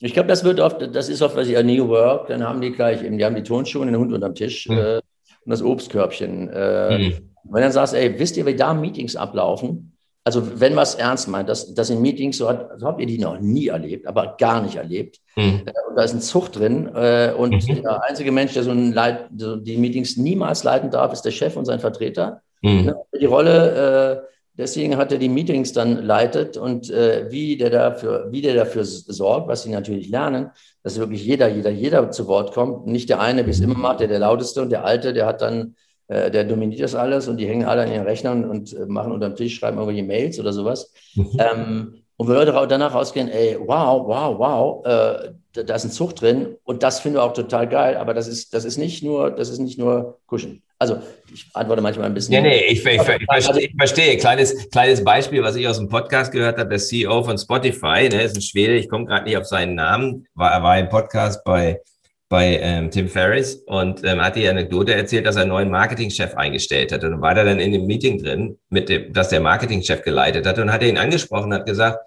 Ich 0.00 0.14
glaube, 0.14 0.28
das 0.28 0.44
wird 0.44 0.60
oft, 0.60 0.94
das 0.94 1.08
ist 1.08 1.22
oft, 1.22 1.34
was 1.34 1.48
ich 1.48 1.54
ja 1.54 1.62
New 1.64 1.88
Work, 1.88 2.28
dann 2.28 2.46
haben 2.46 2.60
die 2.60 2.70
gleich 2.70 3.02
eben, 3.02 3.18
die 3.18 3.24
haben 3.24 3.34
die 3.34 3.42
Tonschuhe 3.42 3.82
und 3.82 3.88
den 3.88 3.98
Hund 3.98 4.12
unterm 4.12 4.36
Tisch 4.36 4.68
mhm. 4.68 5.00
Und 5.48 5.52
das 5.52 5.62
Obstkörbchen. 5.62 6.44
Mhm. 6.44 7.14
Wenn 7.50 7.62
dann 7.62 7.72
sagst, 7.72 7.94
ey, 7.94 8.18
wisst 8.18 8.36
ihr, 8.36 8.44
wie 8.44 8.54
da 8.54 8.74
Meetings 8.74 9.16
ablaufen? 9.16 9.92
Also 10.28 10.60
wenn 10.60 10.76
was 10.76 10.94
ernst 10.94 11.26
meint, 11.28 11.48
das, 11.48 11.72
das 11.72 11.88
in 11.88 12.02
Meetings, 12.02 12.36
so, 12.36 12.50
hat, 12.50 12.68
so 12.76 12.86
habt 12.86 13.00
ihr 13.00 13.06
die 13.06 13.16
noch 13.16 13.40
nie 13.40 13.68
erlebt, 13.68 14.06
aber 14.06 14.36
gar 14.38 14.60
nicht 14.60 14.76
erlebt. 14.76 15.20
Mhm. 15.36 15.62
Und 15.88 15.96
da 15.96 16.02
ist 16.02 16.12
ein 16.12 16.20
Zucht 16.20 16.58
drin 16.58 16.86
äh, 16.94 17.32
und 17.34 17.66
mhm. 17.66 17.82
der 17.82 18.04
einzige 18.04 18.30
Mensch, 18.30 18.52
der 18.52 18.62
so, 18.62 18.70
ein 18.70 18.92
Leit, 18.92 19.30
so 19.34 19.56
die 19.56 19.78
Meetings 19.78 20.18
niemals 20.18 20.64
leiten 20.64 20.90
darf, 20.90 21.14
ist 21.14 21.22
der 21.22 21.30
Chef 21.30 21.56
und 21.56 21.64
sein 21.64 21.80
Vertreter. 21.80 22.42
Mhm. 22.60 22.92
Die 23.18 23.24
Rolle, 23.24 24.20
äh, 24.20 24.28
deswegen 24.58 24.98
hat 24.98 25.12
er 25.12 25.18
die 25.18 25.30
Meetings 25.30 25.72
dann 25.72 26.02
leitet 26.04 26.58
und 26.58 26.90
äh, 26.90 27.30
wie, 27.30 27.56
der 27.56 27.70
dafür, 27.70 28.28
wie 28.30 28.42
der 28.42 28.54
dafür 28.54 28.84
sorgt, 28.84 29.48
was 29.48 29.62
sie 29.62 29.70
natürlich 29.70 30.10
lernen, 30.10 30.50
dass 30.88 30.98
wirklich 30.98 31.24
jeder, 31.24 31.48
jeder, 31.48 31.70
jeder 31.70 32.10
zu 32.10 32.26
Wort 32.26 32.52
kommt. 32.54 32.86
Nicht 32.86 33.08
der 33.08 33.20
eine, 33.20 33.46
wie 33.46 33.50
es 33.50 33.60
immer 33.60 33.76
macht, 33.76 34.00
der 34.00 34.08
der 34.08 34.18
lauteste 34.18 34.62
und 34.62 34.70
der 34.70 34.84
alte, 34.84 35.12
der 35.12 35.26
hat 35.26 35.42
dann 35.42 35.74
äh, 36.08 36.30
der 36.30 36.44
dominiert 36.44 36.80
das 36.80 36.94
alles 36.94 37.28
und 37.28 37.36
die 37.36 37.46
hängen 37.46 37.66
alle 37.66 37.82
an 37.82 37.92
ihren 37.92 38.06
Rechnern 38.06 38.44
und 38.48 38.72
äh, 38.72 38.86
machen 38.86 39.12
unterm 39.12 39.36
Tisch, 39.36 39.56
schreiben 39.56 39.76
irgendwelche 39.76 40.06
Mails 40.06 40.40
oder 40.40 40.52
sowas. 40.52 40.92
Mhm. 41.14 41.26
Ähm, 41.38 41.94
und 42.16 42.28
wenn 42.28 42.34
Leute 42.34 42.66
danach 42.66 42.94
rausgehen, 42.94 43.28
ey, 43.28 43.58
wow, 43.60 44.06
wow, 44.06 44.38
wow, 44.38 44.86
äh, 44.86 45.32
da, 45.64 45.74
ist 45.74 45.84
ein 45.84 45.90
Zucht 45.90 46.20
drin 46.20 46.56
und 46.64 46.82
das 46.82 47.00
finden 47.00 47.18
wir 47.18 47.22
auch 47.22 47.32
total 47.32 47.68
geil, 47.68 47.96
aber 47.96 48.14
das 48.14 48.28
ist, 48.28 48.54
das 48.54 48.64
ist 48.64 48.78
nicht 48.78 49.02
nur, 49.02 49.30
das 49.30 49.48
ist 49.48 49.58
nicht 49.58 49.78
nur 49.78 50.18
Kuschen. 50.26 50.62
Also 50.78 50.98
ich 51.32 51.46
antworte 51.54 51.82
manchmal 51.82 52.06
ein 52.06 52.14
bisschen. 52.14 52.40
Nee, 52.42 52.48
nee, 52.48 52.64
ich, 52.66 52.84
ich, 52.84 52.94
ich, 52.94 53.02
verstehe, 53.02 53.66
ich 53.66 53.74
verstehe. 53.76 54.16
Kleines, 54.16 54.70
kleines 54.70 55.02
Beispiel, 55.02 55.42
was 55.42 55.56
ich 55.56 55.66
aus 55.66 55.78
dem 55.78 55.88
Podcast 55.88 56.30
gehört 56.30 56.58
habe, 56.58 56.68
der 56.68 56.78
CEO 56.78 57.24
von 57.24 57.36
Spotify, 57.36 58.08
ne, 58.08 58.22
ist 58.22 58.36
ein 58.36 58.42
Schwede, 58.42 58.76
ich 58.76 58.88
komme 58.88 59.06
gerade 59.06 59.24
nicht 59.24 59.36
auf 59.36 59.46
seinen 59.46 59.74
Namen, 59.74 60.26
war, 60.34 60.62
war 60.62 60.78
im 60.78 60.88
Podcast 60.88 61.42
bei 61.44 61.80
bei 62.28 62.58
ähm, 62.60 62.90
Tim 62.90 63.08
Ferriss 63.08 63.54
und 63.66 64.04
ähm, 64.04 64.20
hat 64.20 64.36
die 64.36 64.46
Anekdote 64.46 64.94
erzählt, 64.94 65.26
dass 65.26 65.36
er 65.36 65.42
einen 65.42 65.50
neuen 65.50 65.70
Marketingchef 65.70 66.34
eingestellt 66.34 66.92
hat. 66.92 67.02
Und 67.04 67.20
war 67.20 67.34
da 67.34 67.44
dann 67.44 67.58
in 67.58 67.72
dem 67.72 67.86
Meeting 67.86 68.22
drin, 68.22 68.58
mit 68.68 68.88
dem, 68.88 69.12
das 69.12 69.30
der 69.30 69.40
Marketingchef 69.40 70.02
geleitet 70.02 70.46
hat 70.46 70.58
und 70.58 70.70
hat 70.70 70.82
er 70.82 70.88
ihn 70.88 70.98
angesprochen 70.98 71.46
und 71.46 71.54
hat 71.54 71.66
gesagt, 71.66 71.98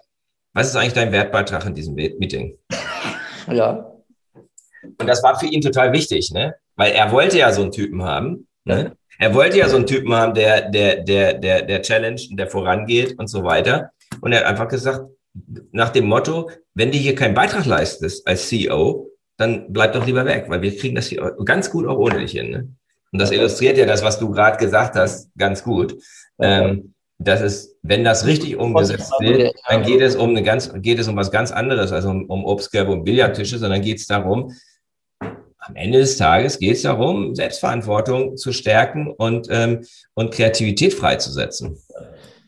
was 0.54 0.68
ist 0.68 0.76
eigentlich 0.76 0.92
dein 0.92 1.12
Wertbeitrag 1.12 1.64
in 1.66 1.74
diesem 1.74 1.94
Meeting? 1.94 2.56
Ja. 3.50 3.92
Und 4.82 5.06
das 5.06 5.22
war 5.22 5.38
für 5.38 5.46
ihn 5.46 5.60
total 5.60 5.92
wichtig, 5.92 6.30
ne? 6.32 6.54
Weil 6.76 6.92
er 6.92 7.12
wollte 7.12 7.38
ja 7.38 7.52
so 7.52 7.62
einen 7.62 7.70
Typen 7.70 8.02
haben. 8.02 8.46
Ne? 8.64 8.96
Er 9.18 9.34
wollte 9.34 9.58
ja 9.58 9.68
so 9.68 9.76
einen 9.76 9.86
Typen 9.86 10.12
haben, 10.14 10.34
der, 10.34 10.70
der, 10.70 10.96
der, 11.02 11.34
der, 11.34 11.62
der 11.62 11.82
Challenge, 11.82 12.20
der 12.30 12.48
vorangeht 12.48 13.18
und 13.18 13.28
so 13.28 13.44
weiter. 13.44 13.90
Und 14.20 14.32
er 14.32 14.40
hat 14.40 14.46
einfach 14.46 14.68
gesagt, 14.68 15.02
nach 15.70 15.90
dem 15.90 16.06
Motto, 16.06 16.50
wenn 16.74 16.90
du 16.90 16.98
hier 16.98 17.14
keinen 17.14 17.34
Beitrag 17.34 17.66
leistest 17.66 18.26
als 18.26 18.48
CEO, 18.48 19.10
dann 19.36 19.72
bleib 19.72 19.92
doch 19.92 20.06
lieber 20.06 20.24
weg, 20.24 20.46
weil 20.48 20.62
wir 20.62 20.76
kriegen 20.76 20.94
das 20.94 21.06
hier 21.06 21.36
ganz 21.44 21.70
gut 21.70 21.86
auch 21.86 21.98
ohne 21.98 22.18
dich 22.18 22.32
hin. 22.32 22.50
Ne? 22.50 22.68
Und 23.12 23.20
das 23.20 23.30
illustriert 23.30 23.76
ja 23.78 23.86
das, 23.86 24.02
was 24.02 24.18
du 24.18 24.30
gerade 24.30 24.56
gesagt 24.56 24.96
hast, 24.96 25.30
ganz 25.36 25.62
gut. 25.62 25.96
Ähm, 26.38 26.94
das 27.24 27.40
ist, 27.40 27.76
wenn 27.82 28.04
das 28.04 28.26
richtig 28.26 28.56
umgesetzt 28.56 29.12
wird, 29.20 29.54
dann 29.68 29.82
geht 29.82 30.00
es 30.00 30.16
um 30.16 30.30
eine 30.30 30.42
ganz, 30.42 30.72
geht 30.76 30.98
es 30.98 31.08
um 31.08 31.16
was 31.16 31.30
ganz 31.30 31.50
anderes, 31.50 31.92
also 31.92 32.10
um, 32.10 32.26
um 32.26 32.44
Obstkörbe 32.44 32.92
und 32.92 33.04
Billardtische, 33.04 33.58
sondern 33.58 33.82
geht 33.82 33.98
es 33.98 34.06
darum, 34.06 34.52
am 35.64 35.76
Ende 35.76 36.00
des 36.00 36.16
Tages 36.16 36.58
geht 36.58 36.76
es 36.76 36.82
darum, 36.82 37.34
Selbstverantwortung 37.34 38.36
zu 38.36 38.52
stärken 38.52 39.12
und, 39.12 39.46
ähm, 39.50 39.84
und 40.14 40.34
Kreativität 40.34 40.92
freizusetzen. 40.92 41.78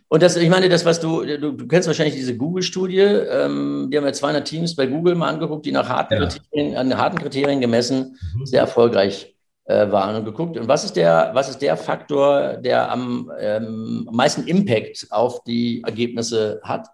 Und 0.09 0.23
das, 0.23 0.37
ich 0.37 0.49
meine, 0.49 0.69
das, 0.69 0.85
was 0.85 1.01
du, 1.01 1.25
du, 1.25 1.53
du 1.53 1.67
kennst 1.67 1.87
wahrscheinlich 1.87 2.15
diese 2.15 2.37
Google-Studie, 2.37 2.99
ähm, 2.99 3.89
die 3.91 3.97
haben 3.97 4.05
ja 4.05 4.13
200 4.13 4.47
Teams 4.47 4.77
bei 4.77 4.87
Google 4.87 5.15
mal 5.15 5.29
angeguckt, 5.29 5.65
die 5.65 5.73
nach 5.73 5.89
harten, 5.89 6.15
ja. 6.15 6.27
Kriterien, 6.27 6.77
an 6.77 6.97
harten 6.97 7.19
Kriterien 7.19 7.61
gemessen 7.61 8.19
mhm. 8.37 8.47
sehr 8.47 8.61
erfolgreich 8.61 9.34
äh, 9.67 9.91
waren 9.91 10.17
und 10.17 10.25
geguckt. 10.25 10.57
Und 10.57 10.69
was 10.69 10.85
ist 10.85 10.97
der, 10.97 11.31
was 11.35 11.49
ist 11.49 11.63
der 11.63 11.77
Faktor, 11.77 12.59
der 12.59 12.91
am 12.91 13.31
ähm, 13.39 14.09
meisten 14.13 14.47
Impact 14.47 15.07
auf 15.11 15.43
die 15.45 15.83
Ergebnisse 15.85 16.61
hat? 16.63 16.89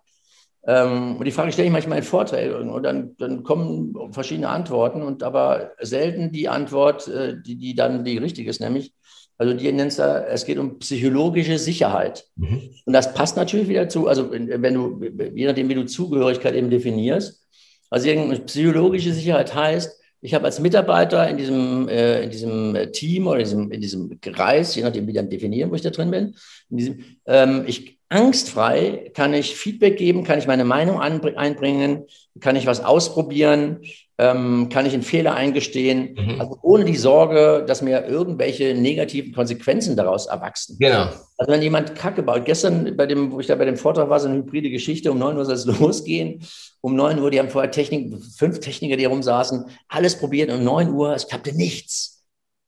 Ähm, 0.67 1.17
und 1.17 1.25
die 1.25 1.33
Frage 1.33 1.53
stelle 1.53 1.67
ich 1.67 1.73
manchmal 1.73 1.99
in 1.99 2.05
Vorträgen 2.05 2.71
und 2.71 2.83
dann, 2.83 3.17
dann 3.17 3.43
kommen 3.43 4.13
verschiedene 4.13 4.51
Antworten 4.51 5.03
und 5.03 5.23
aber 5.23 5.73
selten 5.81 6.33
die 6.33 6.49
Antwort, 6.49 7.09
äh, 7.09 7.41
die, 7.41 7.57
die 7.57 7.75
dann 7.75 8.05
die 8.05 8.19
richtige 8.19 8.51
ist, 8.51 8.61
nämlich 8.61 8.93
also 9.41 9.55
die 9.55 9.73
nennt 9.73 9.91
es 9.91 9.99
es 9.99 10.45
geht 10.45 10.59
um 10.59 10.79
psychologische 10.81 11.59
Sicherheit. 11.59 12.27
Mhm. 12.37 12.75
Und 12.85 12.93
das 12.93 13.15
passt 13.15 13.39
natürlich 13.39 13.69
wieder 13.69 13.89
zu, 13.89 14.07
also 14.07 14.31
wenn 14.31 14.75
du, 14.75 15.01
je 15.35 15.47
nachdem, 15.47 15.71
wie 15.71 15.75
du 15.75 15.87
Zugehörigkeit 15.87 16.55
eben 16.55 16.69
definierst. 16.69 17.43
Also 17.89 18.11
psychologische 18.45 19.15
Sicherheit 19.15 19.55
heißt, 19.55 19.99
ich 20.21 20.35
habe 20.35 20.45
als 20.45 20.61
Mitarbeiter 20.61 21.29
in 21.29 21.37
diesem, 21.37 21.89
äh, 21.89 22.23
in 22.23 22.31
diesem 22.31 22.93
Team 22.93 23.27
oder 23.27 23.39
in 23.39 23.45
diesem, 23.45 23.71
in 23.71 23.81
diesem 23.81 24.21
Kreis, 24.21 24.75
je 24.75 24.83
nachdem, 24.83 25.07
wie 25.07 25.13
dann 25.13 25.31
definieren, 25.31 25.71
wo 25.71 25.75
ich 25.75 25.83
da 25.83 25.91
drin 25.91 26.11
bin, 26.11 26.35
in 26.71 26.77
diesem, 26.77 27.05
ähm, 27.27 27.65
ich 27.67 27.99
angstfrei 28.11 29.11
kann 29.15 29.33
ich 29.33 29.55
Feedback 29.55 29.97
geben, 29.97 30.25
kann 30.25 30.39
ich 30.39 30.47
meine 30.47 30.65
Meinung 30.65 31.01
einbringen, 31.01 32.05
kann 32.41 32.57
ich 32.57 32.67
was 32.67 32.85
ausprobieren, 32.85 33.83
ähm, 34.21 34.69
kann 34.69 34.85
ich 34.85 34.93
einen 34.93 35.03
Fehler 35.03 35.35
eingestehen, 35.35 36.15
mhm. 36.15 36.41
also 36.41 36.59
ohne 36.61 36.85
die 36.85 36.97
Sorge, 36.97 37.65
dass 37.67 37.81
mir 37.81 38.07
irgendwelche 38.07 38.75
negativen 38.75 39.33
Konsequenzen 39.33 39.97
daraus 39.97 40.27
erwachsen. 40.27 40.77
Genau. 40.79 41.09
Also 41.39 41.51
wenn 41.51 41.63
jemand 41.63 41.95
Kacke 41.95 42.23
baut, 42.23 42.45
gestern 42.45 42.99
bei 42.99 43.07
dem, 43.07 43.33
wo 43.33 43.41
ich 43.41 43.47
da 43.47 43.55
bei 43.55 43.65
dem 43.65 43.79
Vortrag 43.79 44.11
war, 44.11 44.21
so 44.21 44.29
eine 44.29 44.37
hybride 44.37 44.69
Geschichte, 44.69 45.11
um 45.11 45.19
9 45.19 45.39
Uhr 45.39 45.47
soll 45.47 45.55
es 45.55 45.65
losgehen, 45.81 46.43
um 46.83 46.97
9 46.97 47.19
Uhr, 47.19 47.31
die 47.31 47.39
haben 47.39 47.49
vorher 47.49 47.71
Technik, 47.71 48.23
fünf 48.37 48.61
Techniker, 48.61 48.99
die 48.99 49.07
rumsaßen, 49.07 49.65
alles 49.89 50.19
probiert, 50.19 50.53
um 50.53 50.63
9 50.63 50.91
Uhr, 50.91 51.15
es 51.15 51.27
klappte 51.27 51.57
nichts. 51.57 52.19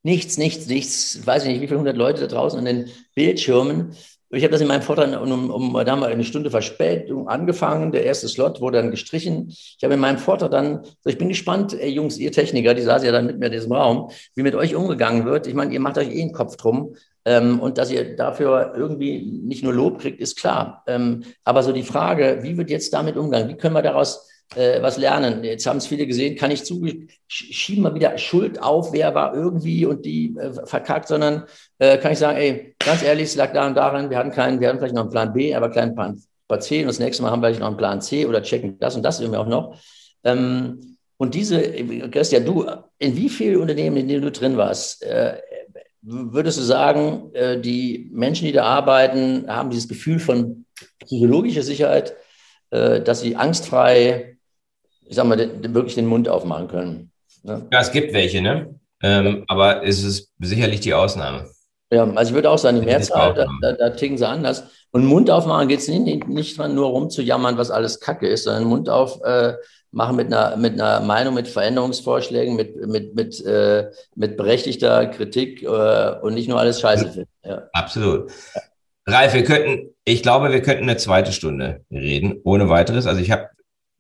Nichts, 0.05 0.39
nichts, 0.39 0.67
nichts. 0.67 1.17
Ich 1.17 1.27
weiß 1.27 1.45
nicht, 1.45 1.61
wie 1.61 1.69
viele 1.69 1.79
hundert 1.79 1.97
Leute 1.97 2.23
da 2.23 2.27
draußen 2.27 2.59
an 2.59 2.65
den 2.65 2.91
Bildschirmen. 3.15 3.95
Ich 4.35 4.45
habe 4.45 4.53
das 4.53 4.63
in 4.63 4.69
meinem 4.69 4.81
Vortrag 4.81 5.21
um, 5.21 5.51
um, 5.51 5.75
da 5.75 5.93
haben 5.93 6.01
wir 6.01 6.07
eine 6.07 6.25
Stunde 6.25 6.51
Verspätung 6.51 7.29
angefangen. 7.29 7.93
Der 7.93 8.05
erste 8.05 8.29
Slot 8.29 8.63
wurde 8.63 8.79
dann 8.79 8.91
gestrichen. 8.91 9.49
Ich 9.49 9.79
habe 9.83 9.93
in 9.93 10.01
meinem 10.01 10.17
Vortrag 10.17 10.51
dann, 10.51 10.85
so 10.85 11.11
ich 11.11 11.19
bin 11.19 11.29
gespannt, 11.29 11.75
ey 11.79 11.91
Jungs, 11.91 12.17
ihr 12.17 12.33
Techniker, 12.33 12.73
die 12.73 12.81
saßen 12.81 13.05
ja 13.05 13.13
dann 13.13 13.27
mit 13.27 13.39
mir 13.39 13.47
in 13.47 13.53
diesem 13.53 13.73
Raum, 13.73 14.11
wie 14.35 14.43
mit 14.43 14.55
euch 14.55 14.75
umgegangen 14.75 15.27
wird. 15.27 15.47
Ich 15.47 15.55
meine, 15.55 15.75
ihr 15.75 15.81
macht 15.81 15.99
euch 15.99 16.09
eh 16.09 16.23
einen 16.23 16.33
Kopf 16.33 16.57
drum. 16.57 16.97
Ähm, 17.27 17.61
und 17.61 17.77
dass 17.77 17.91
ihr 17.91 18.17
dafür 18.17 18.73
irgendwie 18.75 19.21
nicht 19.45 19.63
nur 19.63 19.75
Lob 19.75 20.01
kriegt, 20.01 20.19
ist 20.19 20.39
klar. 20.39 20.83
Ähm, 20.87 21.25
aber 21.45 21.63
so 21.63 21.73
die 21.73 21.83
Frage, 21.83 22.39
wie 22.41 22.57
wird 22.57 22.71
jetzt 22.71 22.95
damit 22.95 23.19
umgegangen? 23.19 23.51
Wie 23.51 23.57
können 23.59 23.75
wir 23.75 23.83
daraus 23.83 24.29
äh, 24.57 24.83
was 24.83 24.99
lernen. 24.99 25.45
Jetzt 25.45 25.67
haben 25.67 25.79
es 25.79 25.87
viele 25.87 26.07
gesehen, 26.07 26.37
kann 26.37 26.51
ich 26.51 26.65
zu, 26.65 26.87
schieben 27.27 27.83
wir 27.85 27.95
wieder 27.95 28.17
Schuld 28.19 28.63
auf, 28.63 28.93
wer 28.93 29.15
war 29.15 29.35
irgendwie 29.35 29.87
und 29.87 30.05
die 30.05 30.35
äh, 30.37 30.67
verkackt, 30.67 31.09
sondern 31.09 31.45
äh, 31.79 31.99
kann 31.99 32.13
ich 32.13 32.19
sagen, 32.19 32.39
ey, 32.39 32.75
ganz 32.79 33.03
ehrlich, 33.03 33.25
es 33.25 33.37
lag 33.37 33.53
daran, 33.53 33.75
daran, 33.75 34.11
wir 34.11 34.19
hatten 34.19 34.31
keinen, 34.31 34.61
wir 34.61 34.69
hatten 34.69 34.79
vielleicht 34.79 34.95
noch 34.95 35.03
einen 35.03 35.11
Plan 35.11 35.33
B, 35.33 35.55
aber 35.55 35.71
keinen 35.71 35.95
Plan, 35.95 36.23
Plan 36.49 36.61
C 36.61 36.81
und 36.81 36.89
das 36.89 36.99
nächste 36.99 37.23
Mal 37.23 37.31
haben 37.31 37.41
wir 37.41 37.49
vielleicht 37.49 37.61
noch 37.61 37.69
einen 37.69 37.77
Plan 37.77 38.01
C 38.01 38.27
oder 38.27 38.43
checken 38.43 38.79
das 38.79 38.97
und 38.97 39.03
das 39.03 39.21
irgendwie 39.21 39.39
auch 39.39 39.47
noch. 39.47 39.77
Ähm, 40.25 40.97
und 41.17 41.35
diese, 41.35 41.63
Christian, 42.11 42.45
du, 42.45 42.67
in 42.99 43.17
wie 43.17 43.29
vielen 43.29 43.61
Unternehmen, 43.61 43.97
in 43.97 44.09
denen 44.09 44.23
du 44.23 44.33
drin 44.33 44.57
warst, 44.57 45.05
äh, 45.05 45.37
würdest 46.03 46.59
du 46.59 46.63
sagen, 46.63 47.31
äh, 47.33 47.61
die 47.61 48.11
Menschen, 48.13 48.47
die 48.47 48.53
da 48.53 48.65
arbeiten, 48.65 49.47
haben 49.47 49.71
dieses 49.71 49.89
Gefühl 49.89 50.19
von 50.19 50.67
psychologischer 50.99 51.63
Sicherheit, 51.63 52.15
äh, 52.71 53.01
dass 53.01 53.21
sie 53.21 53.37
angstfrei 53.37 54.32
ich 55.07 55.17
sag 55.17 55.27
mal, 55.27 55.37
den, 55.37 55.75
wirklich 55.75 55.95
den 55.95 56.07
Mund 56.07 56.29
aufmachen 56.29 56.69
können. 56.69 57.11
Ne? 57.43 57.67
Ja, 57.73 57.81
es 57.81 57.93
gibt 57.93 58.13
welche, 58.13 58.41
ne? 58.41 58.75
Ähm, 59.03 59.45
aber 59.49 59.85
es 59.85 60.05
ist 60.05 60.31
sicherlich 60.39 60.81
die 60.81 60.95
Ausnahme. 60.95 61.51
Ja, 61.91 62.05
also 62.15 62.31
ich 62.31 62.35
würde 62.35 62.49
auch 62.49 62.59
sagen, 62.59 62.81
die 62.81 62.87
Mehrzahl, 62.87 63.35
da, 63.35 63.47
da, 63.61 63.73
da 63.73 63.91
ticken 63.91 64.17
sie 64.17 64.27
anders. 64.27 64.65
Und 64.93 65.05
Mund 65.05 65.31
aufmachen 65.31 65.69
geht 65.69 65.81
es 65.81 65.89
nicht, 65.89 66.29
nicht 66.29 66.59
nur 66.59 66.87
rumzujammern, 66.87 67.59
was 67.59 67.71
alles 67.71 68.01
Kacke 68.01 68.29
ist, 68.29 68.45
sondern 68.45 68.65
Mund 68.65 68.89
auf 68.89 69.21
äh, 69.23 69.55
mit 69.93 70.27
einer, 70.27 70.57
mit 70.57 70.73
einer 70.73 71.01
Meinung, 71.01 71.35
mit 71.35 71.49
Veränderungsvorschlägen, 71.49 72.57
mit, 72.57 72.77
mit, 72.87 73.15
mit, 73.15 73.45
äh, 73.45 73.91
mit 74.15 74.37
berechtigter 74.37 75.07
Kritik 75.07 75.63
äh, 75.63 76.15
und 76.23 76.35
nicht 76.35 76.49
nur 76.49 76.59
alles 76.59 76.81
Scheiße 76.81 77.11
finden. 77.11 77.29
Ja. 77.45 77.69
Absolut. 77.73 78.31
Ralf, 79.07 79.35
wir 79.35 79.45
könnten, 79.45 79.91
ich 80.05 80.23
glaube, 80.23 80.51
wir 80.51 80.63
könnten 80.63 80.85
eine 80.85 80.97
zweite 80.97 81.33
Stunde 81.33 81.85
reden, 81.91 82.41
ohne 82.45 82.69
weiteres. 82.69 83.07
Also 83.07 83.21
ich 83.21 83.31
habe 83.31 83.49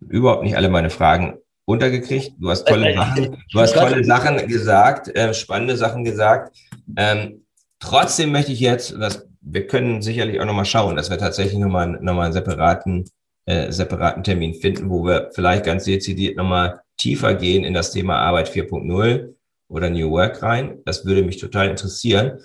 überhaupt 0.09 0.45
nicht 0.45 0.57
alle 0.57 0.69
meine 0.69 0.91
Fragen 0.91 1.39
untergekriegt. 1.65 2.33
Du 2.39 2.51
hast 2.51 2.67
tolle 2.67 2.95
Sachen, 2.95 3.37
du 3.53 3.61
hast 3.61 3.75
tolle 3.75 4.05
Sachen 4.05 4.49
gesagt, 4.49 5.09
äh, 5.15 5.33
spannende 5.35 5.77
Sachen 5.77 6.05
gesagt. 6.05 6.57
Ähm, 6.97 7.45
trotzdem 7.79 8.33
möchte 8.33 8.53
ich 8.53 8.61
jetzt, 8.61 8.95
das, 8.99 9.27
wir 9.41 9.67
können 9.67 10.03
sicherlich 10.03 10.41
auch 10.41 10.45
nochmal 10.45 10.65
schauen, 10.65 10.97
dass 10.97 11.11
wir 11.11 11.19
tatsächlich 11.19 11.59
nochmal 11.59 11.89
noch 11.89 12.15
mal 12.15 12.25
einen 12.25 12.33
separaten, 12.33 13.09
äh, 13.47 13.71
separaten 13.71 14.23
Termin 14.23 14.55
finden, 14.55 14.91
wo 14.91 15.05
wir 15.05 15.31
vielleicht 15.35 15.65
ganz 15.65 15.85
dezidiert 15.85 16.37
nochmal 16.37 16.81
tiefer 16.97 17.35
gehen 17.35 17.65
in 17.65 17.75
das 17.75 17.93
Thema 17.93 18.19
Arbeit 18.19 18.49
4.0 18.49 19.35
oder 19.69 19.91
New 19.91 20.11
Work 20.11 20.43
rein. 20.43 20.79
Das 20.85 21.05
würde 21.05 21.23
mich 21.23 21.39
total 21.39 21.69
interessieren. 21.69 22.39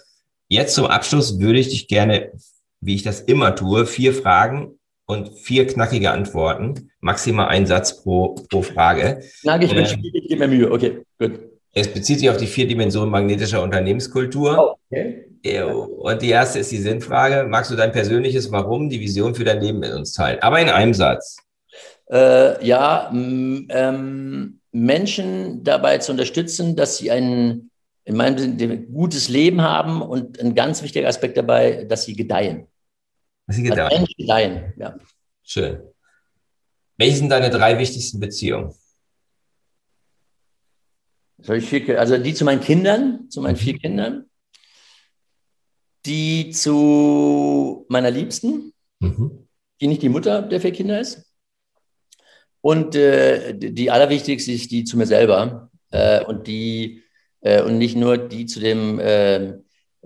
Jetzt 0.48 0.76
zum 0.76 0.86
Abschluss 0.86 1.40
würde 1.40 1.60
ich 1.60 1.70
dich 1.70 1.88
gerne, 1.88 2.32
wie 2.80 2.96
ich 2.96 3.04
das 3.04 3.20
immer 3.20 3.56
tue, 3.56 3.86
vier 3.86 4.14
Fragen 4.14 4.77
und 5.08 5.30
vier 5.40 5.66
knackige 5.66 6.12
Antworten, 6.12 6.92
maximal 7.00 7.48
ein 7.48 7.66
Satz 7.66 8.04
pro, 8.04 8.36
pro 8.50 8.62
Frage. 8.62 9.22
Knackig, 9.42 9.74
äh, 9.74 9.98
ich 10.14 10.28
gebe 10.28 10.48
mir 10.48 10.56
Mühe. 10.56 10.72
Okay, 10.72 11.02
gut. 11.18 11.40
Es 11.74 11.88
bezieht 11.88 12.20
sich 12.20 12.30
auf 12.30 12.38
die 12.38 12.48
vier 12.48 12.68
Dimensionen 12.68 13.10
magnetischer 13.10 13.62
Unternehmenskultur. 13.62 14.58
Oh, 14.58 14.76
okay. 14.90 15.24
Und 16.00 16.22
die 16.22 16.30
erste 16.30 16.60
ist 16.60 16.72
die 16.72 16.78
Sinnfrage. 16.78 17.48
Magst 17.48 17.72
du 17.72 17.76
dein 17.76 17.92
persönliches 17.92 18.52
Warum, 18.52 18.90
die 18.90 19.00
Vision 19.00 19.36
für 19.36 19.44
dein 19.44 19.62
Leben 19.62 19.80
mit 19.80 19.94
uns 19.94 20.12
teilen? 20.12 20.40
Aber 20.42 20.60
in 20.60 20.70
einem 20.70 20.94
Satz. 20.94 21.38
Äh, 22.10 22.66
ja, 22.66 23.10
ähm, 23.14 24.60
Menschen 24.72 25.64
dabei 25.64 26.00
zu 26.00 26.12
unterstützen, 26.12 26.76
dass 26.76 26.98
sie 26.98 27.12
ein, 27.12 27.70
in 28.06 28.18
meinem 28.18 28.38
Sinne, 28.38 28.78
gutes 28.80 29.30
Leben 29.30 29.62
haben 29.62 30.02
und 30.02 30.40
ein 30.40 30.56
ganz 30.56 30.82
wichtiger 30.84 31.08
Aspekt 31.08 31.38
dabei, 31.38 31.86
dass 31.86 32.06
sie 32.06 32.16
gedeihen. 32.16 32.68
Sie 33.48 33.64
gedeihen. 33.64 33.90
Dass 33.90 33.98
Menschen 34.00 34.16
gedeihen, 34.18 34.74
ja. 34.78 34.98
Schön. 35.44 35.82
Welche 36.98 37.18
sind 37.18 37.30
deine 37.30 37.50
drei 37.50 37.78
wichtigsten 37.80 38.20
Beziehungen? 38.20 38.74
Also 41.48 42.18
die 42.18 42.34
zu 42.34 42.46
meinen 42.46 42.62
Kindern, 42.62 43.30
zu 43.30 43.42
meinen 43.42 43.54
mhm. 43.54 43.60
vier 43.60 43.78
Kindern, 43.78 44.26
die 46.06 46.50
zu 46.50 47.86
meiner 47.90 48.10
Liebsten, 48.10 48.74
mhm. 49.00 49.48
die 49.80 49.88
nicht 49.88 50.02
die 50.02 50.10
Mutter 50.10 50.42
der 50.42 50.60
vier 50.60 50.72
Kinder 50.72 51.00
ist. 51.00 51.24
Und 52.62 52.96
äh, 52.96 53.54
die 53.56 53.92
allerwichtigste 53.92 54.52
ist 54.52 54.72
die 54.72 54.84
zu 54.84 54.98
mir 54.98 55.06
selber. 55.06 55.70
Äh, 55.92 56.26
und 56.26 56.48
die 56.48 57.04
äh, 57.42 57.62
und 57.62 57.78
nicht 57.78 57.96
nur 57.96 58.18
die 58.18 58.46
zu 58.46 58.60
dem 58.60 59.00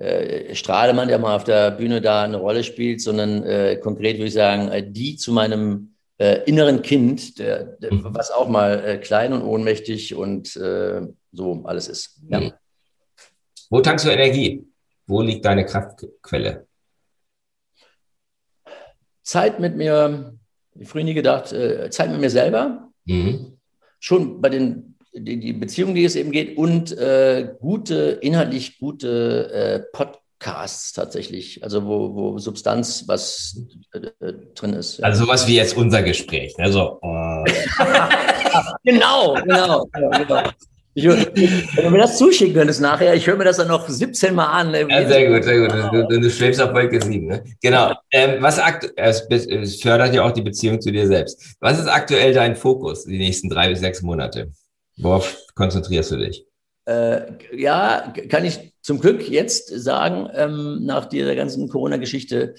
äh, 0.02 0.48
äh, 0.50 0.56
Strahlemann, 0.56 1.08
der 1.08 1.20
mal 1.20 1.36
auf 1.36 1.44
der 1.44 1.72
Bühne 1.72 2.02
da 2.02 2.24
eine 2.24 2.38
Rolle 2.38 2.64
spielt, 2.64 3.02
sondern 3.02 3.44
äh, 3.44 3.78
konkret 3.78 4.18
würde 4.18 4.28
ich 4.28 4.34
sagen, 4.34 4.94
die 4.94 5.16
zu 5.16 5.32
meinem 5.32 5.88
inneren 6.46 6.84
Kind, 6.84 7.40
der, 7.40 7.64
der, 7.64 7.96
mhm. 7.96 8.14
was 8.14 8.30
auch 8.30 8.48
mal 8.48 9.00
klein 9.00 9.34
und 9.34 9.42
ohnmächtig 9.42 10.14
und 10.14 10.50
so 10.50 11.62
alles 11.64 11.88
ist. 11.88 12.22
Ja. 12.30 12.42
Mhm. 12.42 12.54
Wo 13.72 13.82
tankst 13.82 14.06
du 14.06 14.12
Energie? 14.12 14.64
Wo 15.08 15.24
liegt 15.24 15.46
deine 15.46 15.66
Kraftquelle? 15.66 16.68
Zeit 19.24 19.60
mit 19.60 19.76
mir, 19.76 20.38
ich 20.76 20.88
früher 20.90 21.04
nie 21.04 21.14
gedacht, 21.14 21.54
äh, 21.54 21.90
Zeit 21.90 22.12
mit 22.12 22.20
mir 22.20 22.30
selber. 22.30 22.92
Mhm. 23.06 23.58
Schon 24.00 24.42
bei 24.42 24.50
den 24.50 24.91
die, 25.14 25.40
die 25.40 25.54
Beziehung, 25.54 25.96
die 25.96 26.06
es 26.06 26.16
eben 26.16 26.32
geht, 26.32 26.58
und 26.58 26.98
äh, 26.98 27.50
gute, 27.60 28.20
inhaltlich 28.22 28.80
gute 28.80 29.52
äh, 29.52 29.80
Podcasts 29.96 30.94
tatsächlich, 30.94 31.64
also 31.64 31.86
wo, 31.86 32.16
wo 32.16 32.38
Substanz 32.40 33.06
was 33.08 33.62
äh, 33.94 34.26
äh 34.26 34.34
drin 34.56 34.74
ist. 34.74 35.04
Also 35.04 35.26
sowas 35.26 35.48
wie 35.48 35.56
jetzt 35.56 35.76
unser 35.76 36.02
Gespräch. 36.04 36.54
Also, 36.58 37.00
genau, 38.84 39.36
genau, 39.44 39.86
genau, 39.94 40.10
genau. 40.10 40.44
Ich, 40.94 41.06
wenn 41.06 41.86
du 41.86 41.90
mir 41.90 42.00
das 42.00 42.18
zuschicken 42.18 42.54
könntest 42.54 42.82
nachher, 42.82 43.16
ich 43.16 43.26
höre 43.26 43.38
mir 43.38 43.46
das 43.46 43.56
dann 43.56 43.70
noch 43.70 43.88
17 43.88 44.36
Mal 44.36 44.48
an. 44.48 44.74
Ja, 44.74 45.08
sehr 45.08 45.30
gut, 45.30 45.46
sehr 45.46 45.62
gut. 45.62 45.94
Du, 45.94 46.08
du, 46.08 46.20
du 46.20 46.30
schwebst 46.30 46.62
auf 46.62 46.74
Wolke 46.74 47.02
7. 47.02 47.28
Ne? 47.28 47.44
Genau. 47.62 47.94
Ähm, 48.12 48.42
was 48.42 48.60
es, 48.98 49.26
es 49.30 49.82
fördert 49.82 50.14
ja 50.14 50.24
auch 50.24 50.32
die 50.32 50.42
Beziehung 50.42 50.82
zu 50.82 50.92
dir 50.92 51.08
selbst. 51.08 51.56
Was 51.62 51.80
ist 51.80 51.88
aktuell 51.88 52.34
dein 52.34 52.58
Fokus 52.58 53.06
die 53.06 53.20
nächsten 53.20 53.48
drei 53.48 53.70
bis 53.70 53.80
sechs 53.80 54.02
Monate? 54.02 54.52
Worauf 54.98 55.38
konzentrierst 55.56 56.12
du 56.12 56.18
dich? 56.18 56.46
Äh, 56.86 57.34
ja, 57.56 58.14
kann 58.30 58.46
ich 58.46 58.74
zum 58.82 59.00
Glück 59.00 59.30
jetzt 59.30 59.68
sagen, 59.70 60.30
ähm, 60.34 60.86
nach 60.86 61.06
dieser 61.06 61.36
ganzen 61.36 61.70
Corona-Geschichte, 61.70 62.56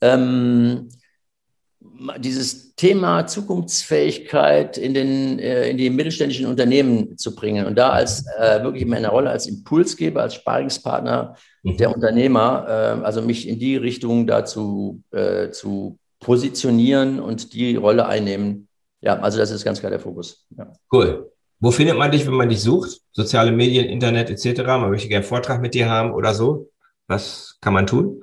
ähm, 0.00 0.88
dieses 2.18 2.74
Thema 2.74 3.26
Zukunftsfähigkeit 3.26 4.76
in, 4.76 4.94
den, 4.94 5.38
äh, 5.38 5.70
in 5.70 5.76
die 5.76 5.90
mittelständischen 5.90 6.46
Unternehmen 6.46 7.16
zu 7.16 7.34
bringen 7.34 7.66
und 7.66 7.76
da 7.76 7.90
als 7.90 8.24
äh, 8.38 8.62
wirklich 8.62 8.82
in 8.82 8.88
meiner 8.88 9.10
Rolle 9.10 9.30
als 9.30 9.46
Impulsgeber, 9.46 10.22
als 10.22 10.34
Sparingspartner 10.34 11.36
mhm. 11.62 11.76
der 11.76 11.94
Unternehmer, 11.94 12.66
äh, 12.68 13.04
also 13.04 13.22
mich 13.22 13.48
in 13.48 13.58
die 13.58 13.76
Richtung 13.76 14.26
dazu 14.26 15.02
äh, 15.10 15.50
zu 15.50 15.98
positionieren 16.20 17.20
und 17.20 17.52
die 17.52 17.76
Rolle 17.76 18.06
einnehmen. 18.06 18.68
Ja, 19.00 19.18
also 19.20 19.38
das 19.38 19.50
ist 19.50 19.64
ganz 19.64 19.80
klar 19.80 19.90
der 19.90 20.00
Fokus. 20.00 20.46
Ja. 20.56 20.72
Cool. 20.92 21.30
Wo 21.58 21.70
findet 21.70 21.96
man 21.96 22.10
dich, 22.10 22.26
wenn 22.26 22.34
man 22.34 22.48
dich 22.48 22.60
sucht? 22.60 23.00
Soziale 23.12 23.52
Medien, 23.52 23.86
Internet 23.86 24.30
etc. 24.30 24.62
Man 24.62 24.90
möchte 24.90 25.08
gerne 25.08 25.24
einen 25.24 25.28
Vortrag 25.28 25.60
mit 25.60 25.74
dir 25.74 25.88
haben 25.88 26.12
oder 26.12 26.34
so. 26.34 26.70
Was 27.06 27.56
kann 27.60 27.72
man 27.72 27.86
tun? 27.86 28.22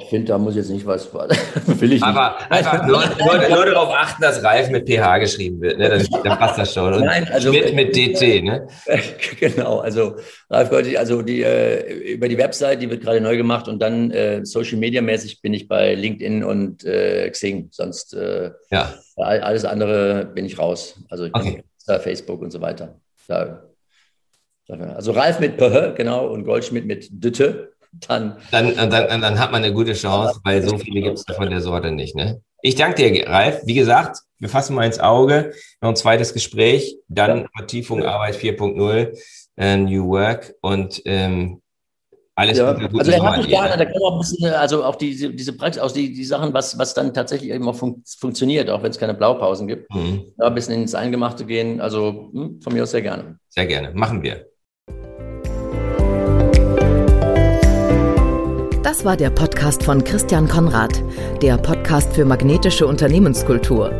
ich 0.00 0.08
finde, 0.08 0.28
da 0.28 0.38
muss 0.38 0.56
jetzt 0.56 0.70
nicht 0.70 0.86
was. 0.86 1.12
Will 1.66 1.92
ich 1.92 2.02
Aber 2.02 2.36
nicht. 2.38 2.50
einfach 2.50 2.86
nur, 2.86 3.02
nur, 3.18 3.48
nur, 3.48 3.66
darauf 3.66 3.90
achten, 3.94 4.22
dass 4.22 4.42
Ralf 4.42 4.70
mit 4.70 4.88
PH 4.88 5.18
geschrieben 5.18 5.60
wird. 5.60 5.78
Ne? 5.78 5.90
Dann, 5.90 6.22
dann 6.22 6.38
passt 6.38 6.58
das 6.58 6.72
schon. 6.72 6.94
Und 6.94 7.04
Nein, 7.04 7.28
also, 7.30 7.52
mit, 7.52 7.74
mit 7.74 7.94
DT. 7.94 8.42
Ne? 8.44 8.66
Genau, 9.40 9.80
also 9.80 10.16
Ralf 10.48 10.72
also 10.72 11.20
die, 11.20 11.42
äh, 11.42 12.14
über 12.14 12.28
die 12.28 12.38
Website, 12.38 12.80
die 12.80 12.88
wird 12.88 13.02
gerade 13.02 13.20
neu 13.20 13.36
gemacht 13.36 13.68
und 13.68 13.80
dann 13.80 14.10
äh, 14.10 14.40
Social 14.44 14.78
Media 14.78 15.02
mäßig 15.02 15.42
bin 15.42 15.52
ich 15.52 15.68
bei 15.68 15.94
LinkedIn 15.94 16.44
und 16.44 16.84
äh, 16.84 17.28
Xing. 17.28 17.68
Sonst 17.70 18.14
äh, 18.14 18.52
ja. 18.70 18.94
alles 19.16 19.66
andere 19.66 20.24
bin 20.34 20.46
ich 20.46 20.58
raus. 20.58 20.96
Also 21.10 21.26
ich 21.26 21.34
okay. 21.34 21.62
Bin 21.86 22.00
Facebook 22.00 22.40
und 22.40 22.50
so 22.50 22.60
weiter. 22.60 23.00
Da, 23.26 23.64
also 24.68 25.12
Ralf 25.12 25.40
mit 25.40 25.58
PH, 25.58 25.94
genau, 25.94 26.26
und 26.28 26.44
Goldschmidt 26.44 26.86
mit 26.86 27.08
Dütte 27.10 27.74
dann, 28.00 28.36
dann, 28.50 28.74
dann, 28.74 29.20
dann, 29.20 29.38
hat 29.38 29.52
man 29.52 29.62
eine 29.62 29.72
gute 29.72 29.92
Chance, 29.92 30.40
weil 30.44 30.62
so 30.62 30.78
viele 30.78 31.00
gibt 31.02 31.18
es 31.18 31.36
von 31.36 31.50
der 31.50 31.60
Sorte 31.60 31.92
nicht. 31.92 32.16
Ne? 32.16 32.42
Ich 32.62 32.74
danke 32.74 33.10
dir, 33.10 33.28
Ralf. 33.28 33.60
Wie 33.64 33.74
gesagt, 33.74 34.18
wir 34.38 34.48
fassen 34.48 34.74
mal 34.74 34.86
ins 34.86 34.98
Auge. 34.98 35.52
Noch 35.80 35.90
ein 35.90 35.96
zweites 35.96 36.32
Gespräch, 36.32 36.96
dann 37.08 37.42
ja. 37.42 37.46
Vertiefung 37.56 38.04
Arbeit 38.04 38.36
4.0, 38.36 39.16
äh, 39.56 39.76
New 39.76 40.08
Work 40.08 40.54
und 40.60 41.02
ähm, 41.04 41.62
alles 42.36 42.58
ja. 42.58 42.72
gute 42.72 42.98
Also 42.98 43.12
er 43.12 43.22
hat 43.22 43.38
mich 43.38 43.48
gerne, 43.48 43.76
da 43.76 43.84
kann 43.84 44.02
auch 44.02 44.14
ein 44.14 44.18
bisschen, 44.18 44.52
also 44.52 44.84
auch 44.84 44.96
diese, 44.96 45.30
diese 45.30 45.52
Praxis, 45.52 45.80
auch 45.80 45.92
die, 45.92 46.12
die 46.12 46.24
Sachen, 46.24 46.52
was, 46.52 46.76
was 46.78 46.94
dann 46.94 47.14
tatsächlich 47.14 47.50
eben 47.50 47.68
auch 47.68 47.76
fun 47.76 48.02
funktioniert, 48.18 48.70
auch 48.70 48.82
wenn 48.82 48.90
es 48.90 48.98
keine 48.98 49.14
Blaupausen 49.14 49.68
gibt. 49.68 49.92
Mhm. 49.94 50.24
Da 50.36 50.48
ein 50.48 50.54
bisschen 50.54 50.74
ins 50.74 50.94
Eingemachte 50.94 51.44
gehen. 51.44 51.80
Also 51.80 52.30
hm, 52.32 52.60
von 52.60 52.72
mir 52.72 52.82
aus 52.82 52.90
sehr 52.90 53.02
gerne. 53.02 53.38
Sehr 53.50 53.66
gerne. 53.66 53.92
Machen 53.94 54.22
wir. 54.22 54.46
Das 58.82 59.04
war 59.04 59.16
der 59.16 59.30
Podcast 59.30 59.82
von 59.82 60.02
Christian 60.02 60.48
Konrad, 60.48 61.02
der 61.40 61.56
Podcast 61.56 62.14
für 62.14 62.24
magnetische 62.24 62.86
Unternehmenskultur. 62.86 63.92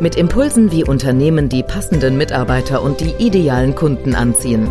Mit 0.00 0.16
Impulsen, 0.16 0.72
wie 0.72 0.84
Unternehmen 0.84 1.48
die 1.48 1.62
passenden 1.62 2.16
Mitarbeiter 2.16 2.82
und 2.82 3.00
die 3.00 3.14
idealen 3.24 3.74
Kunden 3.74 4.14
anziehen. 4.14 4.70